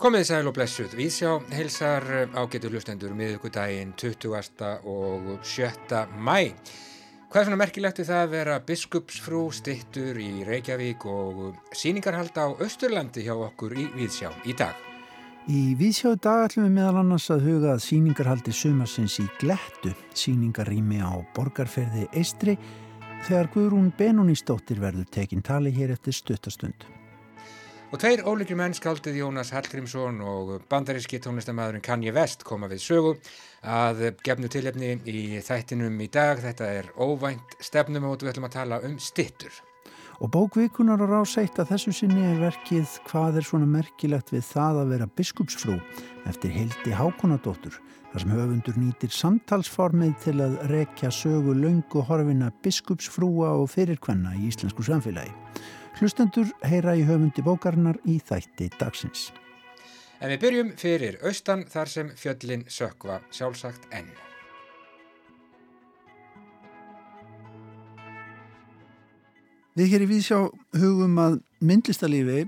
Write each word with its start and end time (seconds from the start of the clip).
Komið 0.00 0.24
sæl 0.26 0.48
og 0.50 0.54
blessuð. 0.56 0.96
Við 0.98 1.10
sjá 1.14 1.28
helsar 1.54 2.02
ágetur 2.34 2.74
hlustendur 2.74 3.14
miðugudaginn 3.14 3.92
20. 3.94 4.32
og 4.90 5.28
7. 5.46 6.00
mæ. 6.18 6.50
Hvað 7.30 7.38
er 7.38 7.46
svona 7.46 7.60
merkilegt 7.60 8.02
við 8.02 8.10
það 8.10 8.24
að 8.24 8.34
vera 8.34 8.56
biskupsfrú 8.66 9.44
stittur 9.54 10.18
í 10.18 10.42
Reykjavík 10.48 11.06
og 11.06 11.54
síningarhald 11.70 12.34
á 12.34 12.50
Östurlandi 12.58 13.22
hjá 13.28 13.36
okkur 13.38 13.78
í 13.78 13.86
Víðsjá 13.94 14.34
í 14.50 14.58
dag? 14.58 14.74
Í 15.46 15.78
Víðsjá 15.78 16.16
í 16.16 16.22
dag 16.26 16.48
ætlum 16.48 16.66
við 16.66 16.78
meðal 16.80 17.04
annars 17.04 17.30
að 17.30 17.46
huga 17.46 17.76
að 17.76 17.86
síningarhaldi 17.86 18.50
sumarsins 18.50 19.20
í 19.22 19.30
Glettu, 19.38 19.94
síningarrými 20.18 20.98
á 20.98 21.14
borgarferði 21.38 22.10
Eistri, 22.10 22.58
þegar 23.26 23.50
Guðrún 23.54 23.92
Benónísdóttir 23.98 24.80
verður 24.80 25.06
tekinn 25.12 25.44
tali 25.44 25.72
hér 25.74 25.92
eftir 25.94 26.16
stuttastund. 26.16 26.86
Og 27.90 27.98
tveir 27.98 28.20
ólíkri 28.22 28.54
menn 28.54 28.74
skaldið 28.76 29.16
Jónas 29.18 29.48
Hallgrímsson 29.50 30.20
og 30.22 30.52
bandaríski 30.70 31.18
tónlistamæðurinn 31.24 31.82
Kanye 31.82 32.12
West 32.14 32.44
koma 32.46 32.68
við 32.70 32.84
sögu 32.84 33.16
að 33.66 34.04
gefnu 34.22 34.50
tilhefni 34.52 34.92
í 35.10 35.40
þættinum 35.42 35.98
í 35.98 36.06
dag. 36.06 36.38
Þetta 36.38 36.68
er 36.70 36.92
óvænt 36.94 37.56
stefnum 37.58 38.06
og 38.06 38.22
við 38.22 38.30
ætlum 38.30 38.46
að 38.46 38.54
tala 38.60 38.78
um 38.86 38.94
stittur. 39.02 39.50
Og 40.20 40.30
bókvikunar 40.30 41.02
á 41.02 41.06
ráseitt 41.08 41.58
að 41.58 41.72
þessu 41.72 41.96
sinni 41.96 42.22
er 42.28 42.38
verkið 42.44 42.94
hvað 43.08 43.40
er 43.40 43.48
svona 43.48 43.66
merkilegt 43.66 44.30
við 44.30 44.46
það 44.52 44.82
að 44.84 44.94
vera 44.94 45.12
biskupsfrú 45.18 45.78
eftir 46.30 46.54
Hildi 46.54 46.94
Hákonadóttur 46.94 47.80
þar 48.10 48.24
sem 48.24 48.32
höfundur 48.34 48.78
nýtir 48.80 49.12
samtalsformið 49.14 50.14
til 50.24 50.36
að 50.42 50.56
rekja 50.70 51.10
sögu 51.14 51.54
laungu 51.54 52.02
horfina 52.08 52.50
biskupsfrúa 52.64 53.52
og 53.60 53.70
fyrirkvenna 53.70 54.34
í 54.38 54.48
íslensku 54.50 54.82
samfélagi. 54.86 55.30
Hlustendur 56.00 56.50
heyra 56.66 56.96
í 56.98 57.04
höfundi 57.06 57.44
bókarinnar 57.46 58.00
í 58.08 58.18
þætti 58.24 58.70
dagsins. 58.80 59.28
En 60.20 60.32
við 60.34 60.42
byrjum 60.42 60.72
fyrir 60.80 61.20
austan 61.24 61.62
þar 61.70 61.92
sem 61.92 62.10
fjöllin 62.18 62.66
sökva 62.68 63.20
sjálfsagt 63.32 63.86
enn. 63.94 64.10
Við 69.78 69.92
hér 69.94 70.02
í 70.04 70.08
Víðsjá 70.10 70.40
hugum 70.82 71.14
að 71.22 71.38
myndlistalífi 71.64 72.42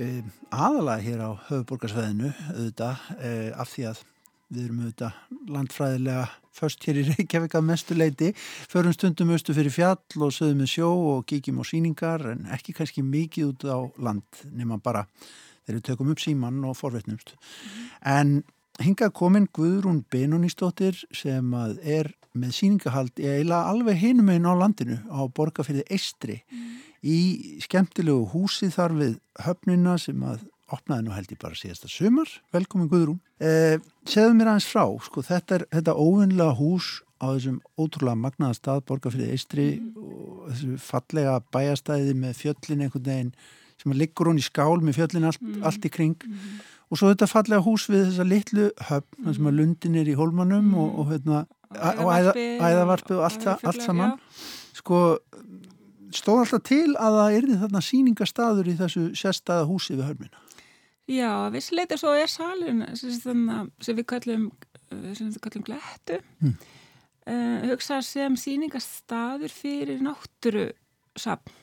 eh, 0.00 0.22
aðalega 0.54 1.02
hér 1.02 1.24
á 1.26 1.30
höfuborgarsveðinu 1.50 2.30
auðvitað 2.54 3.02
eh, 3.18 3.50
af 3.52 3.74
því 3.74 3.88
að 3.90 4.04
við 4.50 4.64
erum 4.66 4.84
auðvitað 4.84 5.50
landfræðilega 5.54 6.24
först 6.60 6.86
hér 6.88 7.00
í 7.00 7.04
Reykjavík 7.08 7.54
að 7.56 7.66
mestu 7.68 7.96
leiti 7.96 8.30
förum 8.36 8.94
stundum 8.94 9.30
austu 9.34 9.54
fyrir 9.56 9.74
fjall 9.74 10.24
og 10.26 10.34
sögum 10.34 10.62
með 10.62 10.72
sjó 10.74 10.90
og 11.14 11.26
kíkjum 11.30 11.62
á 11.62 11.64
síningar 11.70 12.26
en 12.32 12.48
ekki 12.56 12.74
kannski 12.76 13.04
mikið 13.06 13.52
út 13.52 13.66
á 13.70 13.78
land 14.02 14.42
nema 14.50 14.80
bara 14.82 15.06
þegar 15.64 15.76
við 15.78 15.84
tökum 15.86 16.10
upp 16.14 16.22
síman 16.22 16.64
og 16.66 16.78
forvetnumst 16.78 17.36
mm. 17.36 17.86
en 18.10 18.34
hingað 18.82 19.14
komin 19.16 19.48
Guðrún 19.54 20.02
Benónísdóttir 20.10 20.98
sem 21.14 21.54
að 21.54 21.78
er 21.84 22.12
með 22.34 22.54
síningahald 22.58 23.18
í 23.20 23.28
eiginlega 23.28 23.70
alveg 23.70 23.98
hinum 24.00 24.30
einn 24.32 24.48
á 24.48 24.54
landinu 24.58 25.00
á 25.10 25.20
borgarfyrði 25.30 25.86
Eistri 25.90 26.40
mm. 26.42 26.70
í 27.06 27.18
skemmtilegu 27.62 28.26
húsi 28.34 28.70
þar 28.74 28.96
við 28.98 29.18
höfnina 29.46 29.98
sem 30.02 30.26
að 30.26 30.49
opnaði 30.74 31.06
nú 31.06 31.14
held 31.14 31.30
ég 31.32 31.40
bara 31.42 31.58
síðasta 31.58 31.90
sumar 31.90 32.30
velkomin 32.54 32.90
Guðrún 32.90 33.20
eh, 33.42 33.78
segðu 34.08 34.34
mér 34.38 34.52
aðeins 34.52 34.68
frá, 34.70 34.84
sko, 35.04 35.24
þetta 35.26 35.58
er 35.58 35.66
þetta 35.74 35.96
óvinnlega 35.98 36.56
hús 36.58 37.00
á 37.20 37.26
þessum 37.34 37.60
ótrúlega 37.76 38.18
magnaða 38.18 38.56
stað 38.56 38.82
borgarfyrði 38.88 39.30
Eistri 39.34 39.68
mm. 39.76 39.94
og 40.00 40.50
þessu 40.50 40.76
fallega 40.82 41.38
bæjastæði 41.52 42.16
með 42.16 42.36
fjöllin 42.40 42.84
einhvern 42.86 43.08
veginn 43.10 43.32
sem 43.80 43.94
að 43.94 44.02
liggur 44.02 44.30
hún 44.30 44.40
í 44.40 44.44
skál 44.44 44.80
með 44.84 45.00
fjöllin 45.00 45.28
allt, 45.28 45.42
mm. 45.44 45.62
allt 45.68 45.88
í 45.88 45.92
kring 45.92 46.16
mm. 46.26 46.60
og 46.88 47.00
svo 47.00 47.12
þetta 47.12 47.30
fallega 47.30 47.64
hús 47.66 47.88
við 47.92 48.06
þessa 48.08 48.28
litlu 48.28 48.68
höfn 48.88 49.24
mm. 49.24 49.32
sem 49.36 49.50
að 49.50 49.58
lundin 49.60 49.98
er 50.00 50.10
í 50.10 50.16
hólmanum 50.18 50.72
og, 50.80 50.92
og 51.02 51.12
hérna 51.12 51.44
og 51.70 52.10
æðavarpi 52.10 53.14
og 53.14 53.26
allt, 53.28 53.46
og 53.46 53.68
allt 53.68 53.84
saman 53.84 54.16
sko 54.74 55.02
stóð 56.14 56.44
alltaf 56.44 56.62
til 56.66 56.96
að 56.98 57.16
það 57.18 57.36
erði 57.38 57.58
þarna 57.60 57.82
síningastadur 57.84 58.70
í 58.70 58.76
þessu 58.78 59.02
sérstaða 59.18 59.68
húsi 59.68 59.94
við 59.94 60.08
hörmina 60.08 60.46
Já, 61.10 61.30
vissileita 61.50 61.98
svo 61.98 62.12
er 62.14 62.30
salun 62.30 62.84
sem 62.94 63.96
við 63.98 64.06
kallum 64.12 64.50
sem 64.90 65.30
við 65.30 65.40
kallum 65.42 65.66
glettu 65.66 66.20
mm. 66.42 66.54
uh, 67.30 67.58
hugsa 67.70 68.00
sem 68.06 68.38
síningastadur 68.38 69.52
fyrir 69.54 70.02
náttúrusafn 70.04 71.58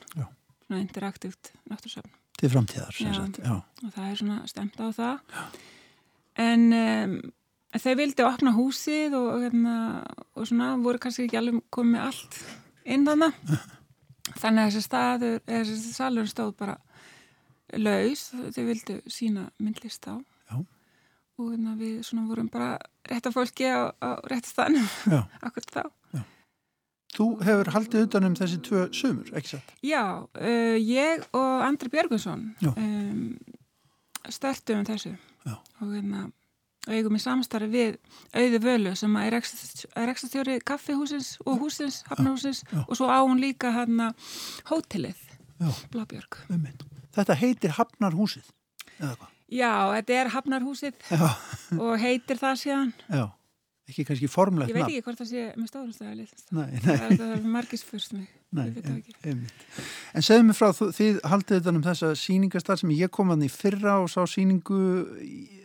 svona 0.67 0.83
interaktíft 0.83 1.53
náttúrusafn 1.71 2.11
til 2.37 2.51
framtíðar 2.53 2.99
já, 2.99 3.13
já. 3.41 3.55
og 3.57 3.95
það 3.95 4.11
er 4.11 4.19
svona 4.19 4.37
stemt 4.51 4.77
á 4.83 4.87
það 4.91 5.17
já. 5.33 5.43
en 6.47 6.69
um, 6.83 7.17
Þau 7.77 7.93
vildi 7.99 8.23
opna 8.23 8.53
húsið 8.55 9.15
og, 9.17 9.41
hérna, 9.43 9.73
og 10.37 10.47
svona 10.47 10.69
voru 10.79 11.01
kannski 11.03 11.25
ekki 11.27 11.37
alveg 11.37 11.57
komið 11.73 12.05
allt 12.05 12.37
inn 12.87 13.03
þannig. 13.05 13.35
Þannig 14.37 14.61
að 14.61 14.69
þessi 14.69 14.83
staður, 14.85 15.35
þessi 15.49 15.91
salur 15.91 16.29
stóð 16.31 16.53
bara 16.61 16.77
laus. 17.75 18.29
Þau 18.55 18.63
vildi 18.69 18.99
sína 19.11 19.47
myndlist 19.59 20.07
á. 20.07 20.15
Já. 20.51 20.57
Og 21.37 21.51
hérna, 21.53 21.75
við 21.77 22.01
vorum 22.29 22.49
bara 22.49 22.77
rétt 23.09 23.29
af 23.29 23.35
fólki 23.35 23.67
á, 23.69 23.93
á 24.01 24.09
rétt 24.29 24.49
stannum. 24.49 24.87
Akkur 25.45 25.67
þá. 25.67 25.83
Já. 26.15 26.23
Þú 27.17 27.27
hefur 27.41 27.71
haldið 27.73 28.07
utanum 28.07 28.35
þessi 28.37 28.57
tvö 28.65 28.87
sömur, 28.93 29.29
ekki 29.37 29.55
satt? 29.55 29.69
Já, 29.85 30.03
uh, 30.27 30.75
ég 30.77 31.23
og 31.37 31.63
Andri 31.65 31.89
Björgunsson 31.93 32.49
um, 32.73 33.21
startum 34.29 34.83
þessu. 34.85 35.15
Já. 35.47 35.55
Og 35.81 35.93
hérna 35.95 36.27
og 36.87 36.95
eigum 36.95 37.17
í 37.17 37.21
samstarfi 37.21 37.67
við 37.71 37.97
auði 38.35 38.61
völu 38.63 38.93
sem 38.97 39.15
er 39.19 39.35
rekstastjóri 39.35 40.59
kaffihúsins 40.67 41.35
og 41.45 41.63
húsins, 41.63 42.03
hafnahúsins 42.07 42.63
og 42.85 42.93
svo 42.95 43.11
á 43.11 43.19
hún 43.19 43.41
líka 43.43 43.73
hann 43.75 44.13
hótelið, 44.71 45.19
Blabjörg 45.91 46.45
Þetta 47.17 47.39
heitir 47.41 47.75
Hafnarhúsið 47.77 48.53
eða 48.99 49.15
hvað? 49.15 49.33
Já, 49.47 49.73
þetta 49.95 50.15
er 50.21 50.29
Hafnarhúsið 50.35 51.11
og 51.83 51.93
heitir 52.01 52.39
það 52.39 52.57
síðan. 52.63 52.89
Já, 53.07 53.25
ekki 53.87 54.07
kannski 54.09 54.29
formlegt 54.31 54.73
Ég 54.73 54.77
veit 54.77 54.89
ekki 54.89 55.05
hvort 55.05 55.21
það 55.21 55.29
sé 55.31 55.45
með 55.55 55.69
stórumstæði 55.71 56.27
það 56.87 57.23
er 57.29 57.45
margisfyrst 57.57 58.17
mig. 58.17 58.27
Nei, 58.57 58.67
en, 58.79 58.99
en, 59.27 59.39
en 60.15 60.23
segðu 60.23 60.47
mig 60.47 60.55
frá 60.55 60.69
því 60.71 61.07
haldið 61.27 61.57
þetta 61.57 61.73
um 61.73 61.81
þessa 61.83 62.11
síningastar 62.15 62.79
sem 62.79 62.93
ég 62.95 63.11
kom 63.11 63.33
að 63.33 63.43
því 63.43 63.49
fyrra 63.51 63.97
og 64.03 64.11
sá 64.11 64.21
síningu 64.29 64.83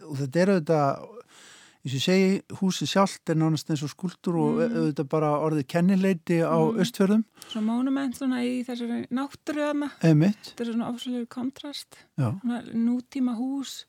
og 0.09 0.17
þetta 0.19 0.43
er 0.43 0.55
auðvitað 0.57 1.12
eins 1.83 1.95
og 1.99 2.03
segi, 2.05 2.35
húsi 2.61 2.87
sjálft 2.87 3.31
er 3.33 3.39
nánast 3.41 3.71
eins 3.73 3.83
og 3.83 3.91
skuldur 3.91 4.37
og 4.39 4.61
mm. 4.61 4.75
auðvitað 4.79 5.09
bara 5.11 5.31
orðið 5.43 5.67
kennileiti 5.73 6.39
á 6.47 6.55
mm. 6.55 6.79
östfjörðum 6.85 7.25
Svo 7.49 7.63
monument 7.67 8.15
svona 8.15 8.43
í 8.47 8.61
þessari 8.67 9.01
náttúruðana 9.11 9.89
Þetta 9.99 10.63
er 10.63 10.71
svona 10.71 10.91
ofsluður 10.93 11.27
kontrast. 11.33 11.99
Svona 12.15 12.61
nútíma 12.71 13.35
hús. 13.35 13.83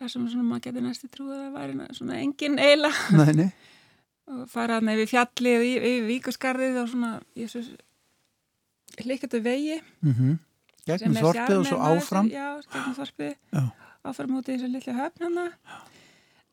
Þar 0.00 0.12
sem 0.14 0.24
svona 0.32 0.46
maður 0.48 0.64
getur 0.70 0.86
næstu 0.86 1.10
trúið 1.12 1.36
að 1.36 1.44
það 1.44 1.58
væri 1.58 1.98
svona 1.98 2.18
engin 2.22 2.56
eila. 2.56 2.92
Nei, 3.12 3.32
nei. 3.42 3.50
Og 4.30 4.42
faraðna 4.48 4.94
yfir 4.96 5.10
fjallið 5.10 5.66
yfir 5.66 6.04
víkusgarðið 6.06 6.76
og 6.80 6.90
svona 6.92 7.12
hlikkatu 9.04 9.40
vegi. 9.44 9.80
Mm 10.00 10.14
-hmm. 10.14 10.36
Gegnum 10.86 11.16
þorpið 11.18 11.56
og 11.58 11.66
svo 11.66 11.78
áfram. 11.82 12.30
Já, 12.30 12.62
gegnum 12.72 12.94
þorpið. 12.96 13.34
Áfram 14.00 14.36
út 14.38 14.48
í 14.48 14.54
þessu 14.54 14.68
lilla 14.70 14.92
höfnana 14.96 15.46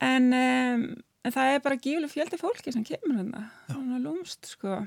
en, 0.03 0.27
um, 0.33 0.83
en 1.25 1.33
það 1.33 1.53
er 1.53 1.63
bara 1.65 1.79
gífileg 1.79 2.11
fjöldi 2.11 2.39
fólki 2.39 2.73
sem 2.73 2.85
kemur 2.87 3.17
hérna 3.19 3.47
svona 3.69 4.01
lúmst 4.01 4.51
sko. 4.51 4.81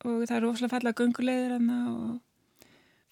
Og 0.00 0.24
það 0.24 0.36
er 0.38 0.48
ofslega 0.48 0.74
falla 0.74 0.96
gungulegðir 0.96 1.54
hérna 1.56 1.78
og 1.92 2.18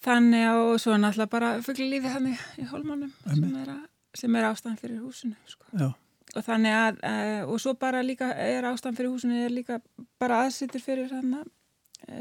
þannig 0.04 0.48
og 0.54 0.74
svo 0.80 0.96
náttúrulega 0.96 1.32
bara 1.34 1.52
fuggli 1.64 1.88
lífi 1.92 2.12
þannig 2.14 2.44
í 2.62 2.66
hólmannum 2.70 3.12
sem 3.26 3.56
er, 3.60 3.72
sem 4.16 4.36
er 4.38 4.48
ástæðan 4.48 4.80
fyrir 4.80 5.00
húsinu 5.02 5.36
sko. 5.50 5.66
Já. 5.74 5.88
og 6.36 6.44
þannig 6.46 6.76
að 6.78 7.00
uh, 7.10 7.52
og 7.52 7.62
svo 7.62 7.74
bara 7.74 8.02
líka 8.06 8.30
er 8.32 8.68
ástæðan 8.70 8.98
fyrir 9.00 9.14
húsinu 9.14 9.40
er 9.44 9.54
líka 9.54 9.80
bara 10.20 10.44
aðsittir 10.46 10.84
fyrir 10.84 11.10
hérna 11.12 11.44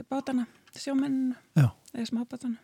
bátana, 0.09 0.47
sjómennina 0.75 1.37
eða 1.93 2.07
smábátana. 2.09 2.57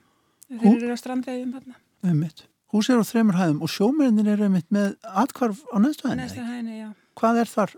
Þeir 0.49 0.81
eru 0.81 0.97
á 0.97 0.99
strandveginn 0.99 1.53
þarna. 1.53 1.77
Ummitt 2.09 2.47
Hús 2.73 2.89
er 2.89 2.97
á 2.97 3.05
þremur 3.05 3.37
hæðum 3.37 3.61
og 3.61 3.69
sjómyndin 3.69 4.29
er 4.33 4.41
einmitt 4.47 4.71
með 4.73 4.95
atkvarf 5.05 5.59
á 5.69 5.77
næstu 5.77 6.07
hæðinu. 6.07 6.23
Næstu 6.23 6.41
hæðinu, 6.41 6.77
já. 6.79 6.87
Hvað 7.19 7.41
er 7.43 7.51
þar? 7.51 7.73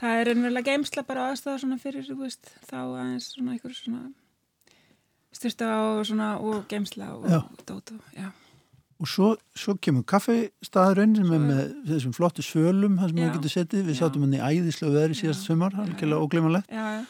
Það 0.00 0.20
er 0.20 0.30
einverlega 0.32 0.72
geimsla 0.72 1.04
bara 1.06 1.28
aðstæða 1.30 1.60
svona 1.62 1.78
fyrir, 1.78 2.06
þú 2.08 2.16
veist, 2.24 2.50
þá 2.66 2.78
aðeins 2.82 3.28
svona 3.36 3.54
einhver 3.54 3.76
svona 3.78 4.02
styrsta 5.34 5.70
og 5.84 6.02
svona 6.08 6.32
og 6.42 6.66
geimsla 6.70 7.12
og, 7.14 7.28
og 7.30 7.62
dótu, 7.68 8.00
já. 8.18 8.32
Og 8.98 9.10
svo, 9.10 9.32
svo 9.58 9.76
kemur 9.82 10.04
kaffestaðurinn 10.10 11.14
sem 11.18 11.32
er 11.34 11.42
með 11.42 11.62
þessum 11.88 12.14
flottu 12.14 12.42
svölum 12.46 12.98
sem 13.00 13.16
við 13.18 13.32
getum 13.36 13.54
settið. 13.54 13.88
Við 13.90 13.98
sátum 14.00 14.26
hann 14.26 14.36
í 14.38 14.42
æðislega 14.42 14.98
veðri 14.98 15.18
síðast 15.18 15.46
sömur, 15.46 15.74
alveg 15.78 16.14
óglimalegt. 16.14 16.70
Já, 16.74 16.98
já. 16.98 17.04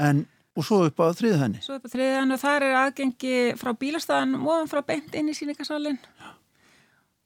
En 0.00 0.26
Og 0.52 0.66
svo 0.68 0.82
upp 0.84 0.98
á 1.00 1.08
þriðhenni? 1.16 1.62
Svo 1.64 1.78
upp 1.78 1.86
á 1.88 1.92
þriðhenni 1.94 2.36
og 2.36 2.40
þar 2.42 2.64
er 2.66 2.74
aðgengi 2.82 3.36
frá 3.56 3.70
bílastæðan 3.72 4.34
ofan 4.42 4.68
frá 4.68 4.82
beint 4.84 5.14
inn 5.16 5.30
í 5.32 5.36
síningasalinn 5.36 5.96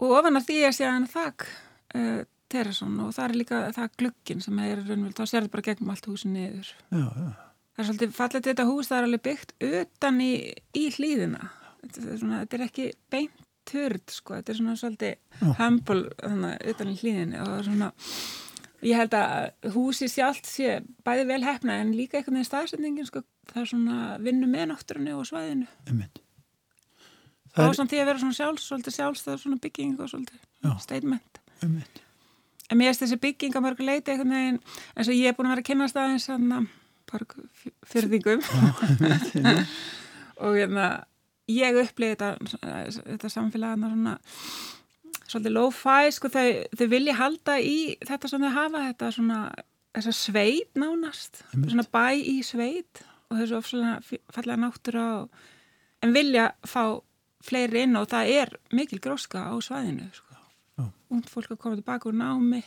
og 0.02 0.16
ofan 0.18 0.38
af 0.40 0.46
því 0.48 0.58
að 0.68 0.76
sé 0.76 0.88
hann 0.88 1.08
þakk 1.10 1.46
uh, 1.96 2.22
Teresson 2.52 2.94
og 3.02 3.14
það 3.16 3.24
er 3.26 3.36
líka 3.40 3.62
það 3.74 3.96
glukkin 4.02 4.44
sem 4.44 4.60
er 4.62 4.82
raunvöld, 4.84 5.16
þá 5.16 5.24
sér 5.24 5.40
þetta 5.40 5.54
bara 5.56 5.66
gegnum 5.66 5.92
allt 5.94 6.06
húsin 6.10 6.36
niður. 6.36 6.70
Já, 6.94 7.06
já. 7.06 7.32
Það 7.76 7.82
er 7.82 7.88
svolítið 7.88 8.12
fallið 8.16 8.46
þetta 8.46 8.64
hús, 8.70 8.88
það 8.88 8.98
er 8.98 9.06
alveg 9.06 9.22
byggt 9.26 9.54
utan 9.68 10.20
í, 10.24 10.32
í 10.78 10.84
hlýðina. 10.94 11.50
Þetta 11.82 12.04
er, 12.04 12.20
svona, 12.22 12.38
þetta 12.44 12.56
er 12.56 12.64
ekki 12.66 12.86
beint 13.12 13.42
törd, 13.66 14.04
sko, 14.14 14.36
þetta 14.38 14.52
er 14.52 14.58
svona 14.60 14.76
svolítið 14.80 15.56
þannig, 15.58 16.68
utan 16.72 16.92
í 16.92 16.98
hlýðinu 17.00 17.40
og 17.42 17.56
svona, 17.66 17.88
ég 18.86 19.00
held 19.02 19.16
að 19.18 19.72
húsi 19.74 20.08
sjálft 20.10 20.46
sé 20.48 20.78
bæði 21.06 21.26
vel 21.32 21.40
hefna 21.44 21.80
en 21.82 21.90
líka 21.96 22.20
einhvern 22.20 22.38
veginn 22.38 22.48
staðsendingin, 22.48 23.08
sko, 23.10 23.24
það 23.50 23.64
er 23.64 23.72
svona 23.72 23.98
vinnu 24.22 24.48
með 24.52 24.70
náttúrunni 24.70 25.16
og 25.18 25.26
svæðinu. 25.28 25.68
Einmitt. 25.90 26.22
Það 27.56 27.70
er 27.70 27.78
samt 27.78 27.92
því 27.92 28.00
að 28.02 28.08
vera 28.10 28.22
svona 28.22 28.36
sjálfs, 28.36 28.66
svolítið 28.68 28.96
sjálfs, 28.98 29.22
það 29.24 29.34
er 29.34 29.42
svona 29.42 29.60
bygging 29.64 29.94
og 29.96 30.10
svolítið 30.12 30.74
statement. 30.84 31.40
Einmitt. 31.64 32.02
En 32.66 32.80
mér 32.80 32.90
erst 32.90 33.04
þessi 33.04 33.18
bygging 33.22 33.56
að 33.56 33.64
mörgu 33.64 33.86
leiti 33.86 34.12
eitthvað 34.12 34.32
neginn, 34.32 34.58
eins 34.96 35.10
og 35.10 35.16
ég 35.16 35.30
er 35.30 35.36
búin 35.36 35.48
að 35.48 35.54
vera 35.54 35.64
að 35.64 35.68
kynast 35.70 36.00
aðeins 36.00 36.26
svona 36.26 36.62
fyrðingum 37.86 38.42
og 40.42 40.56
hérna 40.58 40.86
ég 41.46 41.78
upplýði 41.78 42.16
þetta, 42.16 42.96
þetta 43.06 43.30
samfélagana 43.30 43.92
svona 43.92 44.16
svolítið 45.26 45.54
low-fi, 45.54 46.12
sko 46.14 46.30
þau, 46.34 46.48
þau 46.78 46.86
vilja 46.90 47.16
halda 47.20 47.56
í 47.62 47.78
þetta 48.06 48.30
sem 48.30 48.46
þau 48.46 48.54
hafa, 48.56 48.84
þetta 48.90 49.12
svona 49.14 49.40
þessa 49.96 50.14
sveit 50.14 50.78
nánast, 50.78 51.42
svona 51.54 51.86
bæ 51.94 52.06
í 52.18 52.40
sveit 52.46 53.02
og 53.30 53.40
þessu 53.40 53.58
ofslega 53.60 54.20
fallega 54.34 54.60
náttúra 54.60 55.06
og, 55.22 55.44
en 56.04 56.12
vilja 56.14 56.50
fá 56.66 56.98
fleiri 57.46 57.86
inn 57.86 57.96
og 57.96 58.08
það 58.10 58.32
er 58.40 58.56
mikil 58.72 59.00
gróska 59.00 59.46
á 59.48 59.54
svæðinu, 59.62 60.10
sko 60.12 60.26
und 61.12 61.28
fólk 61.30 61.54
að 61.54 61.60
koma 61.62 61.78
tilbaka 61.78 62.10
úr 62.10 62.16
námi 62.18 62.62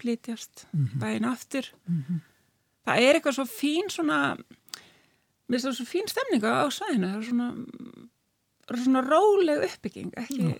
flytjast 0.00 0.66
mm 0.72 0.84
-hmm. 0.84 1.00
daginn 1.00 1.24
aftur 1.24 1.66
mm 1.86 2.02
-hmm. 2.02 2.18
það 2.86 2.96
er 3.02 3.14
eitthvað 3.14 3.34
svo 3.34 3.44
fín 3.44 3.88
svona 3.88 4.36
mér 5.48 5.60
finnst 5.60 5.66
það 5.66 5.78
svo 5.78 5.86
fín 5.94 6.08
stemninga 6.08 6.50
á 6.62 6.66
svæðinu 6.70 7.06
það 7.06 7.18
er 7.18 7.24
svona, 7.24 7.48
svona 8.84 9.00
róleg 9.00 9.64
uppbygging 9.64 10.12
ekki, 10.16 10.54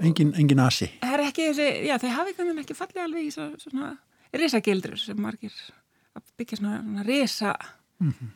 engin, 0.00 0.34
engin 0.34 0.60
asi 0.60 0.90
það 1.00 1.14
er 1.14 1.20
ekki 1.20 1.48
þessi, 1.48 1.68
já 1.88 1.98
þau 1.98 2.10
hafi 2.10 2.32
kannan 2.34 2.58
ekki 2.58 2.74
fallið 2.74 3.02
alveg 3.02 3.26
í 3.26 3.30
svona, 3.30 3.58
svona 3.58 3.98
risagildrur 4.32 4.98
sem 4.98 5.20
margir 5.20 5.52
að 6.14 6.22
byggja 6.36 6.56
svona, 6.56 6.82
svona 6.82 7.02
risa 7.02 7.54
mm 8.00 8.10
-hmm. 8.12 8.28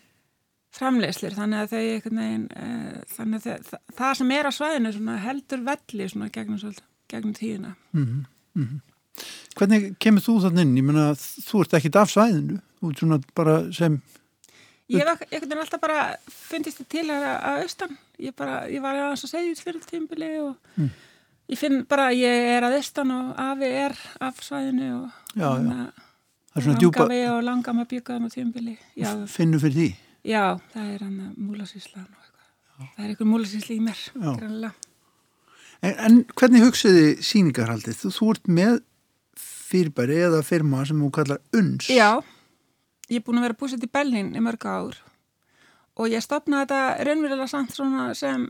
Framlegslir 0.72 1.34
þannig 1.36 1.64
að 1.64 1.74
þau 1.74 1.82
eitthvað 1.82 2.16
neginn 2.18 2.46
uh, 2.56 3.02
þannig 3.12 3.42
að 3.50 3.66
það, 3.68 3.82
það 3.98 4.16
sem 4.20 4.32
er 4.38 4.48
á 4.48 4.52
svæðinu 4.56 4.94
heldur 5.26 5.66
velli 5.66 6.08
svona 6.08 6.32
gegnum 6.32 6.62
gegnum 7.12 7.36
tíðina. 7.36 7.74
Mm 7.92 8.06
-hmm. 8.06 8.24
Mm 8.54 8.66
-hmm. 8.68 8.80
Hvernig 9.56 9.98
kemur 10.00 10.24
þú 10.24 10.38
þannig 10.46 10.66
inn? 10.66 10.76
Ég 10.76 10.84
menna, 10.88 11.06
þú 11.48 11.62
ert 11.62 11.74
ekkit 11.78 11.96
af 12.00 12.10
svæðinu, 12.10 12.60
ert 12.88 12.98
svona 12.98 13.20
bara 13.34 13.56
sem... 13.72 14.00
Ég 14.92 15.06
ekkert 15.30 15.52
en 15.52 15.58
alltaf 15.58 15.80
bara 15.80 16.16
fundist 16.28 16.78
þetta 16.78 16.90
til 16.90 17.10
að, 17.10 17.22
að 17.48 17.62
austan. 17.62 17.98
Ég, 18.18 18.34
bara, 18.36 18.68
ég 18.68 18.82
var 18.82 18.98
aðeins 18.98 19.24
að 19.24 19.30
segja 19.30 19.54
því 19.54 19.64
fyrir 19.64 19.86
tímbili 19.88 20.30
og 20.42 20.56
mm. 20.76 20.88
ég 21.48 21.58
finn 21.58 21.84
bara 21.88 22.08
að 22.10 22.18
ég 22.20 22.48
er 22.56 22.66
að 22.66 22.76
austan 22.76 23.10
og 23.10 23.34
afi 23.40 23.70
er 23.84 23.96
af 24.20 24.40
svæðinu 24.44 24.90
og 24.98 25.10
já, 25.34 25.48
já. 25.48 25.92
langafi 26.54 26.78
djúpa... 26.80 27.06
og 27.32 27.44
langam 27.44 27.78
að 27.84 27.88
byggja 27.94 28.16
um 28.16 28.26
á 28.26 28.30
tímbili. 28.34 28.76
Finnur 29.26 29.60
fyrir 29.60 29.78
því? 29.78 29.88
Já, 30.22 30.58
það 30.72 30.88
er 30.94 31.02
hann 31.02 31.18
að 31.20 31.36
eitthvað. 31.74 32.48
Það 32.78 33.04
er 33.04 33.10
einhver 33.10 33.28
múlasísli 33.28 33.76
í 33.76 33.82
mér. 33.82 34.00
En, 35.82 35.94
en 36.06 36.18
hvernig 36.38 36.62
hugsaði 36.62 37.06
síningarhaldið? 37.26 37.98
Þú, 37.98 38.12
þú 38.16 38.28
ert 38.34 38.50
með 38.58 38.76
fyrirbæri 39.72 40.20
eða 40.28 40.42
firma 40.46 40.84
sem 40.86 41.00
þú 41.02 41.10
kallar 41.16 41.40
UNS. 41.56 41.88
Já, 41.90 42.22
ég 43.10 43.18
er 43.18 43.24
búin 43.26 43.40
að 43.40 43.48
vera 43.48 43.58
búsett 43.64 43.86
í 43.86 43.90
Bellin 43.90 44.34
í 44.36 44.44
mörg 44.44 44.66
ár 44.68 45.00
og 45.98 46.08
ég 46.08 46.24
stopnaði 46.24 46.68
þetta 46.68 47.08
raunverulega 47.08 47.48
samt 47.50 47.74
sem 48.16 48.46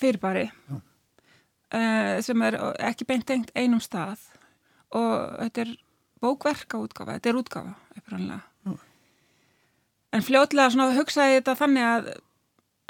fyrirbæri 0.00 0.48
uh, 0.70 2.16
sem 2.24 2.46
er 2.46 2.58
ekki 2.90 3.06
beint 3.06 3.26
tengt 3.28 3.52
einum 3.54 3.82
stað 3.82 4.22
og 4.96 5.36
þetta 5.44 5.66
er 5.66 5.74
bókverka 6.20 6.80
útgafa, 6.82 7.18
þetta 7.18 7.30
er 7.30 7.38
útgafa 7.40 7.76
uppræðanlega. 7.96 8.49
En 10.10 10.24
fljótlega 10.26 10.72
svona 10.72 10.96
hugsaði 10.96 11.38
þetta 11.38 11.56
þannig 11.58 11.86
að, 11.86 12.08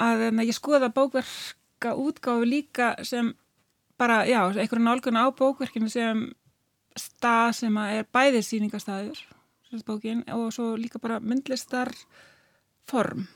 að, 0.01 0.23
að 0.31 0.45
ég 0.47 0.57
skoða 0.57 0.89
bókverka 0.93 1.95
útgáfi 1.97 2.47
líka 2.49 2.93
sem 3.05 3.33
bara, 4.01 4.23
já, 4.25 4.41
einhverju 4.49 4.85
nálgun 4.85 5.19
á 5.21 5.29
bókverkinu 5.29 5.91
sem 5.91 6.31
stað 6.97 7.51
sem 7.59 7.77
er 7.83 8.07
bæðir 8.11 8.43
síningarstaður 8.45 9.21
bókin, 9.87 10.25
og 10.35 10.49
svo 10.51 10.73
líka 10.75 10.99
bara 10.99 11.21
myndlistar 11.23 11.93
form 12.89 13.29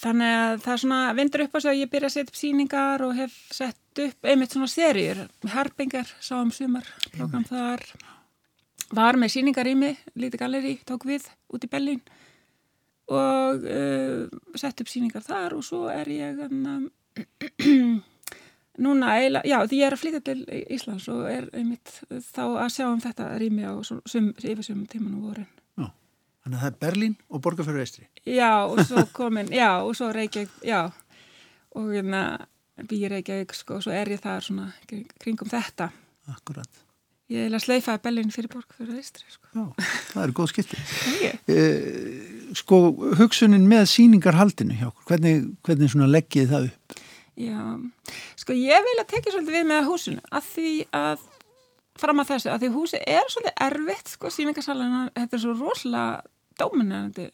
þannig 0.00 0.34
að 0.38 0.62
það 0.64 0.80
svona 0.82 1.00
vindur 1.16 1.44
upp 1.44 1.54
á 1.54 1.58
sig 1.60 1.70
að 1.70 1.80
ég 1.82 1.90
byrja 1.92 2.08
að 2.08 2.14
setja 2.14 2.30
upp 2.30 2.38
síningar 2.38 3.04
og 3.04 3.14
hef 3.18 3.36
sett 3.54 4.02
upp 4.04 4.28
einmitt 4.28 4.54
svona 4.54 4.70
serjur 4.70 5.20
Herpingar, 5.52 6.08
sáum 6.20 6.50
sumar 6.54 6.88
program 7.14 7.44
þar. 7.46 7.84
Var 8.94 9.18
með 9.18 9.34
síningar 9.36 9.68
í 9.70 9.74
mig, 9.78 10.00
lítið 10.18 10.42
galleri 10.42 10.74
tók 10.86 11.06
við 11.08 11.28
út 11.52 11.64
í 11.64 11.70
Bellin 11.70 12.02
og 13.12 13.64
uh, 13.68 14.28
sett 14.56 14.80
upp 14.80 14.90
síningar 14.90 15.24
þar 15.24 15.58
og 15.58 15.64
svo 15.66 15.86
er 15.92 16.08
ég 16.08 16.40
um, 16.46 16.88
Núna, 18.74 19.12
já, 19.46 19.60
því 19.70 19.76
ég 19.78 19.86
er 19.86 19.94
að 19.94 20.00
flytja 20.00 20.20
til 20.26 20.40
Íslands 20.74 21.04
og 21.12 21.28
er 21.30 21.44
einmitt 21.54 21.92
þá 22.34 22.42
að 22.64 22.72
sjá 22.74 22.88
um 22.88 23.02
þetta 23.02 23.28
rými 23.38 23.62
á 23.62 23.78
sum, 23.86 24.32
yfir 24.34 24.64
sumum 24.66 24.88
tíman 24.90 25.12
og 25.14 25.28
vorin. 25.28 25.46
Já, 25.78 25.92
þannig 26.42 26.56
að 26.58 26.64
það 26.64 26.70
er 26.72 26.80
Berlín 26.82 27.14
og 27.30 27.44
Borgarfjörður 27.44 27.84
Eistri. 27.84 28.08
Já, 28.26 28.50
og 28.66 28.82
svo 28.82 29.04
komin, 29.20 29.52
já, 29.54 29.68
og 29.78 29.94
svo 29.94 30.10
Reykjavík, 30.16 30.56
já, 30.66 30.80
og 31.78 31.92
hérna 31.94 32.24
býr 32.90 33.14
Reykjavík, 33.14 33.54
sko, 33.54 33.78
og 33.78 33.86
svo 33.86 33.94
er 33.94 34.10
ég 34.10 34.24
þar 34.26 34.48
svona 34.48 34.66
kringum 35.22 35.54
þetta. 35.54 35.92
Akkurat. 36.34 36.83
Ég 37.32 37.46
er 37.48 37.54
að 37.56 37.62
sleifaði 37.64 38.02
Berlín 38.04 38.32
fyrir 38.34 38.50
Borgarfjörður 38.52 38.98
Eistri, 39.00 39.24
sko. 39.32 39.48
Já, 39.56 39.86
það 40.10 40.24
er 40.26 40.32
góð 40.36 40.50
skipti. 40.52 40.80
Eh, 41.48 42.18
sko, 42.58 42.80
hugsunin 43.16 43.64
með 43.68 43.86
síningarhaldinu 43.94 44.76
hjá, 44.76 44.90
hvernig, 45.08 45.46
hvernig 45.64 45.92
svona 45.92 46.10
leggjið 46.10 46.52
það 46.52 46.68
upp? 46.68 46.98
Já, 47.40 47.62
sko 48.38 48.54
ég 48.54 48.84
vil 48.86 48.98
að 49.00 49.08
tekja 49.10 49.32
svolítið 49.34 49.56
við 49.56 49.64
með 49.72 49.88
húsinu 49.88 50.20
að 50.30 50.50
því 50.52 50.74
að 50.94 51.24
fram 51.98 52.22
að 52.22 52.30
þessu, 52.30 52.50
að 52.52 52.62
því 52.62 52.70
húsi 52.74 53.00
er 53.00 53.32
svolítið 53.32 53.64
erfitt 53.66 54.12
sko, 54.12 54.30
síningarsalina, 54.34 55.00
þetta 55.16 55.36
er 55.38 55.42
svo 55.42 55.54
rosalega 55.58 56.60
dóminandi 56.60 57.26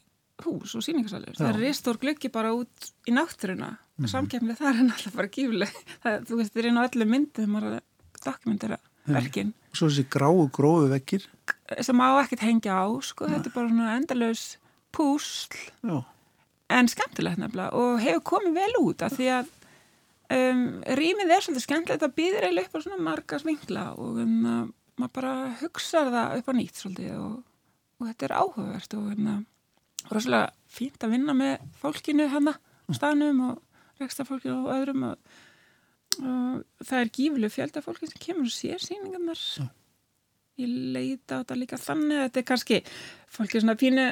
hús 0.46 0.74
og 0.78 0.84
síningarsalir, 0.84 1.36
það 1.36 1.50
er 1.50 1.60
ristór 1.60 2.00
glöggi 2.00 2.30
bara 2.32 2.54
út 2.56 2.90
í 3.08 3.12
náttúruna, 3.12 3.74
mm. 4.00 4.08
samkemlið 4.08 4.60
það 4.60 4.70
er 4.70 4.82
alltaf 4.86 5.16
bara 5.18 5.32
gífleg, 5.34 5.80
það, 6.04 6.20
þú 6.30 6.38
veist, 6.40 6.54
þetta 6.54 6.62
er 6.62 6.70
einu 6.70 6.84
á 6.84 6.86
öllu 6.88 7.08
myndið, 7.10 7.50
maður 7.52 7.80
dokumentera 8.24 8.80
verkin. 9.10 9.52
Svo 9.70 9.86
þessi 9.86 10.06
gráu 10.10 10.48
grófu 10.52 10.88
vekkir 10.90 11.26
sem 11.84 12.02
á 12.02 12.08
ekkert 12.22 12.42
hengja 12.42 12.74
á, 12.82 12.86
sko, 13.04 13.26
Nei. 13.26 13.36
þetta 13.36 13.50
er 13.50 13.54
bara 13.54 13.70
svona 13.70 13.94
endalös 13.98 14.42
púsl 14.94 15.54
Já. 15.86 16.02
en 16.70 16.90
skemmtilegt 16.90 17.40
nefnilega 17.40 17.78
og 17.78 18.00
hefur 18.02 18.24
komið 18.32 18.58
vel 18.58 18.72
út 18.82 19.04
af 19.06 19.14
því 19.14 19.28
að 19.36 19.52
um, 20.36 20.64
rýmið 20.98 21.34
er 21.34 21.46
svolítið 21.46 21.66
skemmtilegt 21.66 22.06
að 22.06 22.16
býðir 22.18 22.48
eiginlega 22.48 22.70
upp 22.70 22.78
á 22.78 22.84
svona 22.84 23.06
marga 23.06 23.40
svingla 23.42 23.86
og 23.94 24.18
um, 24.24 24.72
maður 25.00 25.14
bara 25.20 25.34
hugsa 25.62 26.04
það 26.10 26.40
upp 26.40 26.50
á 26.50 26.54
nýtt 26.58 26.82
svolítið 26.82 27.14
og, 27.20 27.36
og 28.00 28.10
þetta 28.10 28.28
er 28.28 28.36
áhugavert 28.40 28.98
og 28.98 29.12
um, 29.14 29.30
rosalega 30.10 30.50
fínt 30.70 31.06
að 31.06 31.14
vinna 31.16 31.36
með 31.36 31.68
fólkinu 31.82 32.28
hana 32.32 32.56
á 32.58 32.90
staðnum 32.96 33.44
og 33.50 34.02
rekstafólkinu 34.02 34.64
og 34.64 34.74
öðrum 34.74 35.06
og 35.12 35.38
það 36.18 36.96
er 37.00 37.12
gífileg 37.14 37.52
fjölda 37.54 37.82
fólki 37.84 38.08
sem 38.10 38.20
kemur 38.22 38.48
og 38.48 38.54
sér 38.54 38.82
síningarnar 38.82 39.38
ja. 39.60 39.68
ég 40.60 40.74
leita 40.96 41.38
á 41.38 41.40
þetta 41.42 41.58
líka 41.58 41.80
þannig 41.80 42.18
að 42.18 42.26
þetta 42.26 42.42
er 42.42 42.48
kannski 42.50 42.80
fólki 43.30 43.62
svona 43.62 43.78
pínu 43.80 44.06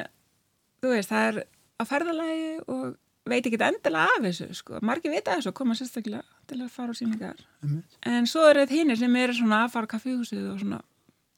þú 0.79 0.93
veist 0.95 1.11
það 1.11 1.27
er 1.29 1.41
á 1.79 1.83
ferðalagi 1.87 2.51
og 2.67 2.97
veit 3.29 3.45
ekki 3.45 3.59
endilega 3.61 4.05
af 4.15 4.23
þessu 4.25 4.47
sko. 4.57 4.79
margir 4.81 5.13
vita 5.13 5.35
þessu 5.37 5.51
og 5.51 5.57
koma 5.59 5.75
sérstaklega 5.77 6.23
til 6.49 6.61
að 6.63 6.71
fara 6.73 6.95
á 6.95 6.99
síningar 6.99 7.43
mm. 7.61 7.81
en 8.13 8.29
svo 8.29 8.47
er 8.47 8.63
þetta 8.63 8.77
hinn 8.79 8.95
sem 8.97 9.19
er 9.21 9.35
svona 9.37 9.65
að 9.65 9.73
fara 9.75 9.89
á 9.89 9.93
kaffihúsið 9.93 10.47
og 10.53 10.63
svona 10.63 10.81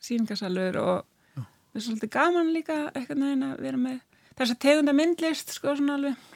síningarsalur 0.02 0.80
og 0.82 0.96
það 1.36 1.80
er 1.80 1.86
svolítið 1.88 2.14
gaman 2.16 2.54
líka 2.56 2.78
eitthvað 2.94 3.22
næðin 3.24 3.48
að 3.50 3.66
vera 3.66 3.82
með 3.82 4.00
þess 4.38 4.56
að 4.56 4.62
tegunda 4.66 4.96
myndlist 4.96 5.54
sko 5.56 5.76
svona 5.78 5.98
alveg. 6.00 6.30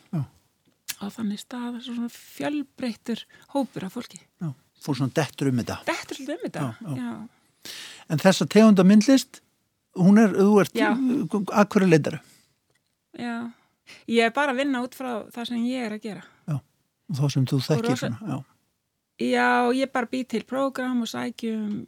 Á 1.02 1.06
þannig 1.12 1.40
stað 1.42 1.82
svona 1.86 2.10
fjölbreyttur 2.12 3.26
hópur 3.54 3.86
af 3.88 3.94
fólki 3.98 4.20
Já. 4.42 4.54
fór 4.84 4.96
svona 5.00 5.14
dettur 5.16 5.50
um 5.52 5.60
þetta 5.64 5.80
dettur 5.88 6.22
um 6.36 6.44
þetta 6.46 7.28
en 8.10 8.22
þess 8.22 8.42
að 8.46 8.52
tegunda 8.56 8.84
myndlist 8.88 9.42
hún 9.98 10.20
er, 10.22 10.34
þú 10.36 10.60
ert 10.62 10.76
að 10.80 11.70
hverju 11.74 11.90
leitara 11.92 12.22
Já 13.20 13.36
Ég 14.10 14.26
er 14.26 14.32
bara 14.34 14.50
að 14.52 14.58
vinna 14.64 14.80
út 14.82 14.96
frá 14.98 15.28
það 15.30 15.46
sem 15.46 15.66
ég 15.70 15.84
er 15.86 15.94
að 15.94 16.02
gera. 16.02 16.22
Já, 16.50 16.56
og 16.58 17.18
þá 17.20 17.26
sem 17.30 17.44
þú 17.46 17.58
þekkir 17.62 17.92
rosa- 17.92 18.08
svona, 18.10 18.32
já. 18.32 18.38
Já, 19.30 19.50
ég 19.78 19.92
bara 19.94 20.10
bý 20.10 20.24
til 20.26 20.42
prógram 20.44 21.04
og 21.06 21.08
sækjum, 21.12 21.86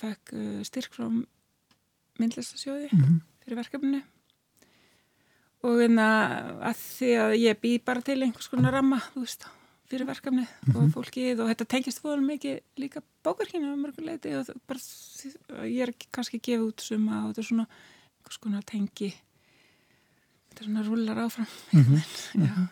fekk 0.00 0.32
uh, 0.32 0.62
styrk 0.64 0.96
frá 0.96 1.10
myndlistasjóði 2.18 2.88
Mhm. 2.92 3.18
fyrir 3.44 3.56
verkefninu 3.60 4.00
og 5.64 5.80
einna 5.82 6.06
að 6.68 6.80
því 6.82 7.10
að 7.22 7.36
ég 7.40 7.60
bý 7.62 7.72
bara 7.84 8.02
til 8.04 8.20
einhvers 8.22 8.48
konar 8.52 8.72
ramma, 8.76 8.98
veist, 9.16 9.46
fyrir 9.90 10.06
verkefni 10.08 10.44
og 10.74 10.88
fólkið 10.94 11.40
og 11.44 11.48
þetta 11.52 11.66
tengist 11.76 12.02
fóðum 12.02 12.26
mikið 12.32 12.60
líka 12.82 13.02
bókarkinu 13.24 13.72
um 13.72 13.84
mörgur 13.86 14.04
leiti 14.08 14.34
og 14.34 14.50
bara, 14.66 14.80
ég 15.66 15.82
er 15.86 15.92
kannski 16.12 16.40
gefa 16.42 16.66
út 16.66 16.80
suma 16.82 17.24
og 17.24 17.32
þetta 17.34 17.44
er 17.44 17.48
svona 17.50 17.66
einhvers 17.68 18.40
konar 18.42 18.64
tengi 18.66 19.12
þetta 20.50 20.60
er 20.64 20.68
svona 20.70 20.86
rúlar 20.86 21.22
áfram 21.26 21.46
Mhm. 21.72 22.02
Já. 22.46 22.66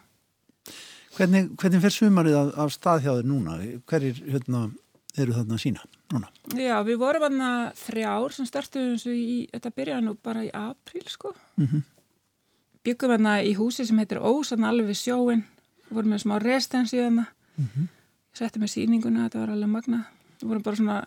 Hvernig, 1.14 1.53
hvernig 1.61 1.81
fer 1.85 1.93
sumarið 1.95 2.35
af, 2.41 2.49
af 2.59 2.73
stað 2.75 3.05
hjá 3.05 3.12
þér 3.21 3.26
núna? 3.31 3.53
Hverjir 3.87 4.17
hérna, 4.35 4.64
eru 5.17 5.33
þarna 5.37 5.59
sína 5.62 5.85
núna? 6.11 6.26
Já, 6.59 6.81
við 6.83 6.97
vorum 6.99 7.23
aðna 7.29 7.50
þrjár 7.79 8.35
sem 8.35 8.49
startuðum 8.50 9.14
í, 9.14 9.37
þetta 9.53 9.71
byrjaði 9.76 10.07
nú 10.09 10.17
bara 10.19 10.43
í 10.43 10.50
apríl 10.50 11.07
sko. 11.07 11.31
Byggum 12.85 13.14
aðna 13.17 13.38
í 13.47 13.55
húsi 13.57 13.87
sem 13.88 13.99
heitir 14.03 14.21
Ós, 14.21 14.53
aðna 14.53 14.69
alveg 14.73 14.91
við 14.93 14.99
sjóin, 15.00 15.45
vorum 15.91 16.12
með 16.14 16.25
smá 16.26 16.38
residensi 16.43 17.00
aðna, 17.00 17.26
Mhm. 17.57 17.88
settum 18.35 18.62
með 18.64 18.73
sýninguna, 18.75 19.29
þetta 19.29 19.41
var 19.41 19.53
alveg 19.55 19.71
magna. 19.71 20.00
Við 20.41 20.49
vorum 20.50 20.62
bara 20.62 20.76
svona 20.76 21.07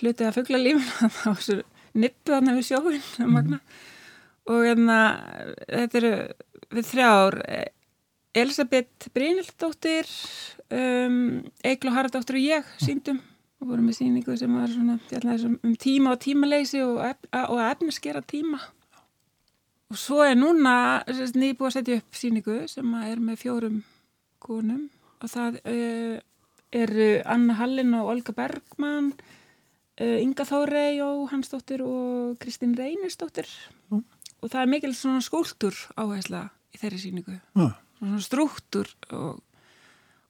hlutið 0.00 0.26
að 0.28 0.34
fuggla 0.38 0.58
lífin, 0.58 0.90
það 1.22 1.24
var 1.30 1.42
svo 1.46 1.62
nippu 1.94 2.34
aðna 2.36 2.56
við 2.58 2.66
sjóin, 2.70 3.02
magna. 3.30 3.60
Og 4.50 4.66
aðna, 4.66 4.98
þetta 5.68 6.00
eru 6.02 6.12
við 6.72 6.88
þrjár, 6.90 7.38
eh, 7.48 7.68
Elisabeth 8.34 9.08
Brynildóttir, 9.14 10.08
um, 10.72 11.44
Eiklo 11.62 11.92
Haraldóttir 11.92 12.38
og 12.40 12.46
ég 12.48 12.64
síndum 12.80 13.20
og 13.60 13.68
vorum 13.68 13.86
með 13.86 13.98
síningu 14.00 14.36
sem 14.40 14.54
var 14.56 14.68
svona 14.72 14.96
um 15.62 15.74
tíma 15.76 16.14
og 16.16 16.18
tímaleysi 16.24 16.80
og, 16.82 16.98
ef, 17.04 17.16
og 17.44 17.60
efniskera 17.60 18.22
tíma 18.24 18.58
og 19.92 20.00
svo 20.00 20.22
er 20.24 20.38
núna 20.38 20.74
nýbúið 21.06 21.68
að 21.68 21.76
setja 21.76 22.00
upp 22.00 22.16
síningu 22.16 22.62
sem 22.70 22.94
að 22.96 23.10
er 23.12 23.22
með 23.22 23.42
fjórum 23.44 23.82
konum. 24.42 24.88
Og 25.22 25.30
það 25.30 25.60
uh, 25.68 26.16
eru 26.72 27.10
Anna 27.28 27.58
Hallin 27.60 27.92
og 27.98 28.08
Olga 28.14 28.34
Bergman 28.34 29.12
uh, 29.12 30.18
Inga 30.18 30.46
Þórei 30.48 31.02
og 31.04 31.28
Hansdóttir 31.30 31.84
og 31.84 32.40
Kristín 32.42 32.74
Reynisdóttir. 32.78 33.50
Mm. 33.92 34.02
og 34.42 34.50
það 34.50 34.60
er 34.64 34.70
mikil 34.72 34.92
svona 34.96 35.22
skúltur 35.22 35.76
áhersla 35.94 36.46
í 36.74 36.80
þeirri 36.80 37.00
síningu 37.02 37.36
Já, 37.36 37.74
svona 38.00 38.20
strúktur 38.24 38.90
og 39.14 39.42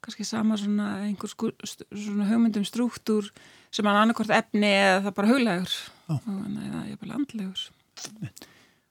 kannski 0.02 0.26
sama 0.26 0.58
svona 0.60 0.88
einhver 1.06 1.30
svona 1.30 2.26
hugmyndum 2.28 2.66
strúktur 2.66 3.30
sem 3.72 3.86
er 3.86 4.00
annarkort 4.00 4.34
efni 4.34 4.68
eða 4.68 5.04
það 5.06 5.16
bara 5.20 5.30
huglegur 5.30 5.76
Já. 5.78 6.16
og 6.18 6.42
eða 6.50 6.82
ég 6.90 7.00
bara 7.00 7.20
andlegur 7.20 7.64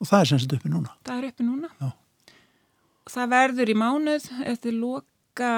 og 0.01 0.09
það 0.09 0.19
er 0.23 0.29
sem 0.31 0.39
sagt 0.41 0.55
uppi 0.57 0.71
núna. 0.73 0.91
það 1.05 1.17
er 1.21 1.27
uppi 1.31 1.45
núna 1.47 1.69
Já. 1.79 1.91
það 3.15 3.31
verður 3.35 3.71
í 3.73 3.77
mánuð 3.77 4.27
eftir 4.51 4.73
loka 4.77 5.51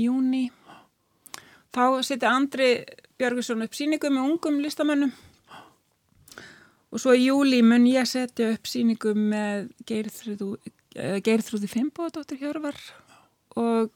júni 0.00 0.46
þá 1.76 1.82
setja 2.08 2.32
Andri 2.32 2.70
Björgusson 3.20 3.62
upp 3.64 3.74
síningu 3.76 4.08
með 4.12 4.30
ungum 4.32 4.58
listamönnum 4.64 5.12
og 6.92 7.00
svo 7.02 7.12
í 7.16 7.26
júli 7.26 7.60
mun 7.66 7.86
ég 7.88 8.06
setja 8.08 8.52
upp 8.54 8.68
síningu 8.70 9.12
með 9.16 9.68
eh, 9.90 11.18
Geirþrúði 11.24 11.68
Fimbóðdóttir 11.68 12.40
Hjörvar 12.40 12.76
og 13.60 13.92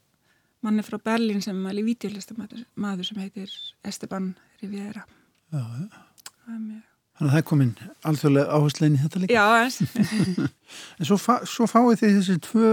manni 0.64 0.84
frá 0.84 0.98
Berlín 1.00 1.40
sem 1.44 1.56
er 1.70 1.80
vídeolistamaður 1.86 2.66
maður 2.80 3.08
sem 3.08 3.20
heitir 3.22 3.52
Esteban 3.86 4.34
Riviera 4.60 5.06
Já, 5.50 5.60
já. 5.64 5.88
Það 6.44 6.54
er 6.54 6.60
mjög- 6.66 6.89
Þannig 7.20 7.28
að 7.28 7.34
það 7.34 7.40
er 7.42 7.48
komin 7.50 7.70
alþjóðlega 8.08 8.54
áherslu 8.56 8.86
inn 8.88 8.94
í 8.96 9.00
þetta 9.02 9.20
líka. 9.20 9.34
Já, 9.36 9.44
eins 9.60 9.76
En 10.96 11.04
svo, 11.04 11.16
fa 11.20 11.34
svo 11.44 11.66
fáið 11.68 11.98
þið 12.00 12.14
þessi 12.14 12.36
tvö, 12.46 12.70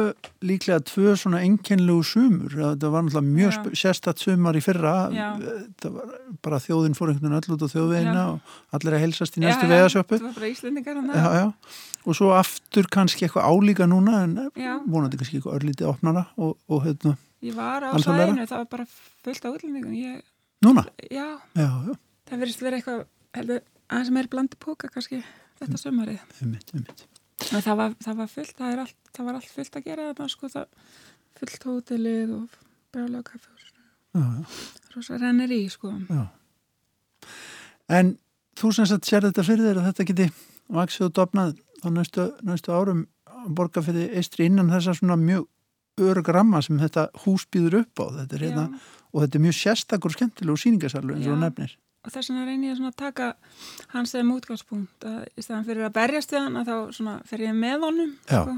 líklega 0.48 0.78
tvö 0.88 1.16
svona 1.20 1.42
enkenlegu 1.44 2.06
sumur. 2.08 2.54
Það 2.56 2.86
var 2.94 3.04
náttúrulega 3.04 3.34
mjög 3.34 3.76
sérstætt 3.82 4.24
sumar 4.24 4.56
í 4.56 4.62
fyrra. 4.64 4.94
Já. 5.12 5.28
Það 5.84 5.98
var 5.98 6.16
bara 6.48 6.62
þjóðin 6.64 6.96
fór 6.96 7.12
einhvern 7.12 7.36
veginn 7.36 7.40
öll 7.42 7.58
út 7.58 7.68
á 7.68 7.74
þjóðveginna 7.74 8.24
og 8.32 8.56
allir 8.80 8.96
að 8.96 9.04
heilsast 9.04 9.36
í 9.36 9.44
næstu 9.44 9.68
Já, 9.68 9.84
já. 9.84 9.92
Það 10.00 10.28
var 10.30 10.36
bara 10.40 10.52
Íslendingar 10.54 11.00
hann 11.02 11.12
Já, 11.12 11.28
já. 11.42 11.78
Og 12.08 12.16
svo 12.16 12.32
aftur 12.38 12.88
kannski 12.94 13.28
eitthvað 13.28 13.52
álíka 13.52 13.90
núna 13.92 14.22
en 14.24 14.38
Já. 14.56 14.78
vonandi 14.88 15.20
kannski 15.20 15.42
eitthvað 15.42 15.60
örlítið 15.60 15.92
opnara 15.92 16.30
og, 16.40 16.56
og 16.72 16.86
hérna, 16.88 17.18
Ég 17.44 17.58
var 17.58 17.84
á 17.84 17.92
svæðinu, 18.00 18.48
það 18.48 18.62
var 18.64 18.70
bara 18.72 18.86
fullt 19.26 19.44
á 19.44 19.50
útlendingum. 19.52 19.92
Ég, 19.98 20.22
núna. 20.64 20.88
já, 21.12 21.36
Já, 21.52 21.68
já, 21.92 23.60
aðeins 23.88 24.14
meir 24.16 24.30
blandi 24.32 24.60
póka 24.60 24.90
kannski 24.92 25.22
þetta 25.60 25.82
sömarið. 25.82 26.24
einmitt. 26.42 26.74
En 27.54 27.62
það 27.62 27.76
var, 27.80 27.96
það 28.04 28.22
var 28.22 28.30
fullt, 28.32 28.56
það, 28.58 28.80
allt, 28.84 28.98
það 29.16 29.28
var 29.30 29.40
allt 29.40 29.52
fullt 29.54 29.78
að 29.78 29.88
gera 29.88 30.08
þarna, 30.10 30.30
sko, 30.34 30.66
fullt 31.38 31.68
hótelið 31.70 32.34
og 32.38 32.56
kaffehús. 33.28 33.68
Já, 34.18 34.24
já. 34.24 34.46
Rosa 34.96 35.20
rennir 35.22 35.54
í, 35.54 35.60
sko. 35.70 35.94
Já. 36.10 36.24
En 37.94 38.16
þú 38.58 38.72
sem 38.74 38.90
sagt 38.90 39.08
sér 39.08 39.28
þetta 39.28 39.46
fyrir 39.46 39.70
þér 39.70 39.82
að 39.82 39.90
þetta 39.92 40.08
geti 40.10 40.28
vaksið 40.74 41.06
og 41.08 41.14
dopnað 41.20 41.54
á 41.86 41.88
næstu, 41.94 42.26
næstu 42.48 42.74
árum 42.74 43.06
að 43.30 43.52
borga 43.60 43.84
fyrir 43.86 44.16
eistri 44.18 44.48
innan 44.50 44.72
þessa 44.74 44.98
svona 44.98 45.18
mjög 45.22 45.46
örug 46.02 46.30
ramma 46.34 46.62
sem 46.66 46.80
þetta 46.82 47.08
hús 47.24 47.46
býður 47.54 47.84
upp 47.84 48.02
á 48.02 48.06
þetta 48.20 48.38
er 48.38 48.46
hérna, 48.48 48.66
og 49.14 49.24
þetta 49.24 49.38
er 49.38 49.46
mjög 49.46 49.58
sérstakur 49.58 50.14
skemmtilegu 50.14 50.62
síningasalur 50.62 51.18
eins 51.18 51.30
og 51.32 51.40
nefnir 51.42 51.78
Og 52.08 52.14
þess 52.14 52.32
vegna 52.32 52.46
reynir 52.48 52.72
ég 52.72 52.86
að 52.88 52.96
taka 53.02 53.34
hans 53.92 54.14
sem 54.16 54.30
útgangspunkt 54.32 55.08
að 55.08 55.26
í 55.36 55.44
staðan 55.44 55.66
fyrir 55.68 55.88
að 55.90 55.96
berjast 55.98 56.32
við 56.32 56.46
hann 56.46 56.62
að 56.62 56.70
þá 56.72 56.78
fer 57.28 57.44
ég 57.44 57.58
með 57.58 57.84
honum, 57.84 58.14
Já. 58.30 58.40
sko. 58.46 58.56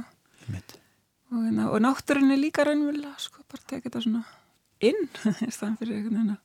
Og, 1.30 1.42
hérna, 1.46 1.66
og 1.70 1.82
náttúrunni 1.86 2.38
líka 2.40 2.66
raunverulega 2.66 3.18
sko, 3.22 3.44
bara 3.50 3.66
tekið 3.70 3.90
þetta 3.90 4.04
svona 4.06 4.24
inn 4.86 5.04
í 5.48 5.50
staðan 5.54 5.76
fyrir 5.82 5.98
einhvern 5.98 6.16
veginn 6.16 6.32
að 6.34 6.40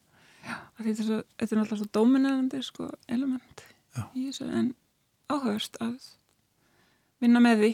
já, 0.44 0.56
þetta, 0.80 1.20
er 1.20 1.46
er 1.54 1.60
náttúrulega 1.60 1.80
svo 1.80 1.88
dominandi 2.00 2.60
sko, 2.64 2.88
element 3.08 3.64
Já. 3.94 4.02
í 4.12 4.26
þessu 4.26 4.48
en 4.50 4.74
áhugast 5.32 5.78
að 5.84 5.94
vinna 7.22 7.40
með 7.44 7.62
því 7.62 7.72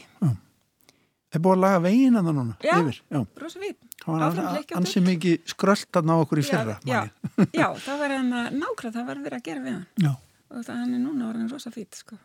Er 1.31 1.39
búið 1.39 1.55
að 1.55 1.61
laga 1.63 1.79
veginn 1.85 2.17
að 2.19 2.25
það 2.27 2.35
núna? 2.41 2.55
Já. 2.65 2.73
Já. 3.15 3.19
rosa 3.43 3.59
fín, 3.61 3.75
Það 4.01 4.11
var 4.11 4.23
Áfram 4.25 4.45
ans- 4.45 4.55
bleikjóttur. 4.55 4.77
ansi 4.81 5.01
mikið 5.05 5.35
skröldan 5.53 6.09
á 6.11 6.15
okkur 6.25 6.39
í 6.41 6.43
fyrra. 6.47 6.75
já, 6.83 6.99
ég. 7.05 7.11
já, 7.61 7.67
það 7.85 7.99
var 8.01 8.13
hann 8.17 8.33
að 8.33 8.49
nákvæmlega 8.57 8.95
það 8.97 9.05
var 9.11 9.21
verið 9.27 9.37
að 9.39 9.45
gera 9.47 9.61
við 9.67 9.73
hann 9.77 9.85
Já. 10.01 10.11
og 10.51 10.65
það 10.67 10.79
hann 10.81 10.93
er 10.97 11.01
núna 11.05 11.29
orðin 11.29 11.51
rosa 11.53 11.71
fít 11.71 11.95
sko. 12.01 12.17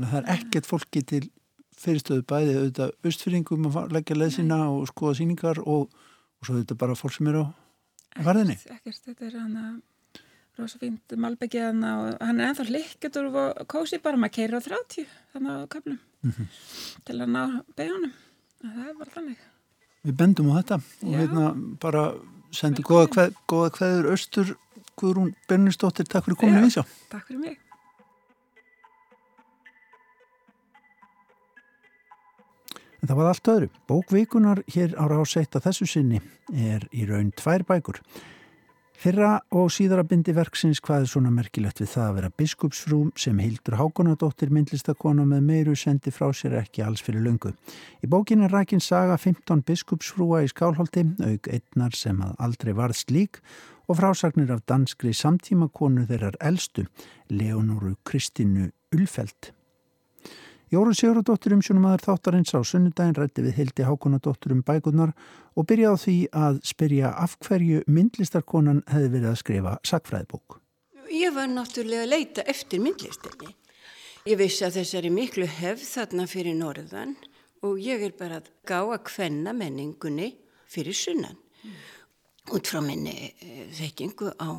Það 0.00 0.14
er 0.22 0.30
ekkert 0.36 0.66
fólki 0.70 1.02
til 1.04 1.22
fyrirstöðu 1.80 2.24
bæði 2.28 2.54
auðvitað 2.60 2.94
austfyrringum 3.08 3.66
að 3.68 3.92
leggja 3.98 4.16
leið 4.16 4.32
sína 4.38 4.58
og 4.72 4.86
skoða 4.88 5.18
síningar 5.20 5.60
og, 5.64 5.90
og 5.92 6.46
svo 6.48 6.56
auðvitað 6.56 6.78
bara 6.80 6.96
fólk 6.96 7.12
sem 7.18 7.28
er 7.32 7.40
á 7.40 7.44
Varðinni? 8.24 8.56
ekkert, 8.56 8.80
ekkert, 8.80 9.02
þetta 9.10 9.26
er 9.28 9.36
hann 9.38 9.56
að 9.60 9.74
rosa 10.58 10.78
fínt 10.78 11.14
malbyggja 11.16 11.68
hann 11.70 11.84
og 11.84 12.16
hann 12.20 12.40
er 12.40 12.50
ennþá 12.50 12.66
hlikketur 12.68 13.28
og 13.30 13.60
kósi 13.70 14.00
bara 14.02 14.16
maður 14.20 14.34
keira 14.38 14.58
á 14.58 14.62
30 14.66 15.06
þannig 15.34 15.52
á 15.56 15.66
köflum 15.74 15.98
Mhm. 16.22 16.48
til 17.06 17.16
að 17.16 17.30
ná 17.32 17.42
beigjónum 17.76 18.12
það 18.62 18.98
bara 18.98 19.10
þannig 19.14 19.36
Við 20.04 20.16
bendum 20.16 20.50
á 20.52 20.54
þetta 20.60 20.76
og 21.04 21.14
hérna 21.16 21.44
bara 21.80 22.02
sendi 22.52 22.82
góða, 22.82 23.06
kveð, 23.08 23.34
góða 23.48 23.70
kveður 23.76 24.10
austur 24.10 24.56
Guðrún 25.00 25.34
Bernisdóttir, 25.48 26.04
takk 26.04 26.24
fyrir 26.26 26.36
kominu 26.36 26.66
við 26.66 26.74
sjá. 26.76 26.84
takk 27.08 27.26
fyrir 27.26 27.40
mig 27.40 27.58
En 33.00 33.08
það 33.08 33.16
var 33.16 33.30
allt 33.32 33.48
öðru. 33.48 33.68
Bókvíkunar 33.88 34.60
hér 34.74 34.92
á 35.00 35.04
ráseitt 35.08 35.56
að 35.56 35.64
þessu 35.70 35.86
sinni 35.88 36.18
er 36.52 36.84
í 36.92 37.06
raun 37.08 37.30
tvær 37.32 37.64
bækur. 37.68 38.00
Fyrra 39.00 39.38
og 39.56 39.70
síðara 39.72 40.02
bindi 40.04 40.34
verksins 40.36 40.76
hvað 40.84 41.06
er 41.06 41.08
svona 41.08 41.30
merkilegt 41.32 41.78
við 41.80 41.88
það 41.88 42.02
að 42.04 42.16
vera 42.18 42.28
biskupsfrú 42.36 42.98
sem 43.22 43.38
Hildur 43.40 43.78
Hákonadóttir 43.78 44.50
myndlistakona 44.52 45.24
með 45.24 45.46
meiru 45.46 45.76
sendi 45.80 46.12
frá 46.12 46.26
sér 46.36 46.58
ekki 46.58 46.82
alls 46.84 47.00
fyrir 47.06 47.24
löngu. 47.24 47.54
Í 48.04 48.10
bókin 48.12 48.44
er 48.44 48.52
rækin 48.52 48.84
saga 48.84 49.16
15 49.16 49.62
biskupsfrúa 49.70 50.42
í 50.44 50.50
skálholti, 50.52 51.06
auk 51.16 51.48
einnar 51.48 51.96
sem 51.96 52.20
að 52.20 52.34
aldrei 52.44 52.74
varð 52.76 53.00
slík 53.00 53.40
og 53.88 53.96
frásagnir 54.02 54.52
af 54.52 54.66
danskri 54.68 55.14
samtímakonu 55.16 56.04
þeirrar 56.10 56.36
elstu, 56.52 56.84
Leonoru 57.32 57.94
Kristínu 58.04 58.68
Ulfeld. 58.92 59.54
Jórun 60.70 60.94
Sigurðardóttir 60.94 61.50
umsjónum 61.56 61.88
aður 61.90 62.04
þáttarins 62.04 62.52
á 62.54 62.62
sunnudaginn 62.62 63.16
rætti 63.16 63.42
við 63.42 63.56
Hildi 63.56 63.82
Hákonadóttir 63.88 64.52
um 64.54 64.60
bækurnar 64.62 65.10
og 65.58 65.64
byrjaði 65.66 65.90
á 65.90 66.02
því 66.02 66.12
að 66.38 66.58
spyrja 66.70 67.08
af 67.18 67.32
hverju 67.42 67.80
myndlistarkonan 67.90 68.84
hefði 68.86 69.08
verið 69.16 69.30
að 69.32 69.40
skrifa 69.40 69.72
sakfræðibók. 69.90 70.60
Ég 71.10 71.34
var 71.34 71.48
náttúrulega 71.50 72.04
að 72.04 72.12
leita 72.12 72.44
eftir 72.46 72.78
myndlistinni. 72.84 73.50
Ég 74.30 74.38
vissi 74.38 74.62
að 74.62 74.76
þessari 74.78 75.10
miklu 75.10 75.48
hefð 75.50 75.82
þarna 75.88 76.26
fyrir 76.30 76.54
norðan 76.60 77.16
og 77.66 77.80
ég 77.82 78.04
er 78.06 78.14
bara 78.20 78.38
að 78.38 78.52
gá 78.70 78.78
að 78.78 79.02
kvenna 79.08 79.56
menningunni 79.56 80.28
fyrir 80.70 80.94
sunnan 80.94 81.34
mm. 81.34 81.80
út 82.54 82.70
frá 82.70 82.78
minni 82.84 83.16
e, 83.26 83.66
þekkingu 83.74 84.30
á 84.38 84.54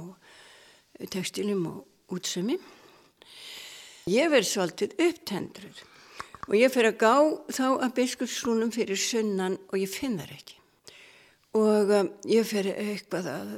tekstilum 1.07 1.63
og 1.71 2.17
útsömi. 2.17 2.59
Ég 4.11 4.27
verð 4.33 4.49
svolítið 4.49 4.97
upptendrur 5.07 5.81
og 6.51 6.57
ég 6.59 6.71
fyrir 6.73 6.91
að 6.91 6.97
gá 6.99 7.15
þá 7.55 7.67
að 7.79 7.93
biskupsrúnum 7.95 8.73
fyrir 8.75 8.99
sunnan 8.99 9.55
og 9.71 9.77
ég 9.79 9.87
finn 9.87 10.17
þar 10.19 10.33
ekki. 10.35 10.57
Og 11.55 11.93
um, 11.95 12.09
ég 12.27 12.47
fyrir 12.47 12.75
eitthvað 12.79 13.29
að 13.31 13.53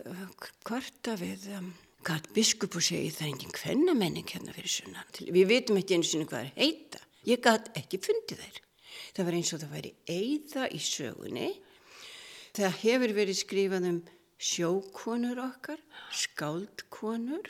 kvarta 0.65 1.15
við 1.17 1.47
um, 1.57 1.71
hvað 2.05 2.29
biskup 2.35 2.77
og 2.77 2.85
segi 2.85 3.09
það 3.15 3.25
er 3.25 3.31
enginn 3.31 3.55
kvennamenning 3.57 4.29
hérna 4.29 4.53
fyrir 4.53 4.75
sunnan. 4.75 5.09
Við 5.25 5.49
vitum 5.49 5.81
ekki 5.81 5.97
eins 5.97 6.13
og 6.19 6.29
hvað 6.29 6.45
er 6.45 6.53
heita. 6.59 7.01
Ég 7.25 7.41
gæt 7.41 7.71
ekki 7.81 8.01
fundið 8.03 8.43
þær. 8.43 8.61
Það 9.13 9.27
var 9.27 9.37
eins 9.39 9.53
og 9.53 9.63
það 9.63 9.75
væri 9.77 9.93
eigða 10.13 10.69
í 10.69 10.81
sögunni. 10.85 11.51
Það 12.53 12.79
hefur 12.83 13.15
verið 13.17 13.39
skrifað 13.39 13.89
um 13.89 14.01
sjókonur 14.43 15.39
okkar, 15.47 15.79
skáldkonur, 16.13 17.49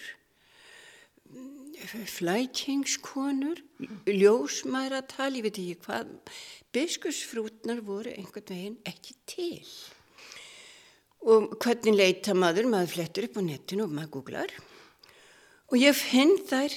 flækingskonur, 2.14 3.60
ljósmæratal, 4.08 5.34
ég 5.38 5.48
veit 5.48 5.60
ekki 5.60 5.80
hvað, 5.86 6.12
biskusfrútnar 6.74 7.82
voru 7.86 8.14
einhvern 8.14 8.50
veginn 8.50 8.78
ekki 8.88 9.18
til. 9.30 9.74
Og 11.24 11.56
hvernig 11.64 11.96
leita 11.96 12.36
maður, 12.36 12.70
maður 12.72 12.94
flettur 12.98 13.28
upp 13.30 13.40
á 13.40 13.42
netinu 13.44 13.88
og 13.88 13.96
maður 13.96 14.14
googlar 14.18 14.54
og 15.72 15.80
ég 15.80 15.96
finn 15.98 16.36
þær 16.46 16.74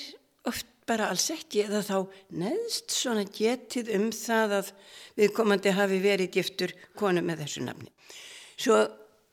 oft 0.48 0.68
bara 0.86 1.10
alls 1.10 1.26
ekki 1.34 1.64
eða 1.66 1.82
þá 1.84 1.96
neðst 2.40 2.94
svona 2.94 3.26
getið 3.26 3.90
um 3.96 4.06
það 4.14 4.54
að 4.60 4.70
viðkomandi 5.18 5.74
hafi 5.74 5.98
verið 6.04 6.36
giftur 6.38 6.74
konu 6.98 7.24
með 7.26 7.42
þessu 7.42 7.64
nafni. 7.66 7.90
Svo 8.56 8.78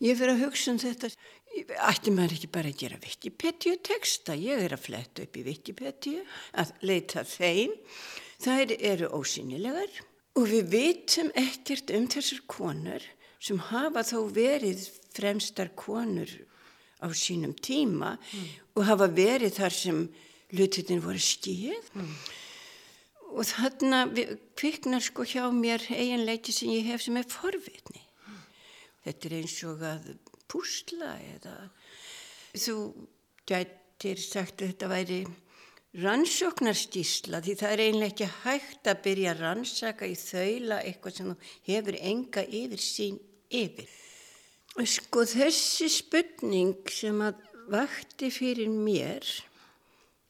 ég 0.03 0.17
fyrir 0.17 0.33
að 0.33 0.43
hugsa 0.47 0.73
um 0.73 0.81
þetta, 0.81 1.11
ætti 1.53 2.13
maður 2.13 2.37
ekki 2.37 2.49
bara 2.53 2.71
að 2.71 2.79
gera 2.81 3.01
Wikipedia 3.03 3.77
texta, 3.85 4.35
ég 4.37 4.63
er 4.65 4.73
að 4.73 4.85
fletta 4.87 5.25
upp 5.25 5.37
í 5.37 5.45
Wikipedia 5.45 6.23
að 6.59 6.73
leita 6.85 7.23
þeim, 7.27 7.75
þær 8.43 8.73
eru 8.79 9.11
ósynilegar 9.19 10.01
og 10.39 10.49
við 10.49 10.71
vitum 10.73 11.29
ekkert 11.37 11.93
um 11.93 12.07
þessar 12.09 12.41
konur 12.49 13.05
sem 13.43 13.59
hafa 13.69 14.03
þó 14.07 14.19
verið 14.33 14.87
fremstar 15.13 15.73
konur 15.77 16.31
á 17.03 17.07
sínum 17.11 17.53
tíma 17.53 18.15
mm. 18.15 18.47
og 18.79 18.87
hafa 18.87 19.09
verið 19.11 19.59
þar 19.59 19.75
sem 19.75 19.99
hlutin 20.53 21.03
voru 21.03 21.21
skið 21.21 21.91
mm. 21.93 22.13
og 23.35 23.45
þarna 23.51 24.03
kviknar 24.57 25.03
sko 25.03 25.27
hjá 25.27 25.45
mér 25.53 25.83
eiginleiti 25.91 26.55
sem 26.55 26.71
ég 26.73 26.89
hef 26.93 27.03
sem 27.05 27.19
er 27.19 27.29
forvitni 27.29 28.01
mm. 28.01 28.39
þetta 29.05 29.29
er 29.29 29.37
eins 29.41 29.57
og 29.69 29.83
að 29.91 30.13
púsla 30.53 31.15
eða 31.33 31.55
þú 32.53 32.77
gætir 33.49 34.21
sagt 34.21 34.61
að 34.61 34.73
þetta 34.73 34.91
væri 34.91 35.21
rannsóknarstísla 36.03 37.41
því 37.45 37.55
það 37.59 37.73
er 37.75 37.83
einlega 37.87 38.11
ekki 38.13 38.29
hægt 38.43 38.89
að 38.89 39.01
byrja 39.07 39.33
að 39.33 39.43
rannsaka 39.43 40.09
í 40.09 40.15
þaula 40.17 40.79
eitthvað 40.81 41.17
sem 41.17 41.31
þú 41.31 41.51
hefur 41.69 41.97
enga 42.01 42.45
yfir 42.61 42.81
sín 42.81 43.19
yfir. 43.53 43.89
Sko 44.89 45.25
þessi 45.29 45.89
spurning 45.93 46.89
sem 46.89 47.19
að 47.21 47.43
vakti 47.69 48.31
fyrir 48.33 48.71
mér 48.73 49.27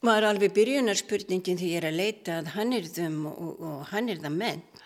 var 0.04 0.28
alveg 0.28 0.52
byrjunarspurningin 0.58 1.60
því 1.60 1.70
ég 1.72 1.80
er 1.80 1.88
að 1.88 2.00
leita 2.02 2.38
að 2.42 2.52
hann 2.58 2.76
er 2.76 2.90
þum 2.92 3.22
og, 3.32 3.54
og 3.64 3.86
hann 3.94 4.12
er 4.12 4.20
það 4.20 4.36
ment 4.36 4.84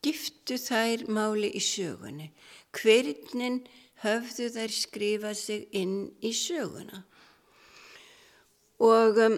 skiptu 0.00 0.56
þær 0.56 1.04
máli 1.12 1.50
í 1.52 1.60
sögunni. 1.60 2.30
Hvernig 2.72 3.66
höfðu 4.00 4.48
þær 4.54 4.72
skrifað 4.72 5.36
sig 5.36 5.66
inn 5.76 6.10
í 6.24 6.32
söguna. 6.32 7.02
Og 8.80 9.18
um, 9.20 9.36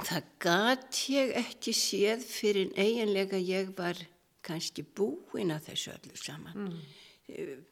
það 0.00 0.30
gat 0.40 1.02
ég 1.12 1.34
ekki 1.36 1.74
séð 1.76 2.24
fyrir 2.24 2.72
eiginlega 2.72 3.36
ég 3.36 3.74
var 3.76 3.98
kannski 4.42 4.82
búin 4.82 5.52
að 5.52 5.68
þessu 5.68 5.92
öllu 5.92 6.16
saman. 6.16 6.72
Mm. 7.32 7.64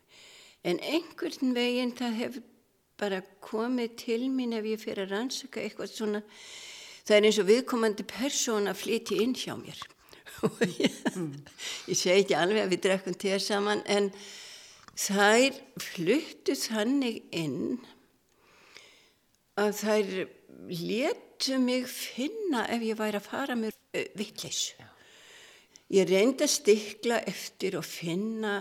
en 0.62 0.78
einhvern 0.84 1.54
veginn 1.56 1.94
það 1.96 2.18
hefur 2.18 2.42
bara 3.00 3.22
komið 3.40 3.96
til 3.96 4.28
mín 4.28 4.52
ef 4.52 4.66
ég 4.68 4.80
fyrir 4.80 5.06
að 5.06 5.14
rannsaka 5.16 5.62
eitthvað 5.64 5.94
svona. 5.94 6.20
Það 7.08 7.16
er 7.16 7.26
eins 7.26 7.40
og 7.40 7.48
viðkomandi 7.48 8.04
persóna 8.04 8.76
flyti 8.76 9.22
inn 9.24 9.32
hjá 9.34 9.56
mér 9.56 9.80
ég, 10.84 11.94
segi 11.94 12.22
ekki 12.22 12.36
alveg 12.38 12.64
að 12.64 12.74
við 12.74 12.82
drekkum 12.86 13.16
tér 13.20 13.42
saman 13.44 13.82
en 13.90 14.10
þær 15.00 15.58
fluttu 15.80 16.56
þannig 16.58 17.22
inn 17.36 17.80
að 19.60 19.74
þær 19.82 20.12
letu 20.80 21.58
mig 21.60 21.86
finna 21.90 22.66
ef 22.72 22.84
ég 22.84 22.98
væri 23.00 23.20
að 23.20 23.28
fara 23.28 23.58
með 23.58 23.76
vittleysu 24.18 24.88
ég 25.90 26.08
reyndi 26.08 26.46
að 26.46 26.54
stikla 26.54 27.20
eftir 27.28 27.76
og 27.80 27.86
finna 27.86 28.60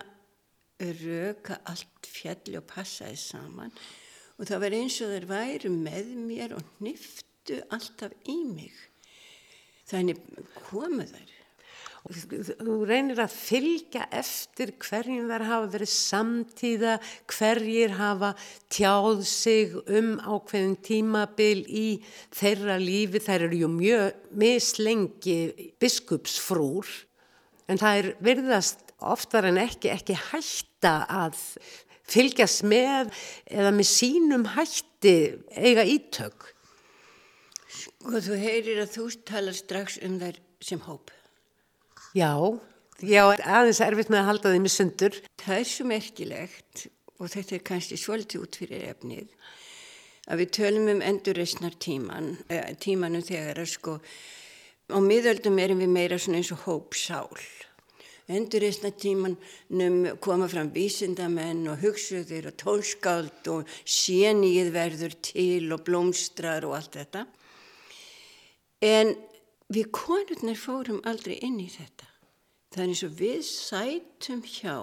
röka 0.79 1.59
allt 1.67 2.07
fjalli 2.07 2.57
og 2.59 2.67
passaði 2.67 3.19
saman 3.19 3.73
og 4.39 4.47
það 4.47 4.63
var 4.63 4.75
eins 4.77 4.99
og 5.03 5.11
þeir 5.13 5.27
væru 5.29 5.71
með 5.73 6.13
mér 6.23 6.55
og 6.55 6.83
nýftu 6.83 7.59
alltaf 7.75 8.13
í 8.31 8.37
mig. 8.47 8.75
Þannig 9.89 10.21
komu 10.69 11.03
þær. 11.09 11.33
Þú 12.07 12.75
reynir 12.87 13.19
að 13.19 13.33
fylgja 13.35 14.05
eftir 14.15 14.71
hverjum 14.79 15.27
þær 15.27 15.43
hafa 15.49 15.67
verið 15.73 15.91
samtíða, 15.91 16.93
hverjir 17.27 17.95
hafa 17.97 18.31
tjáð 18.71 19.25
sig 19.27 19.75
um 19.83 20.13
ákveðin 20.23 20.77
tímabil 20.85 21.65
í 21.67 21.87
þeirra 22.35 22.79
lífi. 22.79 23.19
Þær 23.25 23.49
eru 23.49 23.59
ju 23.65 23.71
mjög 23.73 24.23
mislengi 24.31 25.39
biskupsfrúr 25.81 26.87
en 27.69 27.81
það 27.81 27.99
er 27.99 28.09
virðast 28.23 28.95
oftar 28.99 29.49
en 29.51 29.59
ekki 29.61 29.91
ekki 29.93 30.15
hætta 30.31 31.03
að 31.05 31.37
fylgjast 32.09 32.65
með 32.65 33.11
eða 33.45 33.75
með 33.75 33.91
sínum 33.91 34.47
hætti 34.55 35.17
eiga 35.51 35.85
ítök? 35.85 36.47
Sko 37.69 38.23
þú 38.23 38.39
heyrir 38.39 38.83
að 38.87 38.95
þú 38.95 39.07
talar 39.27 39.57
strax 39.57 39.99
um 40.01 40.17
þær 40.21 40.39
sem 40.63 40.81
hóp. 40.87 41.18
Já, 42.17 42.33
já, 43.05 43.23
aðeins 43.29 43.81
erfitt 43.85 44.09
með 44.09 44.21
að 44.23 44.29
halda 44.31 44.53
þeim 44.55 44.65
í 44.65 44.73
sundur. 44.73 45.19
Það 45.43 45.59
er 45.59 45.69
svo 45.69 45.85
merkilegt 45.91 46.85
og 47.19 47.31
þetta 47.33 47.55
er 47.55 47.65
kannski 47.69 47.99
svolítið 47.99 48.45
út 48.45 48.59
fyrir 48.61 48.85
efnið 48.89 49.35
að 50.29 50.43
við 50.43 50.51
tölum 50.59 50.91
um 50.93 50.99
endurreysnar 51.01 51.77
tíman, 51.81 52.35
eh, 52.49 52.75
tímanum 52.77 53.25
þegar 53.25 53.63
að 53.63 53.71
sko 53.71 53.95
á 54.89 54.97
miðöldum 55.01 55.57
erum 55.61 55.81
við 55.81 55.89
meira 55.89 56.19
svona 56.21 56.41
eins 56.41 56.51
og 56.53 56.65
hópsál 56.67 57.33
endurreysna 58.29 58.91
tímanum 58.93 60.17
koma 60.21 60.47
fram 60.49 60.69
vísindamenn 60.73 61.65
og 61.71 61.81
hugsuðir 61.81 62.51
og 62.51 62.57
tólskáld 62.61 63.49
og 63.49 63.69
sénið 63.85 64.69
verður 64.73 65.15
til 65.25 65.73
og 65.73 65.81
blómstrar 65.87 66.67
og 66.67 66.77
allt 66.77 66.99
þetta. 66.99 67.25
En 68.85 69.15
við 69.69 69.91
konurnar 69.93 70.57
fórum 70.57 71.01
aldrei 71.05 71.37
inn 71.45 71.59
í 71.61 71.67
þetta. 71.69 72.07
Það 72.69 72.83
er 72.83 72.91
eins 72.91 73.03
og 73.05 73.13
við 73.17 73.39
sætum 73.45 74.41
hjá, 74.45 74.75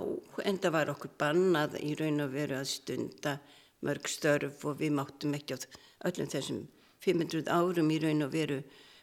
en 0.43 0.59
það 0.63 0.75
var 0.75 0.91
okkur 0.93 1.13
bannað 1.19 1.77
í 1.83 1.93
raun 1.99 2.23
og 2.23 2.33
veru 2.35 2.59
að 2.59 2.71
stunda 2.71 3.37
mörg 3.87 4.11
störf 4.11 4.65
og 4.67 4.81
við 4.81 4.95
máttum 4.99 5.35
ekki 5.39 5.59
á 5.59 5.59
öllum 6.11 6.31
þessum 6.31 6.65
500 7.07 7.51
árum 7.51 7.93
í 7.95 8.01
raun 8.03 8.27
og 8.27 8.33
veru 8.35 8.61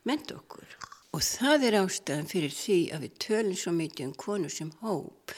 ment 0.08 0.32
okkur. 0.36 0.68
Og 1.14 1.24
það 1.24 1.68
er 1.68 1.80
ástæðan 1.84 2.32
fyrir 2.32 2.56
því 2.56 2.80
að 2.96 3.06
við 3.06 3.18
tölum 3.28 3.60
svo 3.60 3.76
mikið 3.78 4.08
um 4.08 4.16
konur 4.26 4.52
sem 4.52 4.72
hóp. 4.82 5.36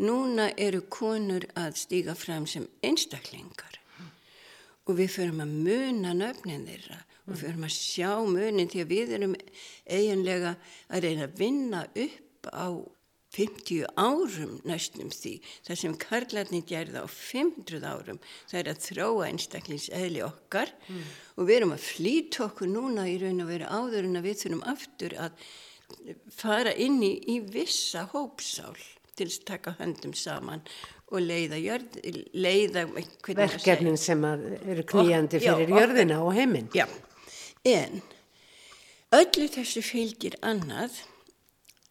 Núna 0.00 0.48
eru 0.56 0.84
konur 0.88 1.44
að 1.58 1.76
stíga 1.80 2.14
fram 2.16 2.46
sem 2.48 2.68
einstaklingar 2.84 3.80
og 4.88 4.96
við 4.96 5.12
förum 5.12 5.42
að 5.44 5.52
muna 5.66 6.14
nöfnin 6.16 6.64
þeirra 6.66 7.02
og 7.30 7.36
við 7.36 7.44
förum 7.46 7.66
að 7.68 7.76
sjá 7.76 8.12
munin 8.26 8.70
því 8.70 8.80
að 8.82 8.94
við 8.94 9.12
erum 9.18 9.36
eiginlega 9.86 10.56
að 10.90 11.04
reyna 11.06 11.28
að 11.28 11.36
vinna 11.38 11.84
upp 12.04 12.50
á 12.50 12.68
50 13.30 13.86
árum 13.94 14.56
næstum 14.66 15.10
því 15.14 15.36
það 15.66 15.78
sem 15.78 15.96
karlarnir 16.02 16.64
gerða 16.66 17.04
á 17.06 17.08
500 17.14 17.86
árum. 17.86 18.18
Það 18.50 18.60
er 18.60 18.70
að 18.72 18.84
þróa 18.88 19.26
einstaklings 19.28 19.88
eðli 19.94 20.24
okkar. 20.26 20.72
Mm. 20.88 21.04
og 21.36 21.46
við 21.46 21.60
erum 21.60 21.74
að 21.76 21.84
flýta 21.86 22.46
okkur 22.48 22.70
núna 22.70 23.06
í 23.06 23.18
raun 23.22 23.44
og 23.44 23.52
vera 23.52 23.70
áður 23.70 24.08
en 24.08 24.18
að 24.18 24.26
við 24.26 24.40
þurfum 24.42 24.64
aftur 24.74 25.14
að 25.26 25.44
fara 26.34 26.72
inn 26.74 26.98
í, 27.02 27.12
í 27.30 27.38
vissa 27.54 28.08
hópsál 28.10 28.74
til 29.18 29.28
að 29.28 29.44
taka 29.46 29.76
höndum 29.78 30.14
saman 30.16 30.64
og 31.10 31.22
leiða, 31.22 31.58
jörð, 31.58 31.98
leiða 32.34 32.86
verkefnin 33.26 33.98
sem 33.98 34.22
eru 34.24 34.84
kníjandi 34.86 35.40
fyrir 35.42 35.70
já, 35.70 35.78
jörðina 35.80 36.20
og 36.22 36.34
heiminn 36.36 36.70
en 37.66 38.00
öllu 39.16 39.48
þessu 39.50 39.82
fylgir 39.84 40.36
annað 40.46 41.02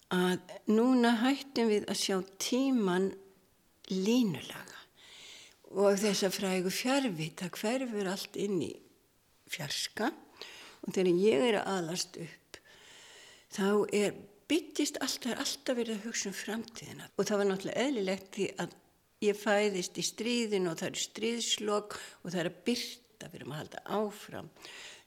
að 0.10 0.40
núna 0.72 1.14
hættum 1.22 1.70
við 1.70 1.86
að 1.92 2.02
sjá 2.02 2.18
tíman 2.42 3.12
línulaga 3.92 4.80
og 5.70 6.00
þess 6.02 6.26
að 6.26 6.38
frægu 6.40 6.74
fjárvita 6.74 7.52
hverfur 7.54 8.10
allt 8.10 8.40
inn 8.42 8.58
í 8.66 8.72
fjarska 9.50 10.10
og 10.10 10.94
þegar 10.96 11.22
ég 11.22 11.48
er 11.52 11.60
að 11.60 11.72
alast 11.76 12.18
upp 12.24 12.60
þá 13.54 13.70
er 13.94 14.18
byttist 14.50 14.98
alltaf, 15.04 15.38
alltaf 15.38 15.78
verið 15.78 16.00
að 16.00 16.06
hugsa 16.08 16.32
um 16.32 16.38
framtíðina 16.38 17.10
og 17.16 17.28
það 17.30 17.42
var 17.42 17.50
náttúrulega 17.52 17.86
eðlilegt 17.86 18.32
því 18.34 18.48
að 18.64 18.78
ég 19.26 19.36
fæðist 19.38 20.00
í 20.00 20.06
stríðin 20.06 20.70
og 20.72 20.80
það 20.80 20.90
er 20.90 21.02
stríðslokk 21.04 21.98
og 21.98 22.32
það 22.32 22.40
er 22.42 22.50
að 22.50 22.62
byrta, 22.70 23.28
við 23.28 23.40
erum 23.40 23.54
að 23.54 23.62
halda 23.62 23.82
áfram. 24.00 24.50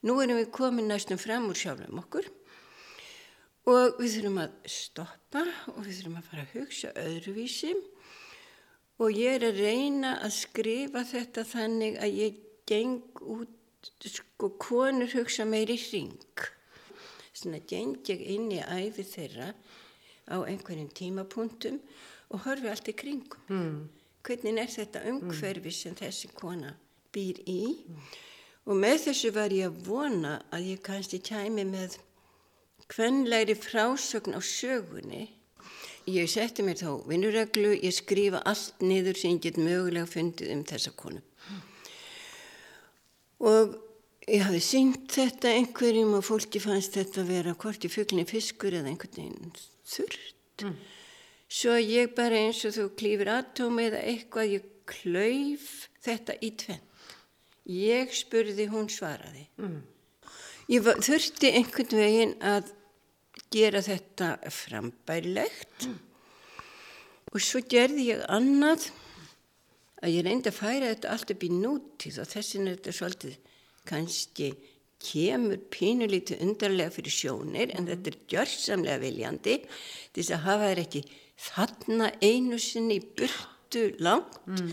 Nú 0.03 0.19
erum 0.23 0.41
við 0.41 0.51
komin 0.55 0.91
næstum 0.91 1.21
fram 1.21 1.49
úr 1.51 1.59
sjálfum 1.59 2.01
okkur 2.03 2.29
og 3.71 4.01
við 4.01 4.17
þurfum 4.17 4.41
að 4.43 4.57
stoppa 4.75 5.45
og 5.73 5.83
við 5.85 5.99
þurfum 5.99 6.17
að 6.19 6.31
fara 6.31 6.47
að 6.47 6.55
hugsa 6.57 6.95
öðruvísi 6.99 7.75
og 9.03 9.19
ég 9.19 9.38
er 9.38 9.47
að 9.51 9.61
reyna 9.62 10.17
að 10.23 10.35
skrifa 10.41 11.05
þetta 11.07 11.47
þannig 11.47 12.01
að 12.03 12.19
ég 12.19 12.43
geng 12.67 13.23
út, 13.23 13.55
sko 14.03 14.51
konur 14.62 15.11
hugsa 15.15 15.47
meir 15.47 15.71
í 15.71 15.79
hring 15.79 16.51
svona 17.43 17.62
geng 17.69 18.03
ég 18.11 18.23
inn 18.35 18.51
í 18.55 18.61
æfi 18.61 19.05
þeirra 19.07 19.53
á 20.31 20.37
einhverjum 20.47 20.91
tímapunktum 20.95 21.81
og 22.33 22.45
horfi 22.47 22.71
allt 22.71 22.91
í 22.93 22.95
kringum. 22.97 23.47
Mm. 23.51 23.81
Hvernig 24.23 24.61
er 24.62 24.71
þetta 24.71 25.03
umhverfi 25.11 25.73
sem 25.75 25.97
þessi 25.99 26.31
kona 26.38 26.77
býr 27.15 27.43
í? 27.51 27.62
Mm. 27.88 28.05
Og 28.70 28.79
með 28.79 29.09
þessu 29.09 29.33
var 29.35 29.55
ég 29.55 29.70
að 29.70 29.79
vona 29.88 30.35
að 30.55 30.68
ég 30.72 30.83
kannski 30.87 31.18
kæmi 31.25 31.64
með 31.66 31.98
hvernleiri 32.92 33.57
frásögn 33.59 34.37
á 34.38 34.40
sögunni. 34.40 35.29
Ég 36.11 36.31
setti 36.31 36.64
mér 36.66 36.79
þá 36.79 37.07
vinnureglu, 37.07 37.72
ég 37.79 37.94
skrifa 37.94 38.42
allt 38.46 38.83
niður 38.83 39.18
sem 39.18 39.37
ég 39.37 39.44
get 39.46 39.59
mögulega 39.59 40.07
fundið 40.11 40.55
um 40.55 40.62
þessa 40.66 40.94
konu. 40.98 41.22
Og 43.42 43.75
ég 44.31 44.44
hafi 44.46 44.61
syngt 44.62 45.11
þetta 45.16 45.51
einhverjum 45.57 46.14
og 46.18 46.27
fólki 46.27 46.62
fannst 46.62 46.94
þetta 46.98 47.22
að 47.22 47.31
vera 47.33 47.55
hvort 47.59 47.87
í 47.87 47.90
fugglinni 47.90 48.29
fiskur 48.29 48.75
eða 48.79 48.92
einhvern 48.92 49.16
veginn 49.16 49.57
þurrt 49.92 50.62
mm. 50.66 50.77
svo 51.51 51.75
ég 51.81 52.14
bara 52.14 52.38
eins 52.38 52.62
og 52.68 52.77
þú 52.77 52.87
klýfur 53.01 53.33
atómi 53.35 53.88
eða 53.88 54.05
eitthvað 54.12 54.55
ég 54.55 54.68
klauf 54.92 55.66
þetta 56.07 56.38
í 56.38 56.53
tvenn 56.62 56.87
ég 57.68 58.14
spurði, 58.16 58.66
hún 58.70 58.88
svaraði 58.90 59.46
mm. 59.61 59.77
ég 60.72 60.87
var, 60.87 61.03
þurfti 61.05 61.53
einhvern 61.59 62.01
veginn 62.03 62.35
að 62.42 62.72
gera 63.53 63.83
þetta 63.85 64.35
frambærlegt 64.51 65.87
mm. 65.87 65.96
og 67.33 67.44
svo 67.44 67.62
gerði 67.68 68.11
ég 68.12 68.27
annað 68.33 68.90
að 70.03 70.16
ég 70.16 70.27
reyndi 70.27 70.51
að 70.51 70.59
færa 70.59 70.90
þetta 70.90 71.14
allt 71.14 71.33
upp 71.35 71.46
í 71.46 71.51
nútíð 71.55 72.20
og 72.22 72.31
þessin 72.33 72.68
er 72.68 72.79
þetta 72.79 72.96
svolítið 72.98 73.38
kannski 73.88 74.53
kemur 75.03 75.59
pínulítið 75.72 76.42
undarlega 76.44 76.94
fyrir 76.94 77.14
sjónir 77.14 77.72
en 77.75 77.88
þetta 77.90 78.12
er 78.12 78.18
gjörsamlega 78.31 79.03
viljandi 79.03 79.57
til 79.64 80.20
þess 80.20 80.35
að 80.37 80.44
hafa 80.46 80.68
þær 80.70 80.83
ekki 80.85 81.03
þarna 81.42 82.11
einu 82.22 82.59
sinni 82.62 82.98
í 83.01 83.07
burtu 83.72 83.96
langt 83.98 84.46
mm. 84.46 84.72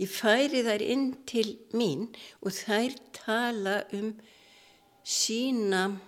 ég 0.00 0.08
færi 0.10 0.62
þær 0.64 0.82
inn 0.82 1.08
til 1.28 1.56
mín 1.76 2.08
og 2.40 2.52
þær 2.54 2.96
tala 3.12 3.82
um 3.92 4.14
sína 5.04 5.98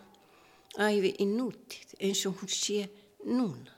æfi 0.81 1.15
í 1.21 1.27
nútið 1.29 1.97
eins 2.01 2.25
og 2.29 2.41
hún 2.41 2.53
sé 2.53 2.87
núna 3.27 3.77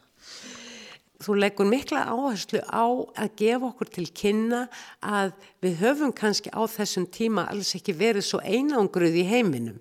þú 1.23 1.37
leggur 1.39 1.69
mikla 1.71 2.05
áherslu 2.11 2.63
á 2.67 2.87
að 3.15 3.35
gefa 3.39 3.71
okkur 3.71 3.91
til 3.95 4.09
kynna 4.11 4.67
að 5.01 5.35
við 5.63 5.77
höfum 5.83 6.15
kannski 6.15 6.51
á 6.51 6.63
þessum 6.67 7.07
tíma 7.07 7.47
alls 7.51 7.75
ekki 7.79 7.95
verið 7.95 8.27
svo 8.27 8.41
einangruð 8.43 9.21
í 9.23 9.29
heiminum. 9.31 9.79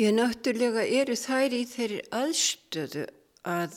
Ég 0.00 0.16
náttúrulega 0.16 0.86
eru 0.88 1.16
þær 1.20 1.56
í 1.56 1.60
þeirri 1.68 2.00
aðstöðu 2.16 3.04
að 3.44 3.76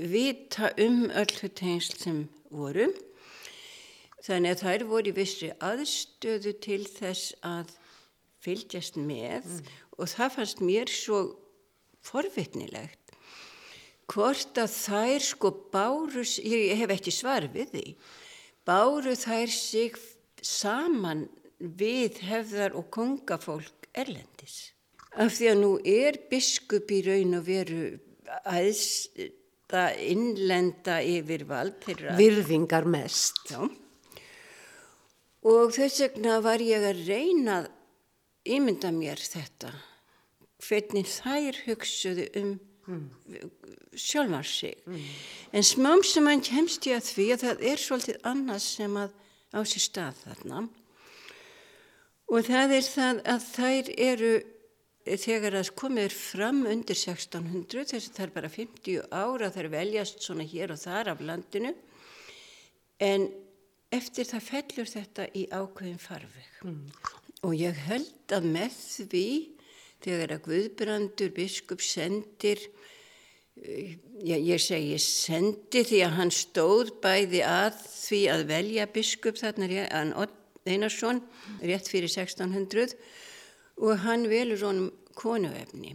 vita 0.00 0.72
um 0.80 1.10
öllu 1.12 1.52
tengsl 1.52 2.00
sem 2.00 2.24
voru. 2.48 2.88
Þannig 4.26 4.56
að 4.56 4.62
þær 4.64 4.84
voru 4.90 5.12
í 5.12 5.16
vissri 5.16 5.50
aðstöðu 5.62 6.52
til 6.64 6.82
þess 6.90 7.34
að 7.46 7.74
fylgjast 8.42 8.98
með 8.98 9.46
mm. 9.46 9.74
og 9.98 10.10
það 10.10 10.32
fannst 10.36 10.62
mér 10.64 10.90
svo 10.90 11.20
forvitnilegt 12.06 13.06
hvort 14.10 14.58
að 14.60 14.70
þær 14.70 15.24
sko 15.26 15.50
báru, 15.72 16.22
ég 16.46 16.76
hef 16.78 16.92
ekki 16.94 17.14
svar 17.14 17.48
við 17.52 17.72
því, 17.74 17.86
báru 18.66 19.14
þær 19.18 19.52
sig 19.52 19.96
saman 20.42 21.26
við 21.58 22.20
hefðar 22.26 22.76
og 22.78 22.90
kongafólk 22.94 23.88
erlendis. 23.96 24.70
Af 25.16 25.38
því 25.38 25.48
að 25.50 25.60
nú 25.62 25.72
er 25.80 26.20
biskup 26.30 26.92
í 26.92 27.00
raun 27.06 27.38
og 27.38 27.46
veru 27.46 27.82
aðsta 28.44 29.86
innlenda 30.04 31.00
yfirvald. 31.02 31.88
Virðingar 32.18 32.86
mest. 32.90 33.40
Já. 33.48 33.64
Og 35.46 35.74
þess 35.76 36.02
vegna 36.02 36.40
var 36.42 36.62
ég 36.64 36.82
að 36.82 37.04
reyna 37.06 37.60
að 37.62 37.72
ímynda 38.56 38.90
mér 38.94 39.20
þetta. 39.20 39.72
Hvernig 40.66 41.06
þær 41.10 41.60
hugsuðu 41.66 42.26
um 42.40 42.56
mm. 42.86 43.10
sjálfar 43.94 44.42
sig 44.42 44.74
mm. 44.86 45.04
en 45.52 45.62
smám 45.62 46.02
sem 46.04 46.26
hann 46.26 46.42
kemst 46.44 46.86
ég 46.86 47.00
að 47.00 47.12
því 47.12 47.28
að 47.34 47.44
það 47.44 47.64
er 47.70 47.82
svolítið 47.82 48.18
annars 48.30 48.66
sem 48.78 48.98
að 49.00 49.14
á 49.54 49.60
sér 49.66 49.84
stað 49.84 50.20
þarna 50.24 50.66
og 52.26 52.46
það 52.50 52.76
er 52.76 52.86
það 52.90 53.22
að 53.32 53.48
þær 53.52 53.90
eru 54.10 54.34
þegar 55.06 55.58
það 55.60 55.72
komir 55.78 56.14
fram 56.14 56.62
undir 56.66 56.98
1600 56.98 57.88
þess 57.92 58.10
að 58.10 58.16
það 58.18 58.26
er 58.26 58.36
bara 58.36 58.52
50 58.56 59.02
ára 59.14 59.50
þær 59.54 59.72
veljast 59.76 60.24
svona 60.24 60.46
hér 60.46 60.74
og 60.74 60.82
þar 60.82 61.12
af 61.14 61.22
landinu 61.22 61.74
en 63.06 63.28
eftir 63.96 64.28
það 64.28 64.48
fellur 64.50 64.90
þetta 64.90 65.28
í 65.34 65.46
ákveðin 65.50 66.00
farveg 66.02 66.62
mm. 66.64 66.80
og 67.48 67.56
ég 67.58 67.84
held 67.88 68.36
að 68.36 68.48
með 68.56 68.80
því 69.10 69.28
þegar 70.06 70.36
að 70.36 70.44
Guðbrandur 70.50 71.34
biskup 71.36 71.84
sendir 71.84 72.60
Já, 73.56 74.36
ég 74.36 74.60
segi 74.60 74.98
sendi 75.00 75.80
því 75.88 76.02
að 76.04 76.16
hann 76.18 76.32
stóð 76.34 76.90
bæði 77.00 77.40
að 77.48 77.78
því 77.88 78.18
að 78.28 78.42
velja 78.50 78.84
biskup 78.92 79.38
þarna 79.40 79.68
Einarsson 80.66 81.22
rétt 81.62 81.88
fyrir 81.88 82.10
1600 82.10 82.92
og 83.80 84.02
hann 84.04 84.26
velur 84.28 84.60
honum 84.66 84.90
konuefni 85.16 85.94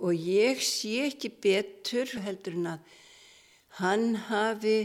og 0.00 0.16
ég 0.16 0.62
sé 0.64 1.10
ekki 1.10 1.32
betur 1.44 2.08
heldur 2.24 2.56
en 2.56 2.70
að 2.72 2.96
hann 3.82 4.08
hafi 4.30 4.78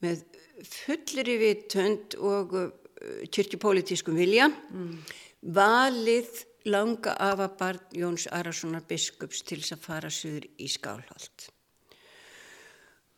með 0.00 0.24
fullri 0.60 1.36
vitönd 1.40 2.16
og 2.20 2.54
uh, 2.56 2.70
kyrkjupolítiskum 3.32 4.16
vilja 4.18 4.48
mm. 4.50 4.92
valið 5.54 6.44
langa 6.70 7.16
afabarn 7.18 7.96
Jóns 7.98 8.28
Arasonar 8.30 8.84
biskups 8.86 9.42
til 9.42 9.58
þess 9.62 9.76
að 9.76 9.84
fara 9.86 10.12
söður 10.12 10.46
í 10.62 10.68
skálhald. 10.70 11.48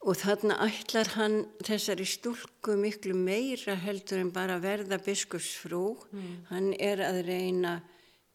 Og 0.05 0.19
þarna 0.21 0.59
ætlar 0.67 1.09
hann 1.17 1.37
þessari 1.65 2.05
stúlku 2.09 2.75
miklu 2.77 3.17
meira 3.17 3.77
heldur 3.81 4.21
en 4.21 4.33
bara 4.33 4.59
verða 4.61 4.99
biskupsfrú. 5.01 5.85
Mm. 6.13 6.33
Hann 6.51 6.73
er 6.77 7.01
að 7.07 7.23
reyna 7.29 7.79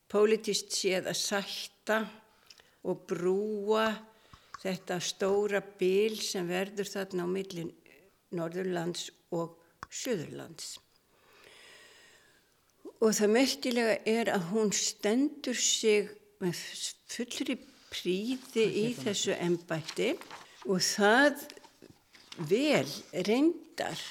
politist 0.10 0.74
séð 0.74 1.12
að 1.12 1.20
sætta 1.20 2.00
og 2.90 3.04
brúa 3.10 3.86
þetta 4.60 4.98
stóra 5.04 5.62
bíl 5.62 6.18
sem 6.24 6.48
verður 6.50 6.90
þarna 6.90 7.26
á 7.26 7.28
millin 7.30 7.70
Norðurlands 8.36 9.10
og 9.36 9.58
Suðurlands. 9.90 10.78
Og 13.00 13.16
það 13.16 13.34
merkilega 13.34 13.98
er 14.10 14.32
að 14.34 14.50
hún 14.52 14.74
stendur 14.76 15.58
sig 15.58 16.10
með 16.44 16.60
fullri 17.10 17.56
príði 17.90 18.66
í 18.84 18.86
þessu 18.98 19.36
ennbætti 19.40 20.14
og 20.68 20.82
það 20.84 21.46
vel 22.50 22.88
reyndar 23.28 24.02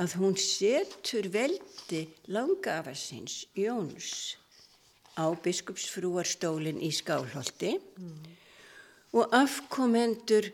að 0.00 0.16
hún 0.20 0.34
setur 0.38 1.28
veldi 1.32 2.04
langafarsins 2.34 3.44
Jóns 3.58 4.36
á 5.14 5.30
biskupsfrúarstólinn 5.44 6.82
í 6.82 6.90
Skálholti 6.94 7.76
mm. 7.78 8.14
og 9.14 9.34
afkomendur 9.38 10.50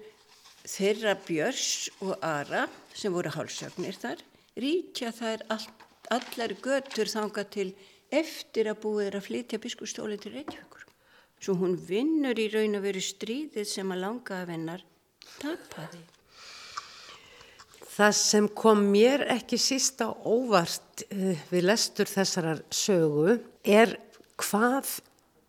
þeirra 0.68 1.16
Björns 1.24 1.88
og 2.04 2.18
Ara 2.20 2.66
sem 2.94 3.14
voru 3.14 3.32
hálsögnir 3.34 3.96
þar 3.98 4.24
ríkja 4.60 5.12
þær 5.14 5.44
allt 5.52 5.86
allar 6.10 6.54
götur 6.62 7.10
þanga 7.10 7.44
til 7.54 7.70
eftir 8.10 8.70
að 8.70 8.80
búið 8.82 9.06
er 9.06 9.18
að 9.20 9.26
flytja 9.28 9.60
biskupstóli 9.62 10.18
til 10.18 10.34
Reykjavíkur. 10.34 10.86
Svo 11.40 11.54
hún 11.60 11.76
vinnur 11.78 12.38
í 12.40 12.48
raun 12.52 12.76
að 12.76 12.88
veru 12.88 13.02
stríðið 13.04 13.68
sem 13.70 13.92
að 13.94 14.02
langa 14.02 14.40
af 14.42 14.50
hennar 14.50 14.82
tapaði. 15.38 16.02
Það 17.90 18.16
sem 18.16 18.48
kom 18.56 18.82
mér 18.90 19.24
ekki 19.36 19.58
síst 19.60 20.02
á 20.02 20.08
óvart 20.10 21.04
uh, 21.10 21.36
við 21.52 21.66
lestur 21.68 22.10
þessarar 22.10 22.62
sögu 22.74 23.38
er 23.62 23.96
hvað 24.40 24.98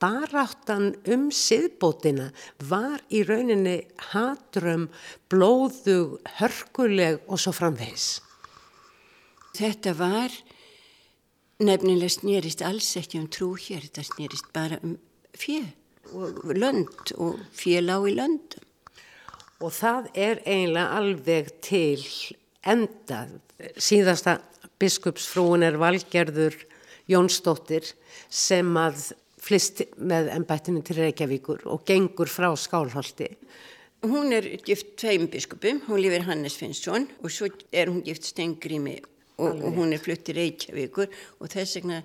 baráttan 0.01 0.95
um 1.13 1.29
siðbótina 1.33 2.31
var 2.69 3.03
í 3.13 3.21
rauninni 3.27 3.77
hatrum, 4.11 4.87
blóðug, 5.29 6.17
hörkuleg 6.39 7.21
og 7.27 7.41
svo 7.41 7.53
framvegis. 7.55 8.15
Þetta 9.57 9.93
var 9.99 10.33
nefnilega 11.61 12.15
snýrist 12.15 12.63
alls 12.65 12.89
ekki 12.97 13.21
um 13.21 13.29
trú 13.29 13.53
hér, 13.59 13.85
þetta 13.85 14.07
snýrist 14.07 14.49
bara 14.55 14.79
um 14.81 14.97
fjö 15.37 15.61
og 16.17 16.51
lönd 16.57 17.13
og 17.21 17.39
fjö 17.55 17.83
lág 17.85 18.09
í 18.09 18.15
löndum. 18.17 18.67
Og 19.61 19.69
það 19.75 20.07
er 20.17 20.39
eiginlega 20.41 20.97
alveg 20.97 21.51
til 21.61 22.01
enda. 22.65 23.27
Síðasta 23.77 24.39
biskupsfrúin 24.81 25.65
er 25.67 25.77
valgerður 25.77 26.57
Jónsdóttir 27.11 27.91
sem 28.29 28.77
að 28.79 29.11
flist 29.41 29.83
með 29.97 30.31
ennbættinu 30.35 30.83
til 30.85 31.01
Reykjavíkur 31.01 31.65
og 31.71 31.85
gengur 31.87 32.29
frá 32.29 32.51
Skálholti. 32.53 33.29
Hún 34.01 34.33
er 34.33 34.47
gift 34.65 34.95
tveim 34.97 35.27
biskupum, 35.29 35.83
hún 35.85 36.01
lifir 36.01 36.25
Hannes 36.25 36.57
Finnsson 36.57 37.07
og 37.21 37.33
svo 37.33 37.49
er 37.71 37.89
hún 37.91 38.03
gift 38.05 38.25
Stengrími 38.29 38.97
og, 39.37 39.61
og 39.61 39.77
hún 39.77 39.93
er 39.93 40.01
flutt 40.01 40.29
í 40.29 40.37
Reykjavíkur 40.37 41.09
og 41.39 41.51
þess 41.53 41.79
vegna 41.79 42.01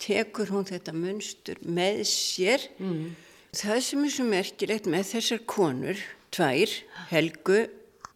tekur 0.00 0.52
hún 0.54 0.68
þetta 0.68 0.94
munstur 0.96 1.58
með 1.66 2.04
sér. 2.08 2.68
Mm. 2.78 3.16
Það 3.58 3.82
sem 3.84 4.04
er 4.04 4.14
svo 4.14 4.28
merkilegt 4.28 4.88
með 4.90 5.10
þessar 5.12 5.44
konur, 5.48 6.00
tvær, 6.34 6.72
Helgu 7.10 7.62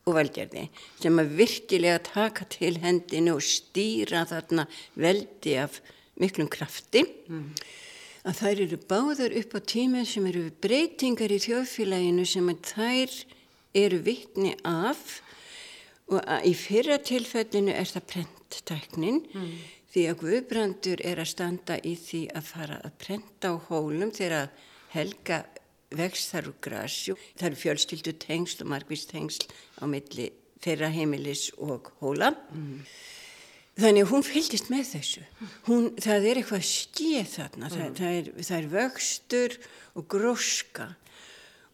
og 0.03 0.17
Valgerði, 0.17 0.67
sem 1.01 1.21
að 1.23 1.37
virkilega 1.39 2.01
taka 2.05 2.47
til 2.51 2.77
hendinu 2.83 3.37
og 3.39 3.47
stýra 3.47 4.25
þarna 4.29 4.67
veldi 4.99 5.57
af 5.63 5.79
miklum 6.21 6.51
krafti, 6.53 7.05
mm. 7.29 7.47
Að 8.23 8.39
þær 8.39 8.65
eru 8.67 8.79
báðar 8.91 9.37
upp 9.41 9.55
á 9.59 9.61
tíma 9.67 10.05
sem 10.07 10.27
eru 10.31 10.49
breytingar 10.63 11.35
í 11.35 11.41
þjóðfélaginu 11.43 12.27
sem 12.29 12.51
að 12.53 12.67
þær 12.73 13.17
eru 13.83 14.01
vittni 14.07 14.53
af 14.69 15.21
og 16.13 16.21
í 16.47 16.53
fyrra 16.59 16.99
tilfellinu 17.03 17.73
er 17.75 17.89
það 17.89 18.09
prenttæknin 18.13 19.23
mm. 19.33 19.55
því 19.95 20.05
að 20.11 20.21
Guðbrandur 20.23 21.03
er 21.09 21.23
að 21.23 21.33
standa 21.33 21.79
í 21.79 21.95
því 21.99 22.23
að 22.37 22.51
fara 22.51 22.79
að 22.85 22.99
prenta 23.01 23.53
á 23.53 23.57
hólum 23.69 24.13
þegar 24.15 24.53
helga 24.93 25.43
vext 25.93 26.33
þar 26.33 26.51
úr 26.51 26.59
grasju. 26.65 27.17
Það 27.37 27.49
eru 27.49 27.61
fjölskyldu 27.63 28.15
tengsl 28.23 28.65
og 28.65 28.71
margvist 28.73 29.11
tengsl 29.13 29.49
á 29.81 29.85
milli 29.89 30.31
þeirra 30.63 30.93
heimilis 30.93 31.49
og 31.59 31.91
hóla. 32.01 32.33
Mm. 32.53 32.85
Þannig 33.81 34.11
hún 34.11 34.25
fylgist 34.27 34.69
með 34.69 34.89
þessu. 34.91 35.23
Hún, 35.69 35.87
það 36.03 36.27
er 36.29 36.41
eitthvað 36.43 36.65
skið 36.69 37.31
þarna, 37.33 37.69
mm. 37.69 37.77
það, 37.77 37.95
það, 37.99 38.17
er, 38.19 38.27
það 38.49 38.59
er 38.59 38.67
vöxtur 38.75 39.55
og 39.97 40.09
gróska 40.13 40.89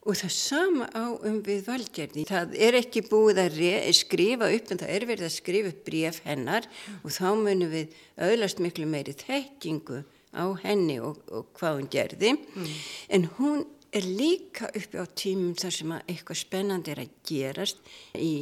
og 0.08 0.16
það 0.16 0.32
sama 0.32 0.86
á 0.94 1.04
um 1.10 1.40
við 1.44 1.64
valgerði. 1.66 2.24
Það 2.28 2.54
er 2.64 2.78
ekki 2.78 3.02
búið 3.10 3.42
að 3.42 3.58
skrifa 3.98 4.50
upp 4.54 4.70
en 4.72 4.80
það 4.80 4.92
er 4.94 5.08
verið 5.10 5.26
að 5.26 5.34
skrifa 5.34 5.72
upp 5.72 5.80
bref 5.88 6.20
hennar 6.24 6.68
mm. 6.68 7.00
og 7.02 7.16
þá 7.18 7.26
munum 7.42 7.74
við 7.74 7.98
öðlast 8.28 8.62
miklu 8.62 8.86
meiri 8.88 9.16
þekkingu 9.18 10.04
á 10.38 10.44
henni 10.62 11.00
og, 11.02 11.18
og 11.34 11.50
hvað 11.58 11.80
hún 11.80 11.90
gerði. 11.92 12.32
Mm. 12.38 12.70
En 13.18 13.28
hún 13.40 13.66
er 13.92 14.06
líka 14.06 14.70
uppi 14.70 15.02
á 15.02 15.06
tímum 15.18 15.58
þar 15.58 15.76
sem 15.76 15.94
eitthvað 15.98 16.42
spennandi 16.44 16.94
er 16.94 17.02
að 17.04 17.14
gerast 17.28 17.84
í 18.14 18.32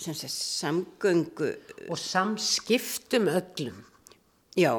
sagt, 0.00 0.32
samgöngu 0.32 1.52
og 1.88 1.98
samskiptum 1.98 3.28
öllum. 3.30 3.84
Já, 4.58 4.74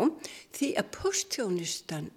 því 0.55 0.73
að 0.81 0.91
postþjónustan 0.97 2.09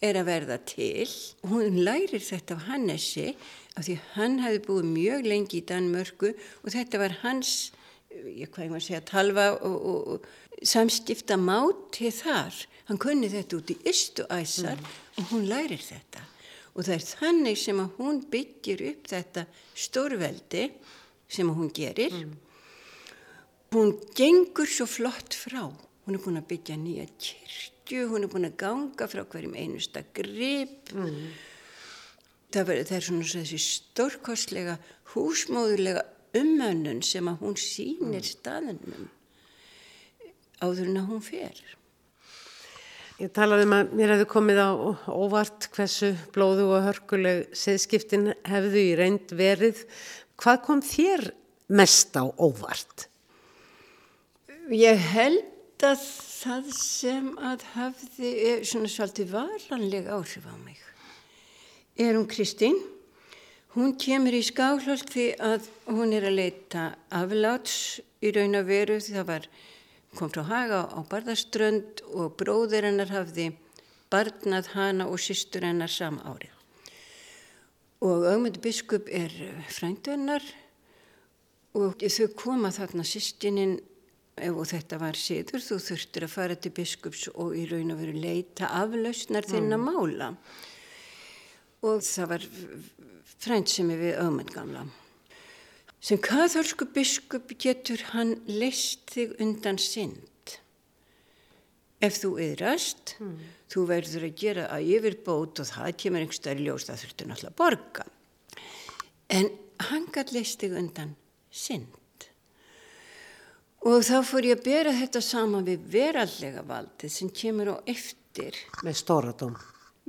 er 0.00 0.16
að 0.20 0.28
verða 0.30 0.58
til. 0.68 1.08
Hún 1.48 1.80
lærir 1.84 2.22
þetta 2.22 2.56
af 2.56 2.68
Hannesi 2.68 3.34
af 3.76 3.86
því 3.86 3.98
hann 4.14 4.38
hefði 4.44 4.62
búið 4.66 4.88
mjög 4.94 5.28
lengi 5.28 5.60
í 5.60 5.66
Danmörku 5.66 6.32
og 6.32 6.72
þetta 6.72 7.00
var 7.02 7.18
hans 7.24 7.70
ég 8.10 8.50
hvað 8.50 8.64
ég 8.64 8.72
maður 8.72 8.86
segja 8.86 9.02
talva 9.06 9.46
og, 9.54 9.76
og, 9.76 10.08
og 10.14 10.66
samskipta 10.66 11.38
máti 11.40 12.10
þar. 12.14 12.56
Hann 12.90 13.00
kunni 13.00 13.30
þetta 13.30 13.58
út 13.60 13.72
í 13.72 13.78
ystu 13.86 14.26
æsar 14.32 14.78
mm. 14.78 14.92
og 15.20 15.32
hún 15.34 15.46
lærir 15.50 15.82
þetta. 15.82 16.24
Og 16.74 16.86
það 16.86 16.96
er 16.96 17.06
þannig 17.06 17.58
sem 17.60 17.82
að 17.82 17.98
hún 17.98 18.22
byggir 18.30 18.84
upp 18.92 19.10
þetta 19.10 19.46
stórveldi 19.74 20.68
sem 21.30 21.50
hún 21.50 21.70
gerir. 21.74 22.14
Mm. 22.14 22.49
Hún 23.74 23.94
gengur 24.18 24.66
svo 24.66 24.86
flott 24.90 25.36
frá 25.38 25.62
hún 25.68 26.16
er 26.16 26.22
búin 26.24 26.40
að 26.40 26.48
byggja 26.50 26.76
nýja 26.80 27.06
kyrkju 27.22 28.08
hún 28.10 28.26
er 28.26 28.32
búin 28.32 28.48
að 28.48 28.58
ganga 28.64 29.06
frá 29.10 29.22
hverjum 29.22 29.54
einusta 29.54 30.02
grip 30.16 30.90
mm. 30.94 31.20
það, 32.50 32.64
var, 32.66 32.80
það 32.88 32.96
er 32.96 33.06
svona 33.06 33.28
þessi 33.30 33.60
stórkostlega 33.66 34.78
húsmóðulega 35.14 36.02
umönnun 36.40 37.02
sem 37.06 37.30
að 37.30 37.44
hún 37.44 37.58
sýnir 37.58 38.24
mm. 38.24 38.30
staðunum 38.32 39.10
áður 40.60 40.90
en 40.90 41.02
að 41.02 41.12
hún 41.12 41.22
fer 41.24 41.62
Ég 43.20 43.28
talaði 43.36 43.66
um 43.66 43.74
að 43.76 43.90
mér 43.98 44.14
hefði 44.14 44.26
komið 44.32 44.58
á 44.64 44.70
óvart 45.12 45.66
hversu 45.74 46.08
blóðu 46.32 46.70
og 46.72 46.86
hörkuleg 46.86 47.50
siðskiptin 47.52 48.30
hefðu 48.48 48.80
í 48.80 48.94
reynd 48.96 49.34
verið. 49.36 49.82
Hvað 50.40 50.62
kom 50.64 50.80
þér 50.80 51.26
mest 51.68 52.16
á 52.16 52.24
óvart? 52.24 53.09
Ég 54.70 55.00
held 55.02 55.82
að 55.82 56.02
það 56.04 56.66
sem 56.78 57.30
að 57.42 57.62
hafði 57.72 58.28
svona 58.62 58.86
svolítið 58.86 59.32
varanlega 59.32 60.14
áhrif 60.14 60.46
á 60.46 60.54
mig 60.62 60.78
er 61.98 62.14
hún 62.14 62.28
Kristín. 62.30 62.78
Hún 63.74 63.96
kemur 63.98 64.30
í 64.30 64.44
skáhlöld 64.46 65.10
því 65.10 65.26
að 65.42 65.66
hún 65.90 66.14
er 66.14 66.28
að 66.30 66.38
leita 66.38 66.84
afláts 67.10 67.98
í 68.22 68.30
raun 68.30 68.60
og 68.60 68.70
veru 68.70 69.00
því 69.02 69.16
það 69.18 69.28
var 69.32 69.50
kom 70.14 70.30
frá 70.30 70.46
Haga 70.46 70.80
á 70.86 71.00
Barðaströnd 71.02 72.06
og 72.14 72.38
bróður 72.38 72.86
hennar 72.92 73.10
hafði 73.10 73.50
barnað 74.06 74.70
hana 74.78 75.10
og 75.10 75.18
sýstur 75.18 75.66
hennar 75.66 75.90
sama 75.90 76.22
árið. 76.30 76.54
Og 78.06 78.22
augmyndu 78.22 78.62
biskup 78.62 79.10
er 79.10 79.34
frændu 79.66 80.14
hennar 80.14 80.46
og 81.74 81.98
þau 82.06 82.26
koma 82.38 82.70
þarna 82.70 83.02
sýstininn 83.02 83.80
og 84.48 84.64
þetta 84.70 84.98
var 85.00 85.18
síður, 85.18 85.62
þú 85.64 85.76
þurftir 85.84 86.26
að 86.26 86.32
fara 86.32 86.56
til 86.56 86.72
biskups 86.76 87.26
og 87.34 87.52
í 87.58 87.66
raun 87.68 87.92
og 87.94 88.00
veru 88.00 88.16
leita 88.16 88.70
aflausnar 88.80 89.46
þinn 89.48 89.68
að 89.74 89.82
mm. 89.82 89.90
mála. 89.90 90.30
Og 91.84 92.00
það 92.04 92.32
var 92.32 92.46
frænd 93.40 93.70
sem 93.72 93.92
er 93.92 94.00
við 94.00 94.18
augmynd 94.22 94.52
gamla. 94.54 94.86
Sem 96.00 96.20
katholsku 96.24 96.88
biskup 96.94 97.52
getur 97.60 98.00
hann 98.14 98.38
leist 98.48 99.12
þig 99.12 99.36
undan 99.44 99.80
synd. 99.80 100.56
Ef 102.00 102.16
þú 102.22 102.32
yðrast, 102.40 103.18
mm. 103.20 103.36
þú 103.68 103.86
verður 103.90 104.26
að 104.30 104.36
gera 104.40 104.66
að 104.72 104.88
yfirbót 104.96 105.60
og 105.60 105.68
það 105.68 105.96
kemur 106.00 106.24
einhverstaðar 106.24 106.62
í 106.62 106.68
ljós, 106.68 106.88
það 106.88 107.02
þurftur 107.04 107.28
náttúrulega 107.28 107.52
að 107.52 107.60
borga. 107.60 108.06
En 109.36 109.50
hann 109.90 110.08
gæti 110.14 110.38
leist 110.38 110.64
þig 110.64 110.78
undan 110.80 111.16
synd. 111.52 111.99
Og 113.88 114.02
þá 114.04 114.18
fór 114.28 114.44
ég 114.50 114.58
að 114.58 114.66
bera 114.66 114.92
þetta 114.92 115.22
saman 115.24 115.64
við 115.64 115.84
verallega 115.92 116.64
valdið 116.68 117.12
sem 117.14 117.30
kemur 117.32 117.72
á 117.72 117.76
eftir. 117.88 118.58
Með 118.84 118.98
stóradóm 119.00 119.56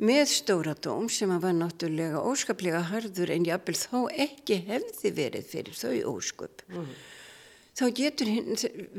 með 0.01 0.23
stóra 0.31 0.73
dóm 0.73 1.09
sem 1.11 1.31
að 1.33 1.43
var 1.45 1.55
náttúrulega 1.57 2.21
óskaplega 2.25 2.81
harður 2.89 3.33
en 3.35 3.45
jápil 3.45 3.75
þá 3.77 3.97
ekki 4.25 4.57
hefði 4.69 5.11
verið 5.17 5.49
fyrir 5.51 5.77
þau 5.77 6.15
ósköp 6.15 6.63
mm. 6.71 6.87
þá 7.77 7.85
getur 7.99 8.31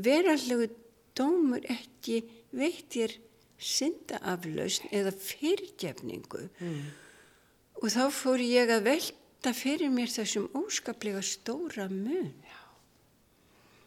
verallega 0.05 0.69
dómur 1.17 1.65
ekki 1.71 2.21
veitir 2.55 3.17
syndaaflausn 3.63 4.93
eða 4.95 5.11
fyrirgefningu 5.17 6.45
mm. 6.47 6.79
og 7.81 7.91
þá 7.91 8.03
fór 8.13 8.43
ég 8.45 8.71
að 8.71 8.87
velta 8.87 9.53
fyrir 9.57 9.91
mér 9.91 10.11
þessum 10.13 10.47
óskaplega 10.55 11.23
stóra 11.25 11.89
mun. 11.91 12.31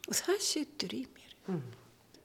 Og 0.07 0.19
það 0.19 0.43
sittur 0.45 0.95
í 0.95 1.03
mér. 1.11 1.35
Mm. 1.47 1.63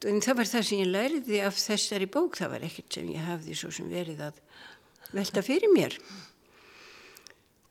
en 0.09 0.23
það 0.25 0.37
var 0.39 0.49
það 0.49 0.63
sem 0.65 0.79
ég 0.81 0.89
læriði 0.89 1.39
af 1.45 1.57
þessari 1.61 2.07
bók, 2.09 2.37
það 2.39 2.53
var 2.55 2.63
ekkert 2.65 2.97
sem 2.97 3.09
ég 3.13 3.25
hafði 3.27 3.57
svo 3.57 3.69
sem 3.75 3.89
verið 3.91 4.23
að 4.25 4.39
velta 5.13 5.43
fyrir 5.45 5.73
mér. 5.73 5.97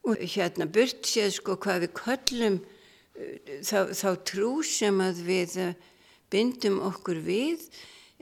Og 0.07 0.21
hérna 0.23 0.67
burt 0.71 1.05
séð 1.05 1.35
sko 1.35 1.57
hvað 1.61 1.85
við 1.85 1.93
köllum 1.99 2.59
uh, 2.61 3.35
þá, 3.67 3.91
þá 3.91 4.09
trú 4.31 4.53
sem 4.65 5.03
að 5.03 5.25
við 5.27 5.57
uh, 5.65 5.75
bindum 6.31 6.79
okkur 6.87 7.19
við 7.25 7.67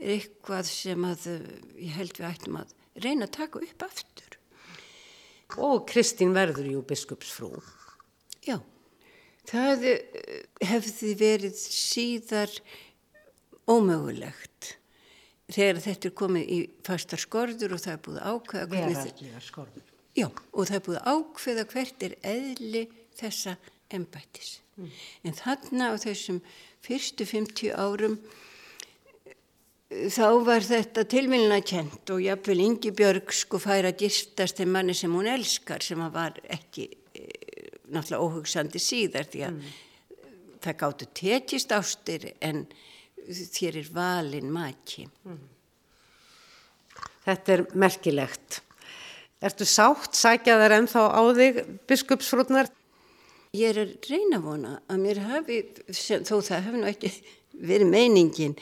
er 0.00 0.16
eitthvað 0.16 0.66
sem 0.68 1.06
að 1.06 1.30
uh, 1.30 1.38
ég 1.78 1.96
held 2.00 2.18
við 2.18 2.28
ættum 2.32 2.60
að 2.60 2.74
reyna 3.00 3.30
að 3.30 3.36
taka 3.38 3.62
upp 3.64 3.86
aftur. 3.86 4.36
Og 5.62 5.86
Kristín 5.88 6.34
verður 6.34 6.68
jú 6.70 6.82
biskupsfrú. 6.86 7.54
Já 8.46 8.58
það 9.48 9.86
eh, 9.92 10.42
hefði 10.70 11.14
verið 11.20 11.56
síðar 11.60 12.52
ómögulegt 13.70 14.74
þegar 15.50 15.82
þetta 15.84 16.10
er 16.10 16.16
komið 16.20 16.50
í 16.54 16.60
fastar 16.86 17.22
skorður 17.22 17.76
og 17.76 17.82
það 17.82 17.92
er 17.92 18.02
búið 18.06 18.20
ákveða 18.22 18.70
Veraldlega 18.74 19.42
skorður. 19.44 19.86
Já, 20.18 20.26
og 20.28 20.68
það 20.68 20.76
er 20.76 20.84
búið 20.86 21.00
ákveða 21.14 21.66
hvert 21.72 22.06
er 22.06 22.16
eðli 22.26 22.84
þessa 23.18 23.56
embættis. 23.90 24.60
Mm. 24.76 24.92
En 25.26 25.36
þarna 25.38 25.90
á 25.90 25.94
þessum 26.00 26.38
fyrstu 26.84 27.26
50 27.28 27.74
árum 27.74 28.16
þá 29.90 30.26
var 30.46 30.62
þetta 30.64 31.04
tilmilina 31.10 31.58
kent 31.66 32.10
og 32.14 32.22
jáfnvel 32.22 32.60
Ingi 32.62 32.92
Björg 32.94 33.32
sko 33.34 33.58
færa 33.62 33.90
gistast 33.90 34.60
þeim 34.60 34.70
manni 34.76 34.94
sem 34.94 35.12
hún 35.12 35.28
elskar 35.30 35.82
sem 35.82 35.98
hann 36.00 36.14
var 36.14 36.38
ekki 36.46 36.86
e, 37.10 37.26
náttúrulega 37.90 38.24
óhugsandi 38.24 38.82
síðar 38.82 39.28
því 39.30 39.44
að 39.46 39.54
mm. 39.56 39.76
það 40.64 40.80
gáttu 40.82 41.08
tekist 41.20 41.74
ástir 41.74 42.26
en 42.40 42.64
þér 43.28 43.80
er 43.82 43.94
valin 43.94 44.50
maki. 44.54 45.06
Mm. 45.26 45.40
Þetta 47.26 47.54
er 47.54 47.64
merkilegt. 47.78 48.60
Ertu 49.40 49.64
sátt, 49.68 50.16
sækja 50.16 50.58
þær 50.60 50.76
ennþá 50.80 51.02
á 51.16 51.22
þig, 51.36 51.60
biskupsfrútnar? 51.88 52.68
Ég 53.56 53.72
er 53.72 53.82
að 53.82 54.08
reyna 54.10 54.38
að 54.38 54.46
vona 54.46 54.72
að 54.90 54.98
mér 55.02 55.20
hafi, 55.24 55.60
þó 55.90 56.36
það 56.38 56.66
hefur 56.66 56.76
nú 56.78 56.88
ekki 56.90 57.10
verið 57.60 57.90
meiningin, 57.90 58.56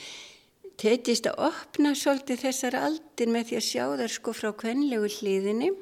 tekist 0.79 1.27
að 1.29 1.43
opna 1.49 1.93
svolítið 1.99 2.45
þessar 2.47 2.79
aldir 2.79 3.33
með 3.35 3.51
því 3.51 3.59
að 3.59 3.67
sjá 3.67 3.83
þær 4.01 4.14
sko 4.14 4.35
frá 4.37 4.53
kvenlegu 4.62 5.11
hlýðinni 5.19 5.73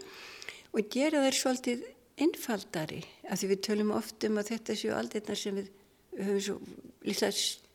og 0.73 0.89
gera 0.93 1.23
þær 1.27 1.39
svolítið 1.39 1.85
einfaldari 2.17 3.03
af 3.29 3.41
því 3.41 3.51
við 3.53 3.63
tölum 3.69 3.93
oft 3.97 4.25
um 4.29 4.41
að 4.41 4.53
þetta 4.55 4.77
séu 4.79 4.95
aldirna 4.97 5.37
sem 5.37 5.59
við 5.59 5.73
höfum 6.17 6.43
svo 6.47 6.57
lilla 7.05 7.31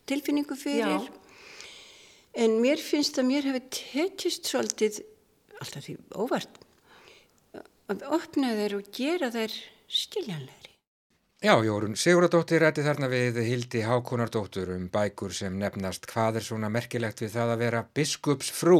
tilfinningu 0.09 0.57
fyrir 0.57 0.95
Já. 0.97 1.11
en 2.45 2.57
mér 2.63 2.81
finnst 2.81 3.19
að 3.21 3.29
mér 3.29 3.49
hefur 3.51 3.67
tekist 3.77 4.49
svolítið 4.49 5.03
alltaf 5.61 5.85
því 5.85 5.97
óvart 6.17 6.61
að 7.91 8.07
opna 8.17 8.55
þær 8.57 8.79
og 8.79 8.89
gera 8.95 9.29
þær 9.33 9.55
skiljanlega 9.91 10.60
Já, 11.41 11.55
Jórun 11.65 11.95
Siguradóttir 11.97 12.61
rætti 12.61 12.83
þarna 12.85 13.07
við 13.09 13.39
Hildi 13.41 13.79
Hákonardóttur 13.81 14.75
um 14.75 14.83
bækur 14.93 15.33
sem 15.33 15.55
nefnast 15.57 16.03
hvað 16.11 16.35
er 16.37 16.45
svona 16.45 16.69
merkilegt 16.69 17.23
við 17.23 17.31
það 17.33 17.53
að 17.55 17.63
vera 17.63 17.79
biskupsfrú. 17.97 18.77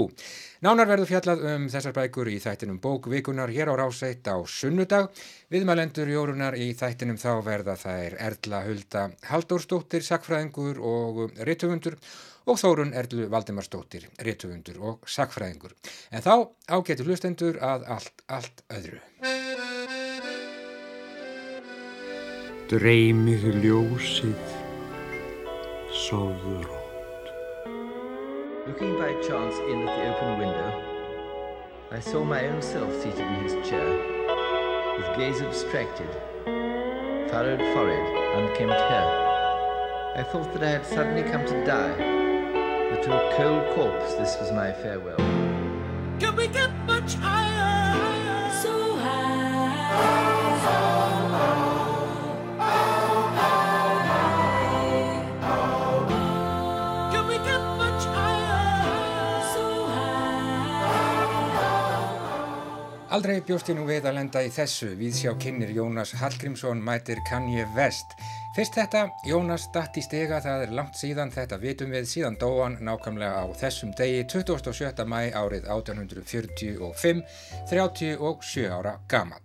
Nánar 0.62 0.92
verður 0.92 1.10
fjallað 1.10 1.42
um 1.56 1.66
þessar 1.74 1.98
bækur 1.98 2.30
í 2.30 2.38
þættinum 2.44 2.78
bókvikunar 2.84 3.50
hér 3.50 3.74
á 3.74 3.82
ráseitt 3.82 4.30
á 4.30 4.38
sunnudag. 4.46 5.10
Viðmælendur 5.50 6.14
Jórunar 6.14 6.54
í 6.54 6.70
þættinum 6.78 7.18
þá 7.18 7.32
verða 7.50 7.80
það 7.82 8.06
er 8.06 8.20
Erla 8.30 8.64
Hulda 8.70 9.08
Haldórsdóttir, 9.32 10.06
sakfræðingur 10.06 10.86
og 10.86 11.24
rittufundur 11.42 11.98
og 12.46 12.62
Þórun 12.62 12.94
Erlu 12.94 13.26
Valdimarsdóttir, 13.34 14.06
rittufundur 14.22 14.78
og 14.86 15.10
sakfræðingur. 15.10 15.74
En 16.14 16.22
þá 16.22 16.36
ágetur 16.78 17.10
hlustendur 17.10 17.58
að 17.58 17.90
allt, 17.98 18.28
allt 18.30 18.68
öðru. 18.70 19.02
Dreymið 22.72 23.58
ljósið, 23.60 24.52
sofðu 25.92 26.62
rótt. 26.64 27.28
Looking 28.64 28.96
by 28.96 29.12
chance 29.28 29.60
in 29.68 29.84
at 29.84 29.92
the 29.98 30.06
open 30.08 30.40
window, 30.40 30.72
I 31.92 32.00
saw 32.00 32.24
my 32.24 32.48
own 32.48 32.62
self 32.62 32.88
seated 33.04 33.28
in 33.28 33.44
his 33.44 33.60
chair, 33.68 33.92
with 34.96 35.12
gaze 35.18 35.42
abstracted, 35.42 36.08
furrowed 37.28 37.60
forehead, 37.74 38.08
unkempt 38.40 38.80
hair. 38.88 39.10
I 40.16 40.24
thought 40.32 40.54
that 40.54 40.64
I 40.64 40.70
had 40.70 40.86
suddenly 40.86 41.24
come 41.30 41.46
to 41.48 41.66
die, 41.66 41.98
that 41.98 43.04
to 43.04 43.12
a 43.12 43.36
cold 43.36 43.68
corpse 43.76 44.14
this 44.14 44.38
was 44.40 44.54
my 44.54 44.72
farewell. 44.72 45.20
Can 46.22 46.38
we 46.38 46.48
get 46.48 46.72
much 46.88 47.16
higher? 47.16 48.50
So 48.64 48.96
high. 48.96 51.01
Aldrei 63.12 63.42
bjóst 63.44 63.68
ég 63.68 63.76
nú 63.76 63.84
við 63.84 64.06
að 64.08 64.14
lenda 64.16 64.40
í 64.40 64.50
þessu 64.56 64.94
við 64.96 65.18
sjá 65.18 65.34
kynir 65.36 65.74
Jónas 65.76 66.14
Hallgrímsson 66.16 66.80
mætir 66.80 67.20
Kanye 67.28 67.66
West. 67.76 68.14
Fyrst 68.56 68.78
þetta, 68.80 69.02
Jónas 69.28 69.66
datt 69.76 70.00
í 70.00 70.04
stega, 70.06 70.40
það 70.40 70.64
er 70.64 70.72
langt 70.78 70.96
síðan 70.96 71.34
þetta 71.36 71.60
vitum 71.60 71.92
við 71.92 72.08
síðan 72.08 72.40
dóan 72.40 72.80
nákvæmlega 72.80 73.44
á 73.44 73.46
þessum 73.60 73.92
degi 74.00 74.24
27. 74.32 75.04
mæ 75.04 75.20
árið 75.36 75.68
1845, 75.68 77.22
37 77.68 78.72
ára 78.80 78.96
gamal. 79.12 79.44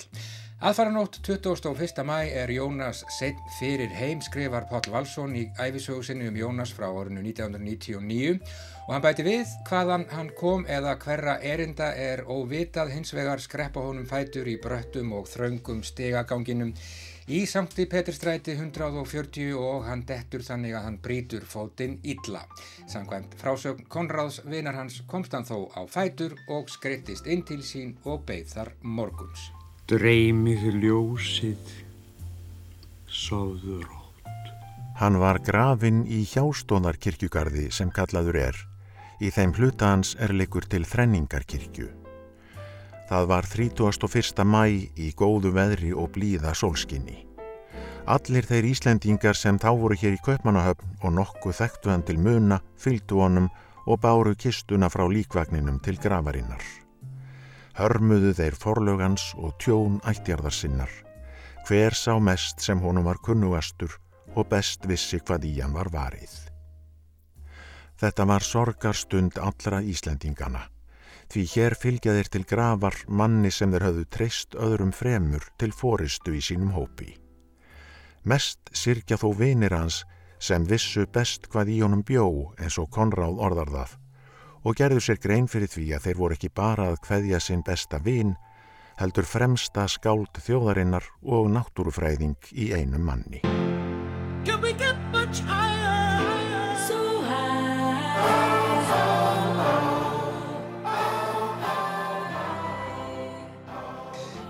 Aðfaranótt 0.63 1.19
21. 1.27 2.07
mæ 2.07 2.21
er 2.39 2.55
Jónas 2.55 3.03
setn 3.19 3.51
fyrir 3.59 3.91
heim 3.99 4.23
skrifar 4.23 4.71
Páll 4.71 4.87
Valsson 4.95 5.35
í 5.35 5.49
æfisögusinni 5.59 6.31
um 6.31 6.39
Jónas 6.39 6.71
frá 6.73 6.87
orðinu 6.87 7.27
1999 7.27 8.39
og 8.87 8.95
hann 8.95 9.03
bæti 9.03 9.25
við 9.27 9.51
hvaðan 9.67 10.07
hann 10.15 10.29
kom 10.39 10.63
eða 10.71 10.95
hverra 11.03 11.41
erinda 11.43 11.89
er 11.99 12.23
óvitað 12.31 12.93
hins 12.95 13.11
vegar 13.17 13.43
skreppa 13.43 13.83
honum 13.83 14.07
fætur 14.07 14.47
í 14.47 14.61
bröttum 14.63 15.11
og 15.19 15.27
þraungum 15.27 15.83
stegaganginum 15.83 16.71
í 17.27 17.41
samti 17.51 17.89
Peturstræti 17.91 18.55
140 18.55 19.57
og 19.59 19.89
hann 19.89 20.05
dettur 20.07 20.45
þannig 20.47 20.77
að 20.79 20.85
hann 20.87 20.99
brítur 21.03 21.43
fótinn 21.43 21.97
illa. 22.07 22.45
Samkvæmt 22.87 23.35
frásögn 23.41 23.89
Konráðs 23.91 24.39
vinar 24.47 24.79
hans 24.79 25.01
komst 25.11 25.35
hann 25.35 25.49
þó 25.49 25.67
á 25.75 25.83
fætur 25.91 26.37
og 26.47 26.71
skreittist 26.71 27.27
inn 27.27 27.43
til 27.43 27.65
sín 27.67 27.97
og 28.05 28.23
beigð 28.29 28.55
þar 28.55 28.73
morguns. 28.83 29.51
Dreymið 29.91 30.71
ljósið, 30.79 31.75
sóður 33.11 33.83
rótt. 33.83 34.55
Hann 35.03 35.19
var 35.19 35.43
grafinn 35.43 36.05
í 36.07 36.23
hjástónarkirkjugarði 36.31 37.69
sem 37.75 37.91
kallaður 37.91 38.43
er 38.47 38.65
Í 39.17 39.31
þeim 39.33 39.55
hluta 39.57 39.95
hans 39.95 40.13
er 40.21 40.35
leikur 40.37 40.67
til 40.69 40.85
þrenningarkirkju. 40.85 41.87
Það 43.09 43.29
var 43.31 43.47
31. 43.49 44.43
mæ 44.45 44.65
í 44.99 45.13
góðu 45.17 45.53
veðri 45.57 45.93
og 45.97 46.11
blíða 46.17 46.53
sólskinni. 46.59 47.23
Allir 48.07 48.47
þeir 48.47 48.67
Íslendingar 48.69 49.39
sem 49.39 49.57
þá 49.59 49.71
voru 49.79 49.97
hér 49.99 50.15
í 50.15 50.23
Kaupmannahöfn 50.23 50.99
og 51.03 51.15
nokkuð 51.17 51.57
þekktu 51.59 51.91
hann 51.91 52.05
til 52.07 52.19
muna, 52.23 52.61
fylgdu 52.79 53.23
honum 53.23 53.49
og 53.87 54.03
báru 54.03 54.35
kistuna 54.39 54.91
frá 54.93 55.07
líkvagninum 55.11 55.81
til 55.83 55.97
gravarinnar. 56.03 56.63
Hörmuðu 57.79 58.35
þeir 58.37 58.59
forlögans 58.59 59.33
og 59.41 59.57
tjón 59.63 59.99
ættjarðarsinnar. 60.07 60.93
Hver 61.67 61.97
sá 61.99 62.15
mest 62.21 62.61
sem 62.63 62.79
honum 62.85 63.09
var 63.09 63.19
kunnugastur 63.25 63.97
og 64.35 64.47
best 64.53 64.87
vissi 64.87 65.19
hvað 65.19 65.49
í 65.49 65.57
hann 65.63 65.75
var 65.75 65.91
varið. 65.91 66.46
Þetta 67.97 68.27
var 68.29 68.45
sorgarstund 68.45 69.39
allra 69.41 69.81
Íslendingana, 69.81 70.67
því 71.33 71.45
hér 71.55 71.77
fylgja 71.81 72.13
þeir 72.19 72.29
til 72.33 72.45
gravar 72.45 72.97
manni 73.09 73.51
sem 73.51 73.73
þeir 73.73 73.87
höfðu 73.89 74.05
treyst 74.13 74.57
öðrum 74.57 74.93
fremur 74.93 75.47
til 75.57 75.73
fóristu 75.73 76.35
í 76.37 76.43
sínum 76.45 76.75
hópi. 76.77 77.15
Mest 78.25 78.59
sirkja 78.75 79.17
þó 79.17 79.31
vinir 79.39 79.73
hans 79.73 80.03
sem 80.39 80.67
vissu 80.69 81.07
best 81.09 81.49
hvað 81.49 81.71
í 81.73 81.79
honum 81.81 82.03
bjó 82.05 82.27
eins 82.61 82.77
og 82.83 82.91
Konráð 82.93 83.41
orðar 83.49 83.73
það 83.73 83.95
og 84.67 84.75
gerðu 84.77 85.03
sér 85.05 85.21
grein 85.23 85.47
fyrir 85.47 85.71
því 85.71 85.87
að 85.95 86.09
þeir 86.09 86.19
voru 86.19 86.37
ekki 86.37 86.51
bara 86.51 86.89
að 86.91 86.99
hveðja 87.07 87.41
sinn 87.41 87.63
besta 87.67 88.01
vin, 88.03 88.35
heldur 88.99 89.29
fremsta 89.29 89.87
skáld 89.89 90.41
þjóðarinnar 90.43 91.07
og 91.23 91.47
náttúrufræðing 91.55 92.51
í 92.51 92.73
einum 92.75 93.07
manni. 93.07 93.45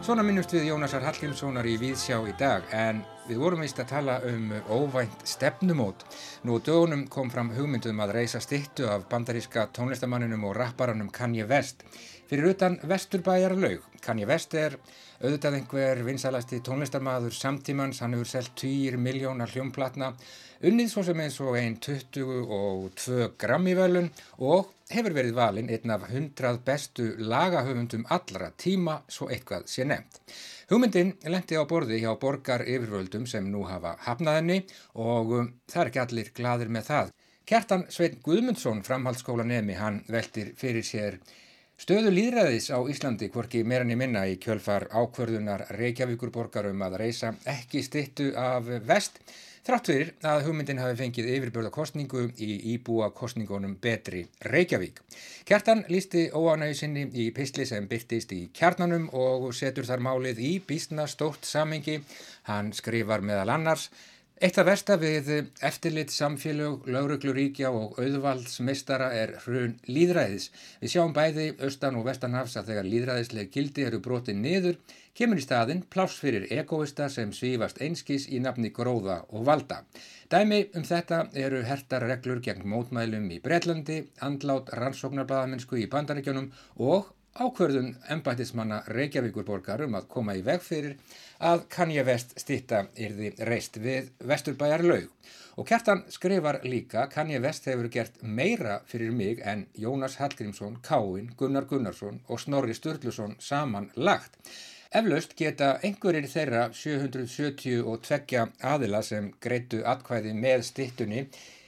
Svona 0.06 0.22
minnust 0.22 0.52
við 0.54 0.68
Jónasar 0.68 1.02
Hallgrímssonar 1.02 1.66
í 1.66 1.72
Víðsjá 1.80 2.20
í 2.30 2.32
dag 2.38 2.68
en 2.70 3.00
við 3.26 3.40
vorum 3.42 3.64
vist 3.64 3.80
að 3.82 3.88
tala 3.90 4.14
um 4.28 4.52
óvænt 4.70 5.24
stefnumót. 5.26 6.04
Nú 6.46 6.60
dögunum 6.62 7.02
kom 7.10 7.32
fram 7.32 7.50
hugmyndum 7.56 7.98
að 8.04 8.12
reysa 8.14 8.38
stittu 8.38 8.86
af 8.86 9.08
bandaríska 9.10 9.64
tónlistamanninum 9.74 10.46
og 10.46 10.54
rapparanum 10.60 11.10
Kanye 11.10 11.48
West. 11.50 11.82
Fyrir 12.30 12.52
utan 12.52 12.78
Vesturbæjar 12.86 13.56
laug 13.58 13.82
Kanye 13.98 14.30
West 14.30 14.54
er 14.54 14.78
auðvitað 15.18 15.58
einhver 15.58 16.04
vinsalasti 16.06 16.62
tónlistarmaður 16.62 17.34
samtímans, 17.34 17.98
hann 17.98 18.14
hefur 18.14 18.30
selgt 18.30 18.54
20 18.62 19.02
miljónar 19.02 19.50
hljómplatna, 19.50 20.12
unnið 20.64 20.88
svo 20.92 21.04
sem 21.04 21.20
eins 21.20 21.36
og 21.44 21.56
einn 21.58 21.76
22 21.82 23.30
grammivölun 23.40 24.08
og 24.38 24.72
hefur 24.92 25.16
verið 25.16 25.36
valinn 25.36 25.70
einn 25.72 25.92
af 25.92 26.06
100 26.08 26.60
bestu 26.64 27.08
lagahöfundum 27.18 28.06
allra 28.16 28.52
tíma 28.56 29.00
svo 29.08 29.28
eitthvað 29.28 29.66
sé 29.70 29.84
nefnt. 29.84 30.20
Hugmyndin 30.70 31.12
lendi 31.30 31.58
á 31.58 31.62
borði 31.68 32.00
hjá 32.02 32.12
borgar 32.18 32.64
yfirvöldum 32.66 33.26
sem 33.30 33.46
nú 33.50 33.64
hafa 33.68 33.96
hafnaðinni 34.06 34.64
og 34.98 35.32
um, 35.40 35.50
það 35.70 35.82
er 35.82 35.90
ekki 35.92 36.02
allir 36.02 36.30
gladir 36.34 36.72
með 36.74 36.88
það. 36.90 37.12
Kjartan 37.46 37.84
Svein 37.94 38.16
Guðmundsson, 38.24 38.82
framhaldsskólanemi, 38.82 39.76
hann 39.78 40.00
veltir 40.10 40.48
fyrir 40.58 40.82
sér 40.82 41.20
stöðu 41.78 42.10
líðræðis 42.10 42.72
á 42.74 42.82
Íslandi, 42.90 43.28
hvorki 43.30 43.62
meirann 43.62 43.92
í 43.94 43.98
minna 44.00 44.24
í 44.26 44.38
kjölfar 44.42 44.88
ákvörðunar 44.90 45.68
Reykjavíkur 45.76 46.32
borgar 46.34 46.66
um 46.72 46.82
að 46.82 46.98
reysa 47.04 47.34
ekki 47.46 47.84
stittu 47.86 48.32
af 48.34 48.66
vest, 48.88 49.20
þrátt 49.66 49.88
fyrir 49.90 50.10
að 50.30 50.44
hugmyndin 50.46 50.78
hafi 50.78 50.96
fengið 51.00 51.28
yfirbörða 51.32 51.72
kostningu 51.74 52.28
í 52.38 52.50
íbúa 52.74 53.08
kostningunum 53.16 53.72
betri 53.82 54.20
Reykjavík. 54.46 55.00
Kjartan 55.48 55.82
lísti 55.90 56.28
óanægi 56.30 56.76
sinni 56.78 57.06
í 57.10 57.24
pistli 57.34 57.66
sem 57.66 57.88
byrtist 57.90 58.34
í 58.36 58.44
kjarnanum 58.54 59.08
og 59.10 59.48
setur 59.58 59.88
þar 59.88 60.04
málið 60.06 60.42
í 60.42 60.52
bísna 60.68 61.08
stórt 61.10 61.48
samengi. 61.48 61.98
Hann 62.46 62.70
skrifar 62.78 63.26
meðal 63.26 63.56
annars 63.56 63.88
Eitt 64.36 64.58
af 64.60 64.66
versta 64.68 64.98
við 65.00 65.30
eftirlit 65.64 66.10
samfélög, 66.12 66.82
laurugluríkja 66.92 67.70
og 67.72 67.94
auðvaldsmeistara 68.02 69.06
er 69.16 69.30
hrun 69.46 69.78
líðræðis. 69.88 70.50
Við 70.82 70.92
sjáum 70.92 71.14
bæði 71.16 71.46
austan 71.64 71.96
og 71.96 72.04
vestanhafs 72.04 72.58
að 72.60 72.68
þegar 72.68 72.90
líðræðisleg 72.90 73.48
gildi 73.54 73.86
eru 73.88 74.02
brotið 74.04 74.36
niður, 74.42 74.76
kemur 75.16 75.40
í 75.40 75.46
staðin 75.46 75.80
pláss 75.88 76.20
fyrir 76.20 76.44
egoista 76.52 77.08
sem 77.08 77.32
svífast 77.32 77.80
einskis 77.80 78.28
í 78.28 78.42
nafni 78.44 78.74
gróða 78.76 79.22
og 79.32 79.48
valda. 79.48 79.86
Dæmi 80.28 80.66
um 80.76 80.84
þetta 80.84 81.30
eru 81.32 81.64
hertar 81.64 82.04
reglur 82.04 82.44
gegn 82.44 82.68
mótmælum 82.68 83.30
í 83.32 83.40
Breitlandi, 83.40 84.02
andlát 84.20 84.68
rannsóknarbladamennsku 84.76 85.80
í 85.80 85.88
bandaríkjónum 85.88 86.52
og 86.76 87.08
ákverðun 87.40 87.92
embætismanna 88.12 88.82
Reykjavíkurborgar 88.92 89.82
um 89.86 89.96
að 89.98 90.06
koma 90.12 90.34
í 90.36 90.42
veg 90.46 90.62
fyrir 90.64 90.94
að 91.44 91.66
Kanye 91.72 92.04
West 92.06 92.36
stitta 92.40 92.86
yrði 92.96 93.32
reist 93.48 93.76
við 93.82 94.08
Vesturbæjar 94.24 94.84
laug. 94.86 95.10
Og 95.56 95.68
Kjartan 95.68 96.02
skrifar 96.12 96.60
líka 96.64 97.06
Kanye 97.12 97.40
West 97.44 97.68
hefur 97.68 97.88
gert 97.92 98.22
meira 98.22 98.80
fyrir 98.88 99.12
mig 99.12 99.40
en 99.44 99.66
Jónas 99.76 100.16
Hallgrímsson, 100.20 100.80
Káin, 100.82 101.30
Gunnar 101.36 101.64
Gunnarsson 101.68 102.22
og 102.28 102.40
Snorri 102.40 102.74
Sturluson 102.74 103.36
saman 103.38 103.90
lagt. 103.96 104.36
Eflaust 104.96 105.32
geta 105.36 105.76
einhverjir 105.84 106.28
þeirra 106.30 106.66
772 106.72 108.44
aðila 108.62 109.02
sem 109.02 109.32
greitu 109.40 109.82
atkvæði 109.84 110.32
með 110.36 110.68
stittunni 110.68 111.24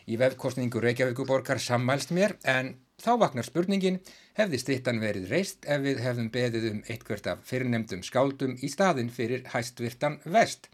í 0.09 0.17
vefkostningu 0.21 0.81
Reykjavíkuborgar 0.81 1.61
sammælst 1.61 2.15
mér 2.17 2.37
en 2.45 2.77
þá 2.99 3.11
vaknar 3.23 3.47
spurningin 3.47 4.01
hefði 4.39 4.59
stittan 4.63 5.03
verið 5.03 5.31
reist 5.33 5.67
ef 5.71 5.83
við 5.85 6.03
hefðum 6.03 6.31
beðið 6.35 6.69
um 6.73 6.81
eitthvert 6.91 7.29
af 7.31 7.45
fyrirnemdum 7.47 8.03
skáldum 8.07 8.57
í 8.59 8.71
staðin 8.73 9.13
fyrir 9.15 9.47
hæstvirtan 9.53 10.19
vest. 10.25 10.69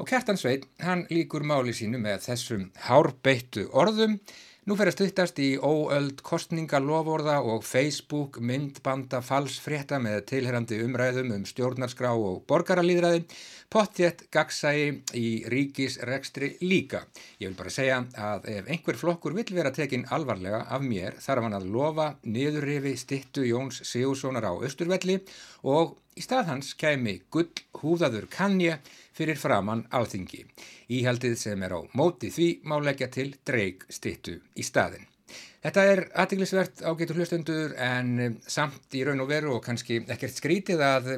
Og 0.00 0.08
Kjartan 0.08 0.40
Sveit, 0.40 0.64
hann 0.80 1.06
líkur 1.10 1.44
máli 1.46 1.74
sínu 1.76 2.00
með 2.00 2.24
þessum 2.26 2.70
hárbeittu 2.88 3.68
orðum 3.72 4.18
Nú 4.62 4.76
fer 4.78 4.86
að 4.86 4.94
stuttast 4.94 5.40
í 5.42 5.46
óöld 5.58 6.20
kostningalofórða 6.22 7.40
og 7.50 7.64
Facebook 7.66 8.36
myndbanda 8.38 9.18
falsfrétta 9.26 9.98
með 9.98 10.20
tilherrandi 10.30 10.76
umræðum 10.84 11.32
um 11.34 11.42
stjórnarskrá 11.50 12.12
og 12.14 12.44
borgaralýðræði, 12.46 13.24
pottjett 13.74 14.22
gagsægi 14.30 15.18
í 15.18 15.26
ríkisrekstri 15.50 16.52
líka. 16.62 17.02
Ég 17.42 17.50
vil 17.50 17.58
bara 17.58 17.74
segja 17.74 17.98
að 18.14 18.46
ef 18.54 18.70
einhver 18.70 19.00
flokkur 19.02 19.34
vil 19.34 19.48
vera 19.50 19.74
tekinn 19.74 20.06
alvarlega 20.14 20.62
af 20.70 20.86
mér 20.86 21.18
þarf 21.18 21.48
hann 21.48 21.58
að 21.58 21.66
lofa 21.74 22.08
niðurrifi 22.22 22.94
stittu 23.02 23.42
Jóns 23.48 23.82
Sigurssonar 23.82 24.46
á 24.46 24.54
Östurvelli 24.62 25.18
og 25.66 25.96
í 26.14 26.22
stað 26.22 26.52
hans 26.54 26.76
kemi 26.78 27.18
gull 27.34 27.50
húðaður 27.82 28.30
kannja 28.30 28.78
fyrir 29.22 29.38
framann 29.38 29.86
alþingi. 29.94 30.42
Íhaldið 30.98 31.38
sem 31.38 31.62
er 31.62 31.78
á 31.78 31.80
móti 31.98 32.32
því 32.34 32.48
má 32.66 32.76
leggja 32.82 33.08
til 33.12 33.30
dreig 33.46 33.86
stittu 33.90 34.40
í 34.58 34.66
staðin. 34.66 35.06
Þetta 35.62 35.82
er 35.86 36.00
aðtiklisvert 36.18 36.82
ágætu 36.82 37.14
hlustundur 37.14 37.76
en 37.78 38.40
samt 38.50 38.96
í 38.98 39.04
raun 39.06 39.22
og 39.22 39.30
veru 39.30 39.56
og 39.56 39.62
kannski 39.64 40.00
ekkert 40.10 40.34
skrítið 40.34 40.82
að 40.82 41.10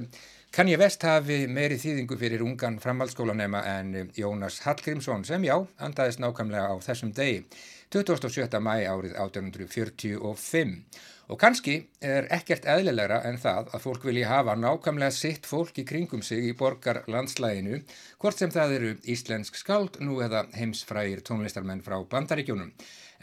Kanye 0.55 0.77
West 0.79 1.03
hafi 1.03 1.49
meiri 1.51 1.81
þýðingu 1.81 2.19
fyrir 2.21 2.45
ungan 2.45 2.77
framhaldsskólanema 2.79 3.65
en 3.73 4.13
Jónas 4.15 4.61
Hallgrímsson 4.63 5.25
sem 5.27 5.49
já, 5.49 5.57
andaðist 5.83 6.21
nákvæmlega 6.23 6.69
á 6.71 6.75
þessum 6.85 7.11
degi, 7.17 7.41
27. 7.91 8.61
mæ 8.63 8.85
árið 8.85 9.17
1845. 9.17 10.77
Og 11.33 11.39
kannski 11.41 11.77
er 12.05 12.27
ekkert 12.35 12.67
eðlilegra 12.69 13.23
en 13.25 13.39
það 13.41 13.71
að 13.73 13.85
fólk 13.87 14.03
vilji 14.05 14.27
hafa 14.29 14.57
nákvæmlega 14.61 15.15
sitt 15.17 15.47
fólk 15.49 15.79
í 15.81 15.87
kringum 15.89 16.21
sig 16.23 16.51
í 16.51 16.53
borgar 16.59 17.01
landslæginu, 17.09 17.81
hvort 18.21 18.41
sem 18.41 18.53
það 18.53 18.75
eru 18.79 18.91
íslensk 19.15 19.57
skáld 19.57 19.97
nú 20.05 20.19
eða 20.25 20.45
heimsfrægir 20.53 21.25
tónlistarmenn 21.25 21.85
frá 21.87 21.97
bandaríkjónum. 22.13 22.75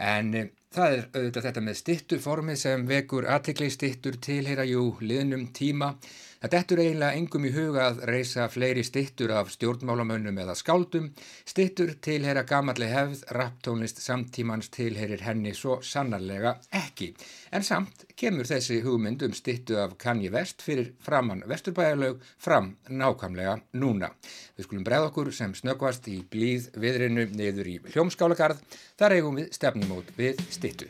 En 0.02 0.34
e, 0.34 0.47
það 0.74 0.97
er 0.97 1.06
auðvitað 1.12 1.47
þetta 1.47 1.66
með 1.68 1.80
stittuformið 1.84 2.60
sem 2.64 2.89
vekur 2.89 3.30
aðtikli 3.30 3.70
stittur 3.70 4.18
tilheyra 4.18 4.66
jú 4.66 4.88
liðnum 5.06 5.52
tíma. 5.54 5.93
Það 6.42 6.52
dettur 6.56 6.80
eiginlega 6.82 7.18
engum 7.20 7.44
í 7.46 7.50
huga 7.54 7.84
að 7.86 8.00
reysa 8.10 8.48
fleiri 8.50 8.82
stittur 8.82 9.30
af 9.38 9.52
stjórnmálamönnum 9.54 10.39
eða 10.42 10.56
skáldum. 10.58 11.12
Stittur 11.46 11.92
tilheyra 12.02 12.42
gamalli 12.50 12.88
hefð, 12.89 13.22
rapptónlist 13.38 14.02
samtímans 14.02 14.72
tilheyrir 14.74 15.22
henni 15.22 15.54
svo 15.54 15.78
sannarlega 15.86 16.56
ekki. 16.82 17.12
En 17.54 17.62
samt 17.62 18.08
kemur 18.18 18.50
þessi 18.50 18.80
hugmynd 18.82 19.22
um 19.28 19.38
stittu 19.38 19.78
af 19.84 19.94
Kanye 20.02 20.34
West 20.34 20.66
fyrir 20.66 20.96
framann 21.06 21.46
vesturbæjarlaug 21.46 22.26
fram 22.42 22.74
nákvæmlega 22.89 23.60
núna. 23.78 24.10
Við 24.58 24.66
skulum 24.66 24.89
breða 24.89 25.12
okkur 25.12 25.30
sem 25.38 25.54
snöggvast 25.54 26.10
í 26.10 26.24
blíð 26.26 26.72
viðrinu 26.74 27.30
niður 27.38 27.70
í 27.70 27.80
hljómskálagarð. 27.94 28.66
Þar 28.98 29.20
eigum 29.20 29.42
við 29.44 29.54
stefnumót 29.62 30.10
við 30.18 30.42
stittu. 30.50 30.89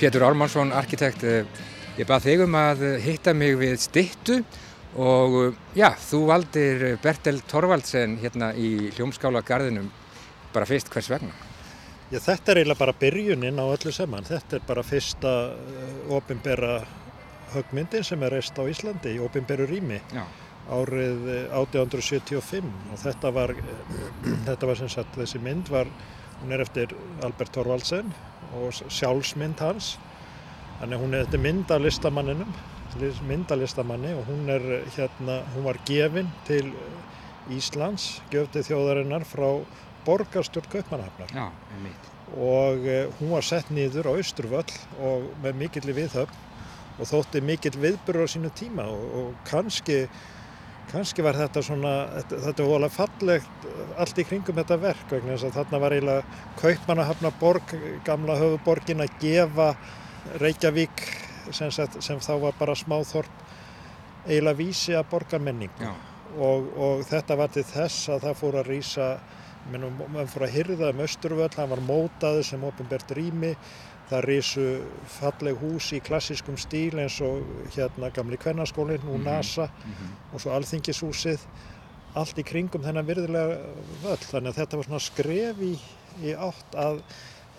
Pétur 0.00 0.22
Ármannsson, 0.24 0.70
arkitekt, 0.72 1.22
eh, 1.28 1.44
ég 1.98 2.06
bað 2.08 2.22
þig 2.24 2.42
um 2.46 2.54
að 2.56 2.84
hitta 3.04 3.34
mig 3.36 3.58
við 3.60 3.74
stittu 3.82 4.38
og 4.96 5.34
eh, 5.42 5.58
já, 5.76 5.90
þú 5.92 6.20
valdir 6.30 6.84
Bertel 7.02 7.42
Torvaldsen 7.44 8.14
hérna 8.22 8.48
í 8.56 8.88
hljómskála 8.96 9.42
garðinum 9.44 9.90
bara 10.54 10.64
fyrst 10.64 10.88
hvers 10.88 11.10
vegna? 11.12 11.34
Já, 12.08 12.16
þetta 12.16 12.54
er 12.54 12.62
eiginlega 12.62 12.80
bara 12.80 12.94
byrjunin 13.02 13.60
á 13.60 13.64
öllu 13.68 13.92
saman. 13.92 14.24
Þetta 14.24 14.56
er 14.56 14.64
bara 14.70 14.86
fyrsta 14.88 15.34
ofinbera 16.16 16.80
högmyndin 17.52 18.06
sem 18.06 18.24
er 18.24 18.38
reist 18.38 18.56
á 18.56 18.64
Íslandi 18.64 19.18
í 19.18 19.20
ofinberu 19.20 19.68
rými 19.68 20.00
Já. 20.14 20.24
árið 20.80 21.28
1875 21.60 22.72
og 22.88 23.04
þetta 23.04 23.36
var, 23.36 23.52
þetta 24.48 24.72
var 24.72 24.80
sem 24.80 24.88
sagt, 24.96 25.12
þessi 25.20 25.44
mynd 25.44 25.68
var, 25.68 25.92
hún 26.40 26.56
er 26.56 26.64
eftir 26.64 26.96
Albert 27.20 27.52
Torvaldsen 27.52 28.14
og 28.58 28.72
sjálfsmynd 28.74 29.60
hans. 29.62 29.94
Þannig 30.80 31.02
hún 31.02 31.14
er 31.14 31.26
þetta 31.26 31.42
mynd 31.44 31.72
af 31.74 31.82
listamanninum, 31.84 32.52
mynd 33.28 33.52
af 33.52 33.60
listamanni 33.60 34.14
og 34.16 34.24
hún 34.30 34.48
er 34.50 34.64
hérna, 34.96 35.42
hún 35.54 35.66
var 35.68 35.78
gefin 35.86 36.30
til 36.48 36.72
Íslands, 37.50 38.20
gjöfti 38.30 38.62
þjóðarinnar 38.66 39.24
frá 39.26 39.48
borgarstjórn 40.06 40.70
Kaupmannahafnar. 40.72 41.32
Já. 41.34 41.48
Og 42.30 42.86
uh, 42.86 43.10
hún 43.18 43.32
var 43.34 43.44
sett 43.44 43.72
nýður 43.74 44.10
á 44.10 44.12
Östurvöll 44.14 44.76
og 45.02 45.26
með 45.42 45.56
mikill 45.64 45.90
viðhöfn 45.96 46.46
og 47.00 47.08
þótti 47.08 47.42
mikill 47.42 47.74
viðbyrður 47.80 48.28
á 48.28 48.32
sínu 48.32 48.52
tíma 48.54 48.86
og, 48.92 49.02
og 49.18 49.32
kannski, 49.48 50.04
kannski 50.90 51.24
var 51.24 51.38
þetta 51.38 51.62
svona, 51.64 51.94
þetta, 52.18 52.40
þetta 52.46 52.66
var 52.66 52.80
alveg 52.80 52.94
fallegt 52.94 53.66
allt 54.00 54.20
í 54.20 54.26
kringum 54.26 54.58
þetta 54.60 54.78
verk 54.82 55.14
vegna 55.14 55.34
þess 55.34 55.48
að 55.48 55.58
þarna 55.58 55.82
var 55.84 55.96
eiginlega 55.96 56.44
Kaupmannahafna 56.60 57.32
borg, 57.40 57.74
gamla 58.06 58.38
höfuborgin 58.40 59.04
að 59.04 59.16
gefa 59.22 59.72
Reykjavík 60.42 61.04
sem, 61.50 61.70
sagt, 61.72 62.00
sem 62.04 62.20
þá 62.22 62.32
var 62.44 62.56
bara 62.58 62.76
smáþorp 62.78 63.44
eiginlega 64.26 64.58
vísi 64.58 64.96
að 64.96 65.08
borgarmenningu 65.14 65.92
og, 66.38 66.72
og 66.76 67.04
þetta 67.08 67.38
var 67.40 67.52
til 67.54 67.66
þess 67.66 68.10
að 68.14 68.26
það 68.28 68.40
fór 68.42 68.58
að 68.60 68.72
rýsa 68.74 69.12
mann 69.70 70.28
fór 70.30 70.46
að 70.46 70.54
hyrða 70.56 70.90
um 70.94 71.02
Östurvöll, 71.04 71.52
hann 71.56 71.70
var 71.70 71.82
mótaður 71.84 72.46
sem 72.46 72.62
ofinbært 72.64 73.12
rými 73.16 73.52
það 74.10 74.24
risu 74.26 74.66
falleg 75.20 75.58
hús 75.60 75.92
í 75.94 76.00
klassískum 76.04 76.58
stíl 76.58 76.98
eins 76.98 77.20
og 77.24 77.44
hérna 77.76 78.10
gamli 78.14 78.38
kvennarskólinn 78.40 79.08
og 79.08 79.20
NASA 79.24 79.68
mm 79.68 79.92
-hmm. 79.92 80.34
og 80.34 80.40
svo 80.40 80.50
alþingishúsið 80.50 81.46
allt 82.14 82.38
í 82.38 82.42
kringum 82.42 82.82
þennan 82.82 83.06
virðilega 83.06 83.58
völl 84.02 84.24
þannig 84.30 84.48
að 84.48 84.56
þetta 84.56 84.76
var 84.76 84.84
svona 84.84 85.04
skref 85.04 85.60
í, 85.62 85.78
í 86.22 86.34
átt 86.34 86.74
að 86.74 87.02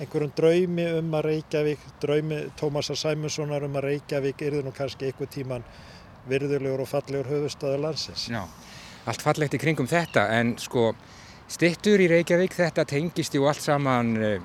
einhverjum 0.01 0.33
draumi 0.35 0.85
um 0.97 1.13
að 1.13 1.25
Reykjavík, 1.27 1.79
draumi 2.01 2.41
Tómasa 2.59 2.95
Sæmussonar 2.97 3.63
um 3.63 3.75
að 3.75 3.87
Reykjavík 3.89 4.41
yrði 4.47 4.63
nú 4.65 4.73
kannski 4.75 5.05
einhver 5.05 5.29
tíman 5.31 5.63
virðulegur 6.29 6.81
og 6.81 6.89
fallegur 6.89 7.29
höfustöður 7.29 7.83
landsins. 7.85 8.27
Já, 8.31 8.45
allt 9.05 9.21
fallegt 9.21 9.57
í 9.57 9.61
kringum 9.61 9.89
þetta 9.89 10.27
en 10.39 10.55
sko 10.61 10.91
stittur 11.51 12.01
í 12.01 12.09
Reykjavík 12.11 12.55
þetta 12.57 12.85
tengist 12.89 13.35
jú 13.37 13.47
allt 13.49 13.61
saman, 13.61 14.15
eh, 14.17 14.41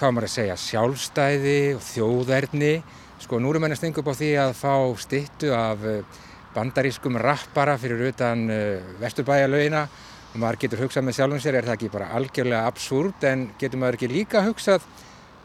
hvað 0.00 0.14
maður 0.16 0.26
að 0.26 0.32
segja, 0.32 0.56
sjálfstæði 0.56 1.58
og 1.76 1.82
þjóðverðni. 1.84 2.74
Sko 3.20 3.38
nú 3.40 3.50
erum 3.52 3.66
við 3.66 3.74
að 3.74 3.80
stenga 3.82 4.00
upp 4.00 4.08
á 4.08 4.14
því 4.16 4.30
að 4.40 4.52
fá 4.56 4.74
stittu 5.02 5.50
af 5.52 5.82
eh, 5.84 6.20
bandarískum 6.54 7.18
rappara 7.20 7.76
fyrir 7.78 8.08
utan 8.08 8.46
uh, 8.50 8.94
vesturbæjarlaugina 8.98 9.84
og 10.30 10.38
maður 10.40 10.58
getur 10.64 10.82
hugsað 10.84 11.06
með 11.06 11.16
sjálfum 11.18 11.42
sér, 11.44 11.58
er 11.60 11.68
það 11.68 11.76
ekki 11.76 11.90
bara 11.92 12.08
algjörlega 12.18 12.70
absúrt 12.70 13.26
en 13.28 13.44
getur 13.60 13.82
maður 13.82 13.98
ekki 14.00 14.10
líka 14.10 14.42
hugsað 14.48 14.88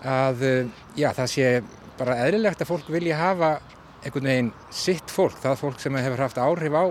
að 0.01 0.41
uh, 0.47 0.71
já, 0.97 1.11
það 1.19 1.29
sé 1.35 1.51
bara 1.99 2.17
eðlilegt 2.23 2.63
að 2.63 2.71
fólk 2.71 2.89
vilja 2.95 3.19
hafa 3.19 3.51
einhvern 4.05 4.31
veginn 4.31 4.51
sitt 4.73 5.13
fólk, 5.13 5.37
það 5.43 5.61
fólk 5.61 5.83
sem 5.83 5.99
hefur 5.99 6.25
haft 6.25 6.41
áhrif 6.41 6.79
á, 6.79 6.85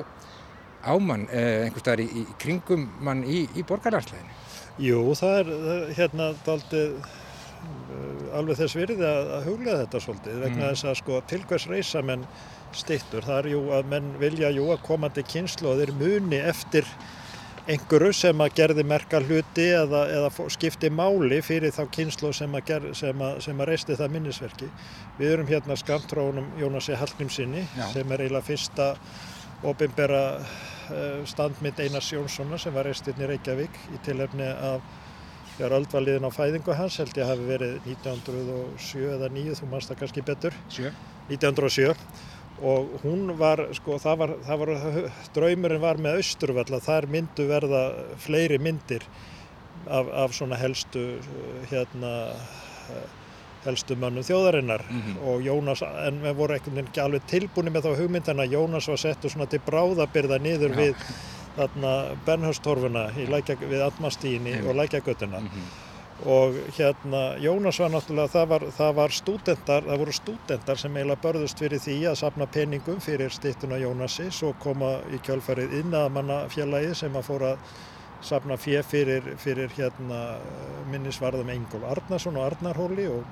á 0.87 0.95
mann 1.01 1.27
uh, 1.27 1.65
einhvers 1.65 1.83
staðar 1.83 2.05
í, 2.05 2.09
í 2.23 2.39
kringum 2.45 2.87
mann 3.03 3.25
í, 3.27 3.49
í 3.57 3.67
borgarlandsleginu. 3.67 4.41
Jú, 4.85 5.03
það 5.19 5.41
er 5.41 5.93
hérna 5.99 6.33
daldið 6.47 6.97
alveg 8.35 8.59
þess 8.59 8.79
virði 8.79 9.07
að, 9.07 9.33
að 9.37 9.49
huglega 9.49 9.81
þetta 9.85 10.01
svolítið 10.05 10.39
vegna 10.43 10.63
mm. 10.63 10.71
þess 10.71 10.89
að 10.91 10.97
sko 11.01 11.19
tilkværs 11.31 11.67
reysa 11.71 12.03
menn 12.07 12.25
stittur. 12.75 13.27
Það 13.27 13.37
er 13.41 13.51
jú 13.53 13.61
að 13.77 13.93
menn 13.93 14.09
vilja 14.23 14.51
jú 14.55 14.71
að 14.75 14.83
komandi 14.87 15.25
kynsloðir 15.31 15.95
muni 15.99 16.41
eftir 16.43 16.89
einhverju 17.65 18.13
sem 18.13 18.43
að 18.45 18.57
gerði 18.59 18.85
merka 18.85 19.21
hluti 19.25 19.69
eða, 19.73 20.03
eða 20.13 20.49
skipti 20.53 20.91
máli 20.93 21.39
fyrir 21.45 21.73
þá 21.73 21.87
kynsloð 21.97 22.35
sem 22.37 22.57
að, 22.59 22.65
ger, 22.69 22.89
sem 22.99 23.23
að, 23.25 23.39
sem 23.47 23.63
að 23.63 23.71
reisti 23.71 23.97
það 23.97 24.17
minnisverki. 24.19 24.69
Við 25.21 25.37
erum 25.37 25.49
hérna 25.49 25.79
skamtrónum 25.81 26.51
Jónasi 26.61 26.99
Hallgrímsinni 27.01 27.65
sem 27.95 28.13
er 28.13 28.27
eiginlega 28.27 28.49
fyrsta 28.51 28.91
ofinbera 29.65 30.25
standmynd 31.31 31.81
Einars 31.81 32.11
Jónssona 32.13 32.59
sem 32.61 32.75
var 32.75 32.85
reistinn 32.85 33.23
í 33.23 33.31
Reykjavík 33.31 33.79
í 33.95 34.03
tilhefni 34.05 34.51
af 34.53 34.85
þegar 35.57 35.77
öll 35.79 35.89
var 35.93 36.07
liðin 36.07 36.29
á 36.29 36.33
fæðingu 36.35 36.77
hans 36.79 37.01
held 37.03 37.19
ég 37.19 37.31
hafi 37.31 37.49
verið 37.49 37.75
1907 37.95 39.11
eða 39.17 39.33
9, 39.35 39.59
þú 39.61 39.69
mannst 39.71 39.93
það 39.93 40.01
kannski 40.03 40.25
betur 40.31 40.57
7. 40.69 40.95
1907 41.31 41.95
og 42.65 42.99
hún 43.03 43.33
var, 43.39 43.65
sko, 43.75 43.99
það 43.99 44.19
var, 44.21 44.33
það 44.47 44.61
var 44.63 44.73
draumurinn 45.35 45.83
var 45.83 45.99
með 46.01 46.21
austurvall 46.21 46.69
að 46.71 46.87
þar 46.87 47.09
myndu 47.11 47.49
verða 47.51 47.83
fleiri 48.23 48.61
myndir 48.63 49.07
af, 49.91 50.09
af 50.25 50.37
svona 50.37 50.59
helstu 50.61 51.03
hérna 51.73 52.15
helstu 53.65 53.97
mönnum 53.97 54.25
þjóðarinnar 54.25 54.83
mm 54.89 55.01
-hmm. 55.01 55.21
og 55.29 55.43
Jónas, 55.43 55.83
en 55.83 56.21
við 56.23 56.35
vorum 56.37 56.57
ekki 56.57 57.01
alveg 57.01 57.23
tilbúin 57.27 57.73
með 57.73 57.87
þá 57.87 58.01
hugmyndana 58.01 58.45
Jónas 58.45 58.89
var 58.89 58.99
settu 59.01 59.29
svona 59.29 59.47
til 59.47 59.61
bráðabyrða 59.67 60.39
niður 60.39 60.71
Já. 60.71 60.77
við 60.77 60.95
Bernhörstorfuna 61.57 63.09
við 63.15 63.83
Atmastíni 63.87 64.55
og 64.63 64.75
Lækjagötuna. 64.75 65.41
Mm 65.41 65.49
-hmm. 65.49 65.93
og 66.27 66.55
hérna 66.79 67.37
Jónas 67.39 67.79
var 67.79 67.91
náttúrulega, 67.91 68.29
það 68.29 68.49
var, 68.49 68.61
það 68.79 68.95
var 68.95 69.11
stúdendar, 69.11 69.83
það 69.83 69.99
voru 69.99 70.13
stúdendar 70.13 70.79
sem 70.79 70.97
eiginlega 70.97 71.23
börðust 71.23 71.59
fyrir 71.59 71.79
því 71.79 72.07
að 72.07 72.15
sapna 72.15 72.47
peningum 72.47 73.01
fyrir 73.01 73.31
stittuna 73.31 73.77
Jónasi, 73.77 74.31
svo 74.31 74.53
koma 74.53 75.01
í 75.13 75.19
kjálfarið 75.19 75.75
innaðamannafélagi 75.81 76.95
sem 76.95 77.17
að 77.17 77.23
fóra 77.23 77.57
sapna 78.21 78.57
fjö 78.57 78.83
fyrir, 78.83 79.23
fyrir 79.37 79.71
hérna 79.77 80.39
minnisvarðum 80.91 81.51
Engól 81.51 81.85
Arnarsson 81.85 82.37
og 82.37 82.47
Arnarhóli 82.47 83.07
og 83.09 83.25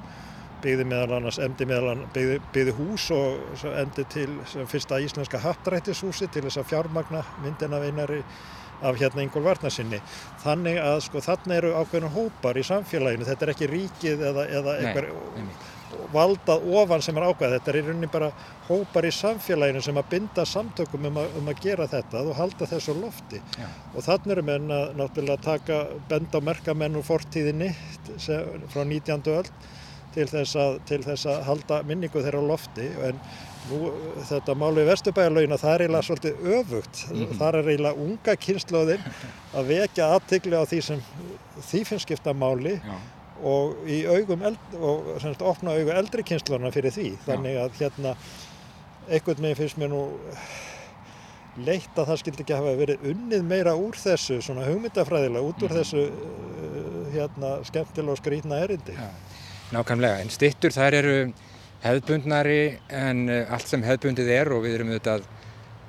byggði 0.62 0.86
meðal 0.88 1.18
annars, 1.18 1.38
emdi 1.42 1.66
meðal 1.68 1.92
annars, 1.92 2.10
byggði, 2.14 2.40
byggði 2.54 2.74
hús 2.78 3.10
og 3.16 3.66
endi 3.72 4.06
til 4.12 4.28
fyrsta 4.70 5.00
íslenska 5.02 5.40
hattrættishúsi 5.42 6.30
til 6.32 6.46
þess 6.46 6.62
að 6.62 6.72
fjármagna 6.72 7.22
myndin 7.44 7.76
af 7.76 7.86
einari 7.86 8.22
af 8.82 8.96
hérna 8.98 9.22
Ingól 9.22 9.44
Varnarsinni. 9.46 10.00
Þannig 10.42 10.80
að 10.82 10.96
sko 11.06 11.22
þannig 11.22 11.60
eru 11.60 11.74
ákveðinu 11.78 12.10
hópar 12.16 12.58
í 12.58 12.64
samfélaginu, 12.66 13.28
þetta 13.28 13.46
er 13.46 13.52
ekki 13.54 13.68
ríkið 13.70 14.24
eða, 14.30 14.46
eða 14.58 14.74
einhver 14.80 15.06
valdað 16.12 16.64
ofan 16.80 17.02
sem 17.04 17.18
er 17.20 17.26
ákveð, 17.28 17.54
þetta 17.56 17.70
er 17.70 17.78
í 17.78 17.82
rauninni 17.86 18.08
bara 18.12 18.30
hópar 18.68 19.06
í 19.06 19.12
samfélaginu 19.14 19.82
sem 19.84 20.00
að 20.00 20.08
binda 20.14 20.46
samtökum 20.48 21.06
um 21.10 21.20
að, 21.20 21.36
um 21.38 21.52
að 21.52 21.62
gera 21.66 21.86
þetta 21.90 22.24
og 22.24 22.34
halda 22.38 22.68
þessu 22.70 22.96
lofti. 22.98 23.42
Já. 23.60 23.68
Og 23.92 24.06
þannig 24.06 24.34
eru 24.36 24.46
menn 24.48 24.72
að 24.72 24.96
náttúrulega 25.00 25.46
taka 25.46 25.78
benda 26.10 26.40
á 26.42 26.46
merkamenn 26.48 26.98
úr 26.98 27.06
fortíðinni 27.06 27.70
frá 28.72 28.82
19. 28.82 29.22
öll 29.36 29.46
til 30.14 30.28
þess, 30.30 30.56
að, 30.56 30.76
til 30.88 31.00
þess 31.04 31.26
að 31.30 31.42
halda 31.48 31.80
minningu 31.88 32.22
þeirra 32.22 32.42
á 32.42 32.50
lofti 32.52 32.86
en 33.08 33.20
nú 33.70 33.92
þetta 34.28 34.54
málu 34.58 34.82
í 34.82 34.88
Vesturbæjarlaugina 34.88 35.58
það 35.60 35.74
er 35.74 35.84
eiginlega 35.84 36.06
svolítið 36.08 36.46
öfugt 36.58 37.02
mm 37.08 37.18
-hmm. 37.18 37.38
það 37.38 37.58
er 37.58 37.68
eiginlega 37.72 38.06
unga 38.06 38.36
kynnslóðin 38.46 39.04
að 39.54 39.68
vekja 39.72 40.08
aðtikli 40.16 40.56
á 40.58 40.64
því 40.64 40.80
sem 40.82 41.02
því 41.70 41.84
finnst 41.84 42.06
skipta 42.08 42.34
máli 42.34 42.74
Já. 42.80 42.96
og 43.42 43.76
í 43.86 44.02
augum 44.06 44.42
eld, 44.42 44.58
og 44.80 45.14
semst 45.22 45.42
opna 45.42 45.76
augu 45.76 45.90
eldri 45.90 46.22
kynnslóðina 46.22 46.72
fyrir 46.72 46.90
því 46.90 47.16
þannig 47.26 47.56
að 47.56 47.78
hérna 47.78 48.16
einhvern 49.08 49.42
veginn 49.42 49.56
finnst 49.56 49.78
mér 49.78 49.88
nú 49.88 50.02
leitt 51.56 51.98
að 51.98 52.06
það 52.06 52.18
skildi 52.18 52.42
ekki 52.42 52.56
hafa 52.56 52.76
verið 52.76 53.02
unnið 53.12 53.42
meira 53.44 53.74
úr 53.76 53.94
þessu 53.94 54.40
svona 54.40 54.66
hugmyndafræðilega 54.66 55.44
út 55.44 55.62
úr 55.62 55.70
mm 55.70 55.76
-hmm. 55.76 55.78
þessu 55.78 56.02
hérna 57.12 57.64
skemmtilega 57.64 58.12
og 58.12 58.18
skrítna 58.18 58.58
erindi 58.64 58.92
Já. 58.92 59.08
Nákvæmlega, 59.72 60.20
en 60.20 60.28
stittur 60.28 60.74
þær 60.74 60.94
eru 60.98 61.12
hefðbundnari 61.80 62.58
en 62.92 63.22
uh, 63.30 63.54
allt 63.54 63.70
sem 63.70 63.84
hefðbundið 63.86 64.28
er 64.34 64.50
og 64.52 64.66
við 64.66 64.76
erum 64.76 64.90
auðvitað 64.92 65.24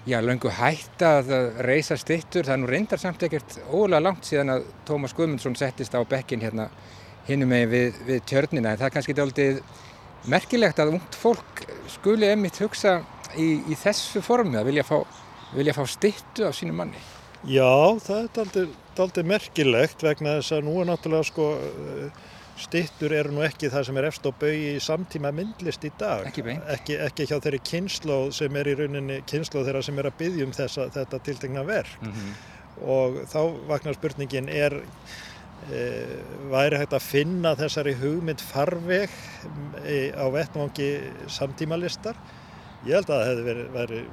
já, 0.07 0.17
löngu 0.23 0.51
hætt 0.55 1.03
að 1.03 1.31
reysa 1.67 1.97
stittur, 1.99 2.45
það 2.47 2.53
er 2.55 2.61
nú 2.61 2.69
reyndar 2.71 3.01
samt 3.01 3.25
ekkert 3.27 3.57
ólega 3.67 4.05
langt 4.05 4.27
síðan 4.27 4.55
að 4.55 4.69
Tómas 4.88 5.15
Guðmundsson 5.17 5.57
settist 5.59 5.95
á 5.95 5.99
bekkin 6.07 6.43
hérna 6.43 6.69
hinnum 7.27 7.51
með 7.51 7.67
við, 7.71 7.99
við 8.07 8.23
tjörnina, 8.31 8.71
en 8.71 8.79
það 8.79 8.88
er 8.88 8.95
kannski 8.97 9.17
aldrei 9.23 9.47
merkilegt 10.31 10.79
að 10.79 10.95
ungt 10.95 11.19
fólk 11.19 11.63
skuli 11.91 12.31
emitt 12.31 12.59
hugsa 12.63 13.01
í, 13.36 13.59
í 13.67 13.79
þessu 13.84 14.23
formi 14.23 14.59
að 14.59 14.71
vilja 14.71 14.88
fá, 14.88 15.01
vilja 15.55 15.75
fá 15.75 15.84
stittu 15.91 16.47
af 16.47 16.55
sínu 16.55 16.75
manni. 16.75 17.03
Já, 17.43 17.99
það 17.99 18.43
er 18.45 18.67
aldrei 19.03 19.25
merkilegt 19.27 20.03
vegna 20.07 20.38
þess 20.39 20.55
að 20.55 20.69
nú 20.69 20.77
er 20.79 20.88
náttúrulega 20.88 21.27
sko 21.27 21.47
stittur 22.60 23.14
eru 23.16 23.34
nú 23.34 23.43
ekki 23.45 23.70
það 23.74 23.88
sem 23.88 23.99
er 23.99 24.08
efst 24.10 24.28
og 24.30 24.38
bau 24.41 24.51
í 24.54 24.78
samtíma 24.84 25.32
myndlist 25.36 25.86
í 25.88 25.91
dag. 25.99 26.28
Ekki, 26.30 26.45
ekki, 26.76 26.97
ekki 27.08 27.28
hjá 27.30 27.38
þeirri 27.39 27.62
kynnslóð 27.70 28.32
sem 28.38 28.60
er 28.60 28.70
í 28.70 28.76
rauninni 28.80 29.20
kynnslóð 29.30 29.70
þeirra 29.70 29.84
sem 29.86 30.01
er 30.01 30.10
að 30.10 30.18
byggja 30.22 30.47
um 30.47 30.56
þessa, 30.58 30.88
þetta 30.93 31.22
tiltegna 31.28 31.66
verk. 31.68 31.95
Mm 32.01 32.12
-hmm. 32.12 32.36
og 32.97 33.20
þá 33.30 33.39
vaknar 33.70 33.97
spurningin 33.97 34.49
er 34.49 34.78
e, 35.72 35.82
væri 36.51 36.78
hægt 36.82 36.93
að 36.93 37.08
finna 37.08 37.56
þessari 37.56 37.93
hugmynd 38.01 38.41
farveg 38.41 39.10
e, 39.86 40.12
á 40.14 40.26
vettmangi 40.34 40.89
samtímalistar 41.28 42.18
Ég 42.84 42.97
held 42.97 43.07
að 43.07 43.21
það 43.21 43.29
hefði 43.29 43.43
verið, 43.47 43.67
verið, 43.71 44.07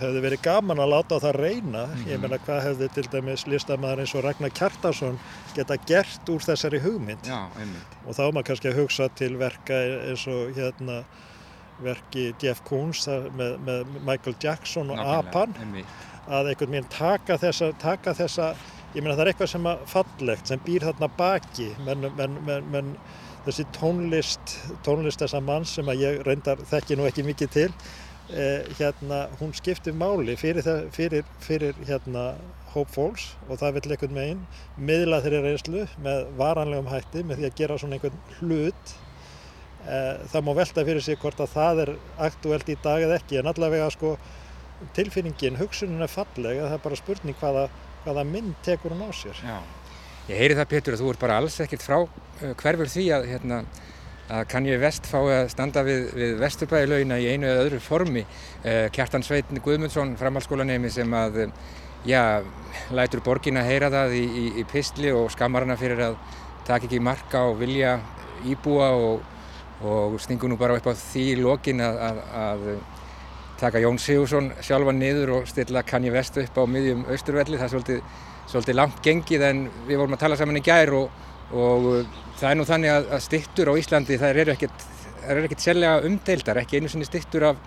hefði 0.00 0.20
verið 0.24 0.40
gaman 0.42 0.80
að 0.82 0.88
láta 0.90 1.18
það 1.22 1.36
reyna. 1.36 1.82
Ég 2.08 2.18
meina 2.18 2.38
hvað 2.42 2.64
hefði 2.64 2.88
til 2.96 3.04
dæmis 3.12 3.44
listamæður 3.46 4.02
eins 4.02 4.14
og 4.18 4.24
Ragnar 4.26 4.54
Kjartarsson 4.56 5.18
geta 5.54 5.76
gert 5.86 6.32
úr 6.34 6.42
þessari 6.42 6.80
hugmynd. 6.82 7.28
Já, 7.30 7.44
einmitt. 7.54 7.92
Og 8.02 8.16
þá 8.16 8.22
er 8.24 8.32
maður 8.34 8.48
kannski 8.48 8.70
að 8.72 8.80
hugsa 8.80 9.06
til 9.20 9.36
verka 9.38 9.78
eins 10.08 10.24
og 10.32 10.58
hérna 10.58 10.96
verki 11.86 12.24
Jeff 12.42 12.64
Koons 12.66 13.04
með, 13.36 13.60
með 13.68 13.92
Michael 14.00 14.34
Jackson 14.42 14.90
og 14.90 15.02
Apan. 15.04 15.54
Að 16.26 16.50
einhvern 16.50 16.74
veginn 16.74 16.90
taka 16.90 17.36
þessa, 17.38 17.68
taka 17.78 18.16
þessa, 18.18 18.48
ég 18.96 19.04
meina 19.04 19.14
það 19.14 19.22
er 19.22 19.30
eitthvað 19.34 19.52
sem 19.52 19.70
að 19.70 19.86
fallegt 19.92 20.50
sem 20.50 20.64
býr 20.66 20.88
þarna 20.88 21.10
baki. 21.14 21.68
menn, 21.86 22.08
menn, 22.18 22.40
menn, 22.48 22.66
menn 22.74 22.90
þessi 23.46 23.68
tónlist, 23.76 24.56
tónlist 24.82 25.22
þessa 25.22 25.38
mann 25.44 25.68
sem 25.68 25.86
að 25.86 26.02
ég 26.02 26.20
reyndar 26.26 26.58
þekki 26.66 26.98
nú 26.98 27.06
ekki 27.06 27.22
mikið 27.28 27.54
til 27.54 27.70
Eh, 28.26 28.64
hérna, 28.74 29.28
hún 29.38 29.52
skiptir 29.54 29.94
máli 29.94 30.34
fyrir, 30.34 30.64
það, 30.66 30.86
fyrir, 30.90 31.26
fyrir 31.44 31.76
hérna, 31.86 32.32
hóp 32.72 32.90
fólks 32.90 33.28
og 33.46 33.60
það 33.60 33.76
vil 33.76 33.92
einhvern 33.94 34.18
veginn 34.18 34.40
miðla 34.88 35.20
þeirri 35.24 35.42
reynslu 35.44 35.84
með 36.02 36.24
varanlegum 36.40 36.90
hætti 36.90 37.22
með 37.22 37.40
því 37.40 37.46
að 37.46 37.60
gera 37.60 37.76
svona 37.78 37.96
einhvern 37.96 38.18
hlut 38.40 38.92
eh, 39.86 40.26
það 40.32 40.44
má 40.48 40.52
velta 40.58 40.84
fyrir 40.88 41.06
sig 41.06 41.20
hvort 41.22 41.40
að 41.44 41.54
það 41.54 41.82
er 41.84 41.94
aktuelt 42.26 42.74
í 42.74 42.76
dag 42.82 43.06
eða 43.06 43.20
ekki 43.20 43.40
en 43.40 43.50
allavega 43.52 43.88
sko 43.94 44.16
tilfinningin, 44.98 45.60
hugsunin 45.60 46.04
er 46.04 46.12
fallega 46.12 46.66
það 46.66 46.76
er 46.76 46.84
bara 46.84 47.00
spurning 47.00 47.40
hvaða, 47.40 47.66
hvaða 48.04 48.26
mynd 48.28 48.58
tekur 48.66 48.96
hún 48.96 49.06
á 49.06 49.10
sér 49.16 49.38
Já. 49.40 49.60
Ég 50.26 50.40
heyri 50.42 50.58
það 50.58 50.72
Pétur 50.74 50.96
að 50.96 51.04
þú 51.04 51.12
ert 51.14 51.22
bara 51.22 51.38
alls 51.40 51.60
ekkert 51.62 51.86
frá 51.86 52.00
uh, 52.02 52.54
hverfur 52.58 52.90
því 52.90 53.06
að 53.14 53.30
hérna 53.30 53.62
að 54.32 54.46
Kanye 54.50 54.78
West 54.82 55.06
fái 55.06 55.22
að 55.36 55.50
standa 55.52 55.84
við, 55.86 56.08
við 56.16 56.32
vesturbæðilaugina 56.40 57.18
í 57.22 57.28
einu 57.30 57.50
eða 57.50 57.66
öðru 57.66 57.80
formi. 57.82 58.24
Uh, 58.64 58.86
Kjartan 58.94 59.24
Sveitn 59.26 59.62
Guðmundsson, 59.62 60.16
framhaldsskólanemi 60.18 60.90
sem 60.90 61.14
að, 61.14 61.46
já, 62.06 62.42
lætur 62.94 63.22
borgin 63.26 63.60
að 63.60 63.70
heyra 63.70 63.92
það 63.94 64.18
í, 64.18 64.24
í, 64.26 64.44
í 64.62 64.66
pistli 64.70 65.14
og 65.14 65.30
skammar 65.34 65.66
hana 65.66 65.78
fyrir 65.78 66.02
að 66.10 66.18
taka 66.66 66.88
ekki 66.88 67.00
marka 67.02 67.46
á 67.46 67.48
vilja 67.54 67.96
íbúa 68.46 68.90
og, 68.98 69.22
og 69.86 70.18
stingur 70.22 70.50
nú 70.50 70.58
bara 70.58 70.76
upp 70.78 70.90
á 70.90 70.94
því 70.98 71.26
lokin 71.44 71.82
að, 71.84 72.00
að, 72.08 72.22
að 72.42 72.68
taka 73.60 73.80
Jón 73.80 74.00
Sigursson 74.02 74.50
sjálfa 74.64 74.92
niður 74.92 75.38
og 75.38 75.46
stilla 75.48 75.84
Kanye 75.86 76.12
West 76.14 76.40
upp 76.42 76.58
á 76.58 76.64
miðjum 76.68 77.06
austurvelli. 77.12 77.60
Það 77.60 77.68
er 77.68 77.74
svolítið, 77.74 78.02
svolítið 78.50 78.78
langt 78.80 79.00
gengið 79.04 79.46
en 79.46 79.62
við 79.86 80.02
vorum 80.02 80.18
að 80.18 80.24
tala 80.26 80.38
saman 80.40 80.60
í 80.60 80.64
gær 80.66 80.92
og, 80.98 81.22
og 81.54 81.88
það 82.38 82.48
er 82.50 82.58
nú 82.58 82.66
þannig 82.66 82.94
að, 82.94 83.08
að 83.16 83.24
stittur 83.26 83.70
á 83.70 83.78
Íslandi 83.78 84.18
það 84.18 84.40
eru 84.42 84.54
ekkert, 84.56 84.86
eru 85.26 85.44
ekkert 85.46 85.66
sérlega 85.66 86.02
umdeildar, 86.08 86.62
ekki 86.62 86.80
einu 86.80 86.90
sinni 86.90 87.06
stittur 87.06 87.50
af 87.52 87.60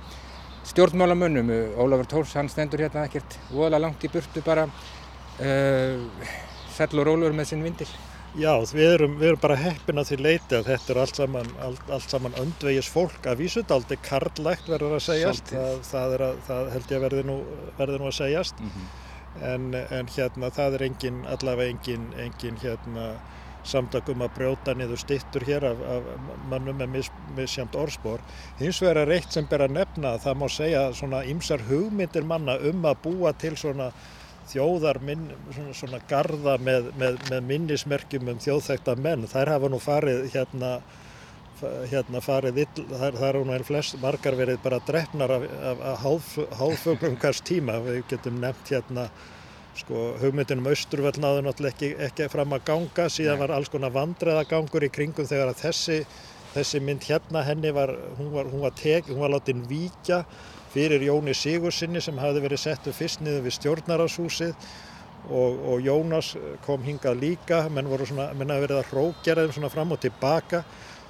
stjórnmálamönnum. 0.69 1.49
Ólafur 1.79 2.09
Tórs, 2.11 2.35
hann 2.37 2.51
stendur 2.51 2.83
hérna 2.83 3.07
ekkert 3.07 3.39
voðalega 3.49 3.85
langt 3.87 4.05
í 4.05 4.11
burtu 4.11 4.43
bara 4.45 4.67
uh, 4.69 6.29
sell 6.75 7.01
og 7.01 7.07
rólur 7.09 7.35
með 7.35 7.53
sinn 7.53 7.65
vindil. 7.65 7.89
Já, 8.37 8.51
við 8.61 8.91
erum, 8.93 9.15
við 9.17 9.31
erum 9.31 9.41
bara 9.41 9.55
heppin 9.57 9.97
að 9.97 10.11
því 10.11 10.17
leiti 10.21 10.57
að 10.59 10.67
þetta 10.67 10.93
er 10.93 10.99
allt 11.01 11.17
saman, 11.17 11.47
allt, 11.65 11.87
allt 11.89 12.11
saman 12.13 12.35
öndvegis 12.37 12.89
fólk 12.93 13.25
að 13.25 13.41
vísudaldi 13.41 13.97
karlægt 14.05 14.69
verður 14.69 14.99
að 14.99 15.05
segjast, 15.07 15.49
það, 15.49 15.79
það, 15.87 16.13
að, 16.27 16.41
það 16.45 16.69
held 16.75 16.93
ég 16.93 17.03
verði 17.07 17.23
nú, 17.25 17.37
verði 17.79 17.97
nú 17.97 18.09
að 18.11 18.15
segjast 18.19 18.61
mm 18.61 18.69
-hmm. 18.69 18.91
en, 19.49 19.65
en 19.97 20.11
hérna 20.13 20.51
það 20.53 20.77
er 20.77 20.85
engin, 20.91 21.19
allavega 21.25 21.73
engin, 21.73 22.05
engin 22.21 22.61
hérna 22.61 23.07
samtakum 23.69 24.23
að 24.25 24.35
brjóta 24.37 24.75
niður 24.77 25.01
stittur 25.01 25.45
hér 25.47 25.65
af, 25.71 25.81
af 25.95 26.07
mannum 26.51 26.79
með 26.81 26.95
mis, 26.97 27.11
misjamt 27.37 27.77
orðspor. 27.79 28.23
Hins 28.59 28.81
vegar 28.83 29.03
er 29.03 29.17
eitt 29.17 29.33
sem 29.33 29.47
ber 29.49 29.65
að 29.65 29.75
nefna 29.77 30.15
að 30.15 30.23
það 30.27 30.39
má 30.41 30.47
segja 30.53 30.85
svona 30.97 31.25
ymsar 31.29 31.65
hugmyndir 31.69 32.27
manna 32.27 32.57
um 32.69 32.87
að 32.89 33.03
búa 33.05 33.33
til 33.37 33.55
svona 33.59 33.91
þjóðar 34.49 34.99
minn, 35.05 35.27
svona, 35.53 35.75
svona 35.77 35.99
garda 36.09 36.55
með, 36.61 36.89
með, 36.99 37.19
með 37.29 37.45
minnismerkjum 37.51 38.33
um 38.33 38.41
þjóðþekta 38.41 38.95
menn, 38.97 39.27
þær 39.29 39.53
hafa 39.55 39.69
nú 39.69 39.79
farið 39.83 40.23
hérna, 40.33 40.71
hérna 41.91 42.21
farið 42.25 42.63
ill, 42.65 42.85
þær, 42.89 43.19
þær 43.19 43.27
hafa 43.27 43.43
nú 43.45 43.55
einn 43.55 43.67
flest 43.67 43.99
margar 44.01 44.37
verið 44.39 44.61
bara 44.63 44.81
drefnar 44.87 45.35
af, 45.37 45.49
af, 45.71 45.83
af 45.93 46.07
háðfögnum 46.61 47.19
hvers 47.21 47.43
tíma, 47.45 47.77
við 47.85 48.01
getum 48.09 48.41
nefnt 48.41 48.73
hérna 48.73 49.09
sko 49.79 50.03
hugmyndin 50.21 50.61
um 50.61 50.69
Östurvöld 50.71 51.19
náðu 51.21 51.45
náttúrulega 51.45 51.75
ekki, 51.75 51.89
ekki 52.09 52.29
fram 52.33 52.55
að 52.57 52.65
ganga, 52.67 53.07
síðan 53.11 53.39
Nei. 53.39 53.43
var 53.45 53.55
alls 53.55 53.71
konar 53.71 53.95
vandræðagangur 53.95 54.85
í 54.85 54.91
kringum 54.93 55.27
þegar 55.29 55.53
að 55.53 55.63
þessi, 55.63 55.97
þessi 56.55 56.83
mynd 56.83 57.07
hérna 57.07 57.43
henni 57.47 57.71
var, 57.75 57.93
hún 58.19 58.33
var, 58.35 58.51
hún 58.51 58.65
var, 58.65 58.75
tek, 58.77 59.09
hún 59.11 59.23
var 59.23 59.33
látin 59.35 59.63
víkja 59.69 60.23
fyrir 60.73 61.01
Jóni 61.07 61.33
Sigursinni 61.33 62.01
sem 62.03 62.19
hafði 62.21 62.43
verið 62.45 62.63
settu 62.65 62.93
fyrst 62.93 63.23
niður 63.25 63.47
við 63.47 63.57
stjórnarashúsið 63.57 64.53
og, 65.29 65.59
og 65.73 65.83
Jónas 65.83 66.35
kom 66.65 66.83
hingað 66.85 67.19
líka, 67.23 67.63
menn 67.73 67.89
voru 67.89 68.07
svona, 68.07 68.29
menn 68.37 68.53
hafi 68.53 68.67
verið 68.67 68.81
að 68.81 68.93
hrókjara 68.93 69.45
þeim 69.45 69.57
svona 69.57 69.73
fram 69.73 69.93
og 69.95 70.01
tilbaka. 70.03 70.63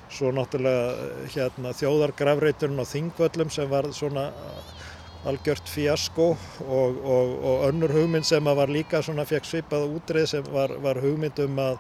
Svo 0.10 0.32
náttúrulega 0.34 1.28
hérna 1.36 1.74
þjóðargrafreiturinn 1.78 2.82
á 2.82 2.86
Þingvöllum 2.90 3.52
sem 3.54 3.70
var 3.70 3.92
svona 3.94 4.30
algjört 5.28 5.68
fiasko 5.68 6.30
og, 6.32 7.00
og, 7.04 7.34
og 7.44 7.66
önnur 7.68 7.92
hugmynd 7.92 8.28
sem 8.28 8.46
var 8.46 8.72
líka 8.72 9.02
svona 9.04 9.26
fekk 9.28 9.48
svipað 9.48 9.90
útreið 9.98 10.30
sem 10.32 10.48
var, 10.54 10.72
var 10.80 11.02
hugmynd 11.04 11.42
um 11.44 11.60
að 11.64 11.80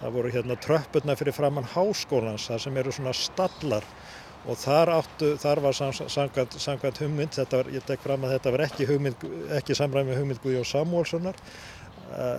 það 0.00 0.16
voru 0.18 0.32
hérna 0.34 0.58
tröppurna 0.60 1.16
fyrir 1.16 1.36
framann 1.36 1.68
háskólans 1.72 2.50
þar 2.50 2.64
sem 2.66 2.76
eru 2.76 2.92
svona 2.92 3.14
stallar. 3.16 3.86
Og 4.46 4.54
þar, 4.60 4.92
áttu, 5.00 5.32
þar 5.42 5.58
var 5.64 5.74
samkvæmt, 5.74 6.52
samkvæmt 6.62 7.00
hugmynd, 7.02 7.38
var, 7.50 7.70
ég 7.74 7.82
tek 7.82 8.04
fram 8.04 8.22
að 8.28 8.36
þetta 8.36 8.52
var 8.54 8.62
ekki, 8.68 8.86
hugmynd, 8.86 9.24
ekki 9.56 9.74
samræmi 9.74 10.14
hugmynd 10.14 10.38
Guðjón 10.44 10.68
Samúlssonar, 10.70 11.34
uh, 11.34 11.85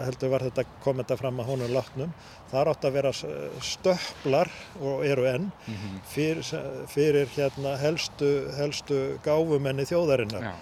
heldur 0.05 0.31
var 0.31 0.45
þetta 0.47 0.63
kom 0.83 1.01
þetta 1.01 1.17
fram 1.19 1.41
að 1.41 1.51
honum 1.51 1.73
látnum, 1.75 2.13
þar 2.51 2.71
átt 2.71 2.87
að 2.87 2.95
vera 2.97 3.11
stöpplar 3.13 4.51
og 4.79 5.05
eru 5.05 5.27
enn 5.27 5.49
mm 5.51 5.75
-hmm. 5.75 5.99
fyrir, 6.13 6.49
fyrir 6.87 7.29
hérna 7.35 7.75
helstu, 7.81 8.31
helstu 8.57 9.19
gáfumenni 9.25 9.85
þjóðarinnar. 9.85 10.43
Já. 10.43 10.55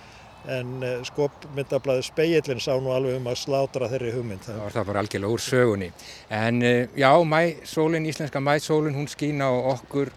En 0.46 0.84
uh, 0.84 1.02
skopmyndablaði 1.02 2.04
speillin 2.06 2.60
sá 2.62 2.78
nú 2.78 2.92
alveg 2.94 3.18
um 3.18 3.28
að 3.28 3.40
slátra 3.42 3.90
þeirri 3.90 4.12
hugmynd. 4.14 4.44
Það 4.46 4.60
var 4.62 4.72
það 4.72 4.86
bara 4.86 5.00
algjörlega 5.00 5.34
úr 5.34 5.42
sögunni. 5.42 5.92
En 6.30 6.62
já, 6.96 7.12
mæsólinn, 7.26 8.06
íslenska 8.06 8.40
mæsólinn, 8.40 8.94
hún 8.94 9.10
skýn 9.10 9.42
á 9.42 9.50
okkur 9.50 10.12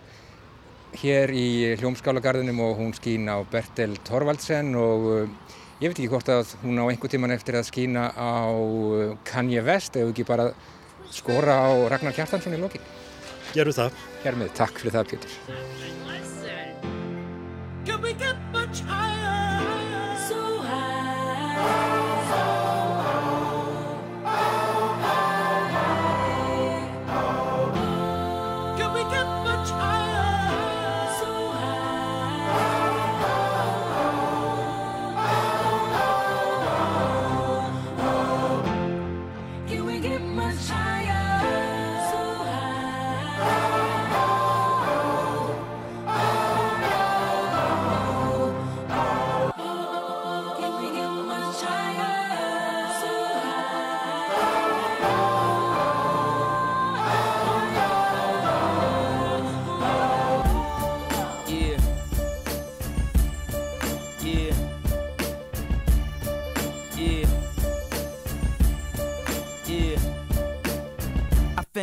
hér 0.96 1.30
í 1.30 1.76
hljómskálagarðinum 1.80 2.60
og 2.64 2.78
hún 2.80 2.94
skýn 2.96 3.28
á 3.28 3.44
Bertel 3.50 3.96
Thorvaldsen 4.04 4.74
og 4.74 5.28
ég 5.78 5.90
veit 5.90 5.98
ekki 5.98 6.10
hvort 6.10 6.28
að 6.32 6.56
hún 6.64 6.80
á 6.82 6.84
einhver 6.90 7.10
tíman 7.12 7.34
eftir 7.34 7.54
að 7.58 7.68
skýna 7.68 8.08
á 8.18 8.50
uh, 8.50 9.14
Kanye 9.28 9.62
West 9.66 9.98
eða 9.98 10.10
ekki 10.10 10.26
bara 10.26 10.50
skora 11.14 11.54
á 11.62 11.70
Ragnar 11.92 12.16
Kjartansson 12.16 12.56
í 12.56 12.60
loki. 12.60 12.82
Gerum 13.54 13.76
það. 13.76 14.02
Hermið, 14.24 14.50
takk 14.58 14.82
fyrir 14.82 14.98
það 14.98 15.14
Pjóttur. 15.14 15.32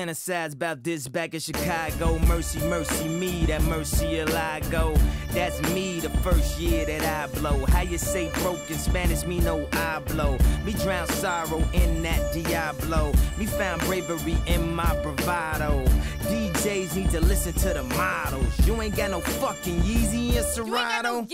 Fantasize 0.06 0.54
about 0.54 0.84
this 0.84 1.08
back 1.08 1.34
in 1.34 1.40
Chicago. 1.40 2.20
Mercy, 2.20 2.60
mercy 2.68 3.08
me, 3.08 3.46
that 3.46 3.62
mercy 3.64 4.22
I 4.22 4.60
go. 4.72 4.96
That's 5.32 5.60
me 5.74 6.00
the 6.00 6.10
first 6.20 6.60
year 6.60 6.86
that 6.86 7.02
I 7.02 7.34
blow. 7.40 7.66
How 7.66 7.82
you 7.82 7.98
say 7.98 8.30
broken 8.42 8.78
Spanish, 8.78 9.26
me 9.26 9.40
no 9.40 9.68
I 9.74 10.00
blow. 10.00 10.38
Me 10.64 10.74
drown 10.74 11.08
sorrow 11.08 11.64
in 11.74 12.04
that 12.04 12.34
Diablo. 12.34 13.14
Me 13.38 13.46
found 13.46 13.82
bravery 13.82 14.38
in 14.48 14.76
my 14.76 14.96
bravado. 15.02 15.84
DJs 16.26 16.96
need 16.96 17.10
to 17.12 17.22
listen 17.22 17.54
to 17.54 17.70
the 17.74 17.84
models. 17.84 18.68
You 18.68 18.80
ain't 18.82 18.96
got 18.96 19.12
no 19.12 19.22
fucking 19.22 19.80
Yeezy 19.82 20.38
and 20.38 20.46
Serato. 20.46 21.22
No 21.22 21.28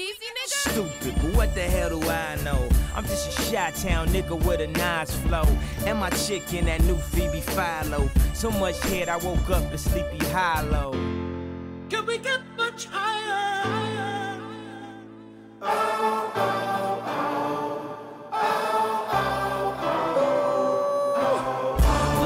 Stupid, 0.46 1.16
but 1.22 1.36
what 1.36 1.54
the 1.56 1.62
hell 1.62 1.90
do 1.90 2.10
I 2.10 2.36
know? 2.44 2.68
I'm 2.94 3.06
just 3.06 3.28
a 3.28 3.42
shot 3.44 3.76
town 3.76 4.10
nigga 4.10 4.38
with 4.46 4.60
a 4.60 4.68
nice 4.68 5.14
flow. 5.16 5.46
And 5.86 6.00
my 6.00 6.10
chick 6.10 6.54
in 6.54 6.66
that 6.66 6.84
new 6.84 6.98
Phoebe 6.98 7.42
Philo. 7.42 8.10
So 8.34 8.52
much 8.52 8.80
head, 8.82 9.08
I 9.08 9.18
woke 9.18 9.50
up 9.50 9.72
in 9.72 9.78
sleepy 9.78 10.24
hollow. 10.26 10.92
Can 11.90 12.06
we 12.06 12.18
get 12.18 12.42
much 12.58 12.86
higher? 12.86 14.40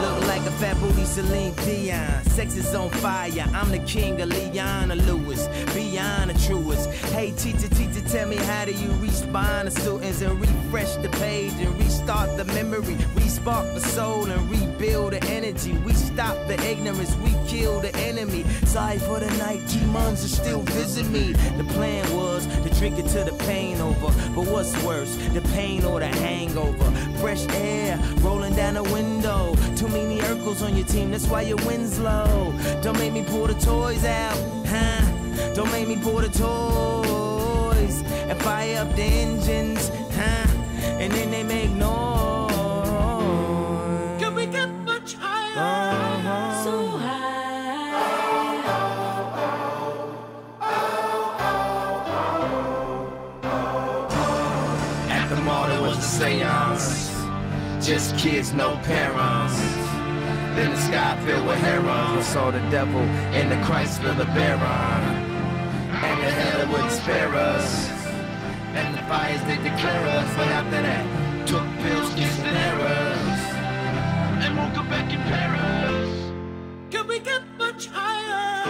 Look 0.02 0.28
like 0.28 0.42
a 0.42 0.52
fat 0.52 0.80
booty 0.80 1.06
Celine 1.06 1.54
Dion. 1.66 2.25
Sex 2.36 2.58
is 2.58 2.76
on 2.76 2.90
fire. 2.90 3.32
I'm 3.54 3.72
the 3.72 3.80
king 3.80 4.20
of 4.20 4.28
Leona 4.28 4.96
Lewis. 4.96 5.48
Beyond 5.74 6.32
the 6.32 6.34
truest. 6.46 6.92
Hey, 7.14 7.32
teacher, 7.32 7.70
teacher, 7.70 8.02
tell 8.10 8.28
me 8.28 8.36
how 8.36 8.66
do 8.66 8.74
you 8.74 8.92
respond 9.00 9.72
to 9.72 9.80
students 9.80 10.20
and 10.20 10.38
refresh 10.42 10.96
the 10.96 11.08
page 11.08 11.54
and 11.54 11.80
restart 11.80 12.36
the 12.36 12.44
memory? 12.44 12.96
Respark 13.16 13.74
the 13.74 13.80
soul 13.80 14.26
and 14.30 14.52
rebuild 14.52 15.14
the 15.14 15.24
energy. 15.28 15.78
We 15.86 15.94
stop 15.94 16.36
the 16.48 16.62
ignorance, 16.70 17.16
we 17.24 17.34
kill 17.48 17.80
the 17.80 17.96
enemy. 17.96 18.44
Sorry 18.66 19.00
for 19.00 19.22
the 19.22 19.32
night, 19.38 19.66
demons 19.70 20.26
are 20.26 20.28
still 20.28 20.60
visit 20.60 21.08
me. 21.08 21.32
The 21.58 21.64
plan 21.64 22.04
was 22.18 22.48
to 22.48 22.70
drink 22.78 23.00
it 23.00 23.08
till 23.08 23.24
the 23.24 23.46
pain 23.46 23.80
over. 23.80 24.12
But 24.36 24.48
what's 24.52 24.76
worse, 24.84 25.16
the 25.34 25.42
pain 25.54 25.86
or 25.86 26.02
the 26.02 26.08
hangover? 26.08 26.92
Fresh 27.22 27.48
air 27.52 27.98
rolling 28.18 28.56
down 28.56 28.74
the 28.74 28.84
window. 28.84 29.56
Too 29.78 29.88
many 29.88 30.20
Urkels 30.20 30.62
on 30.62 30.76
your 30.76 30.86
team, 30.86 31.12
that's 31.12 31.28
why 31.28 31.42
your 31.42 31.58
wins 31.66 31.98
low. 31.98 32.25
Don't 32.82 32.98
make 33.00 33.14
me 33.14 33.24
pull 33.24 33.48
the 33.48 33.56
toys 33.56 34.06
out, 34.06 34.38
huh? 34.68 35.02
Don't 35.56 35.72
make 35.72 35.88
me 35.88 35.98
pull 35.98 36.22
the 36.22 36.30
toys 36.30 38.04
and 38.30 38.40
fire 38.42 38.82
up 38.82 38.96
the 38.96 39.04
engines, 39.04 39.90
huh? 40.14 40.48
And 41.00 41.12
then 41.12 41.32
they 41.32 41.44
make 41.44 41.72
noise. 41.72 42.52
Can 44.20 44.36
we 44.36 44.46
get 44.46 44.70
much 44.86 45.16
higher? 45.16 45.58
Uh 45.58 46.20
-huh. 46.26 46.64
So 46.64 46.98
high. 46.98 47.26
At 55.10 55.30
the 55.30 56.02
seance. 56.02 57.06
Just 57.86 58.18
kids, 58.18 58.52
no 58.54 58.78
parents. 58.84 60.05
Then 60.56 60.72
the 60.72 60.78
sky 60.78 61.22
filled 61.26 61.46
with 61.48 61.60
herons. 61.60 62.16
We 62.16 62.24
saw 62.24 62.50
the 62.50 62.64
devil 62.70 63.02
and 63.36 63.52
the 63.52 63.66
Christ 63.66 64.02
for 64.02 64.14
the 64.14 64.26
Baron. 64.26 65.04
And 65.92 66.20
the 66.24 66.32
hell 66.32 66.72
wouldn't 66.72 66.92
spare 66.92 67.34
us. 67.36 67.90
And 68.74 68.96
the 68.96 69.02
fires 69.04 69.42
they 69.44 69.58
declare 69.58 70.06
us. 70.18 70.30
But 70.38 70.48
after 70.48 70.82
that, 70.82 71.48
took 71.48 71.66
pills, 71.84 72.14
kissed 72.16 72.40
and 72.40 72.58
errors. 72.70 73.42
And 74.44 74.58
woke 74.58 74.78
up 74.78 74.90
back 74.90 75.12
in 75.12 75.20
Paris. 75.24 76.32
Can 76.90 77.06
we 77.08 77.20
get 77.20 77.42
much 77.58 77.88
higher? 77.88 78.65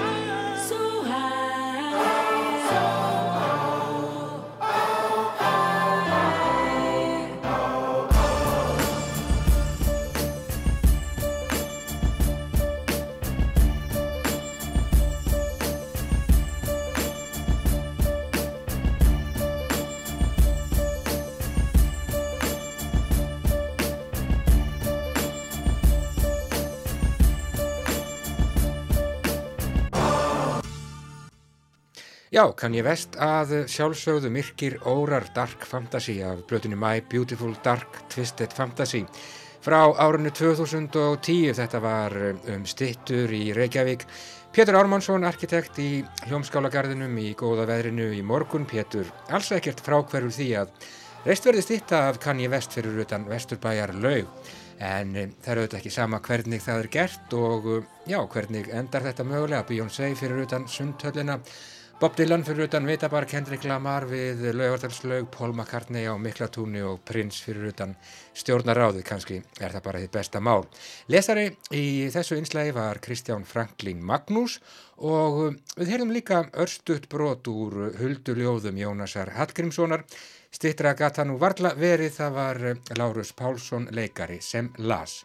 Já, 32.35 32.49
kann 32.51 32.73
ég 32.75 32.83
vest 32.83 33.13
að 33.23 33.61
sjálfsögðu 33.71 34.27
myrkir 34.27 34.73
órar 34.83 35.23
Dark 35.31 35.61
Fantasy 35.63 36.17
af 36.19 36.41
blötunni 36.49 36.75
My 36.75 36.99
Beautiful 37.07 37.53
Dark 37.63 38.01
Twisted 38.11 38.51
Fantasy 38.51 39.05
frá 39.63 39.77
árunni 40.03 40.33
2010. 40.35 41.53
Þetta 41.55 41.79
var 41.79 42.15
um 42.51 42.65
stittur 42.67 43.31
í 43.31 43.53
Reykjavík. 43.55 44.03
Pétur 44.51 44.75
Ármannsson, 44.75 45.23
arkitekt 45.23 45.79
í 45.79 46.01
hljómskálagarðinum 46.25 47.15
í 47.23 47.29
góða 47.39 47.69
veðrinu 47.69 48.09
í 48.17 48.19
morgun. 48.19 48.67
Pétur, 48.67 49.07
alls 49.31 49.53
ekkert 49.55 49.79
frákverfur 49.85 50.35
því 50.35 50.49
að 50.65 50.75
reist 51.29 51.47
verði 51.47 51.63
stitta 51.63 52.03
af 52.09 52.19
kann 52.25 52.43
ég 52.43 52.51
vest 52.51 52.75
fyrir 52.75 52.99
utan 53.05 53.29
Vesturbæjar 53.31 53.95
laug. 53.95 54.27
En 54.83 55.15
um, 55.15 55.31
það 55.39 55.53
er 55.53 55.63
auðvitað 55.63 55.79
ekki 55.79 55.95
sama 56.01 56.19
hvernig 56.19 56.67
það 56.67 56.83
er 56.83 56.91
gert 56.97 57.39
og 57.39 57.71
um, 57.77 57.89
já, 58.11 58.19
hvernig 58.27 58.67
endar 58.75 59.07
þetta 59.07 59.23
mögulega. 59.23 59.63
Beyoncé 59.71 60.11
fyrir 60.19 60.43
utan 60.43 60.67
sundhöllina 60.67 61.39
Bob 61.95 62.11
Dylan 62.17 62.41
fyrir 62.43 62.65
utan 62.67 62.83
Vitabar, 62.83 63.23
Kendrick 63.23 63.63
Lamar 63.63 64.03
við 64.09 64.41
laugartalslaug, 64.51 65.29
Paul 65.31 65.53
McCartney 65.53 66.03
á 66.11 66.19
Miklatúni 66.19 66.81
og 66.83 66.97
Prince 67.07 67.39
fyrir 67.39 67.69
utan 67.69 67.93
stjórnaráðið, 68.35 69.05
kannski 69.07 69.37
er 69.63 69.71
það 69.71 69.83
bara 69.85 70.01
því 70.03 70.09
besta 70.11 70.41
mál. 70.43 70.65
Lesari 71.07 71.45
í 71.71 72.09
þessu 72.11 72.35
einslægi 72.35 72.73
var 72.75 72.99
Kristján 72.99 73.47
Franklín 73.47 74.01
Magnús 74.03 74.57
og 74.99 75.55
við 75.77 75.93
heyrðum 75.93 76.11
líka 76.17 76.41
örstuðt 76.51 77.07
brot 77.07 77.47
úr 77.47 77.93
hulduljóðum 78.01 78.81
Jónasar 78.81 79.31
Hallgrímssonar. 79.37 80.03
Stittra 80.51 80.91
gata 80.99 81.23
nú 81.23 81.39
varla 81.39 81.71
verið, 81.79 82.11
það 82.19 82.35
var 82.41 82.61
Lárus 82.99 83.31
Pálsson 83.31 83.87
leikari 83.95 84.41
sem 84.43 84.67
las. 84.83 85.21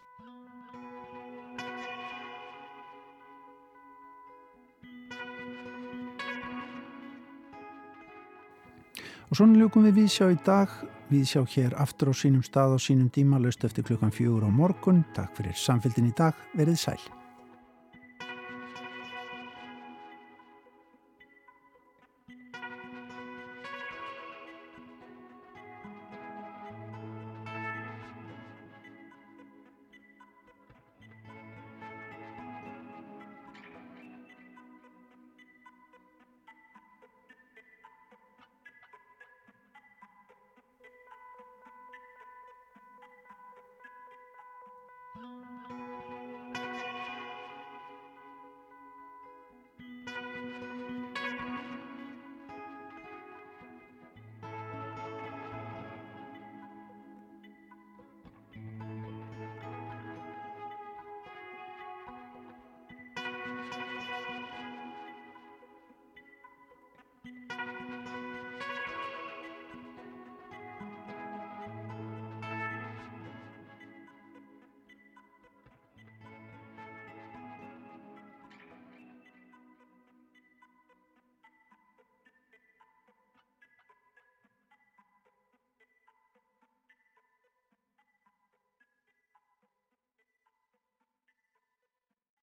Og 9.30 9.38
svona 9.38 9.60
ljúkum 9.60 9.84
við 9.86 10.00
viðsjá 10.00 10.26
í 10.34 10.38
dag, 10.42 10.72
viðsjá 11.06 11.44
hér 11.52 11.76
aftur 11.78 12.10
á 12.10 12.14
sínum 12.18 12.42
stað 12.42 12.74
og 12.74 12.82
sínum 12.82 13.12
díma, 13.14 13.38
löst 13.38 13.62
eftir 13.62 13.86
klukkan 13.86 14.10
fjögur 14.10 14.42
á 14.42 14.50
morgun. 14.50 15.04
Takk 15.14 15.38
fyrir 15.38 15.54
samfélgin 15.54 16.10
í 16.10 16.14
dag, 16.18 16.34
verið 16.58 16.82
sæl. 16.82 17.19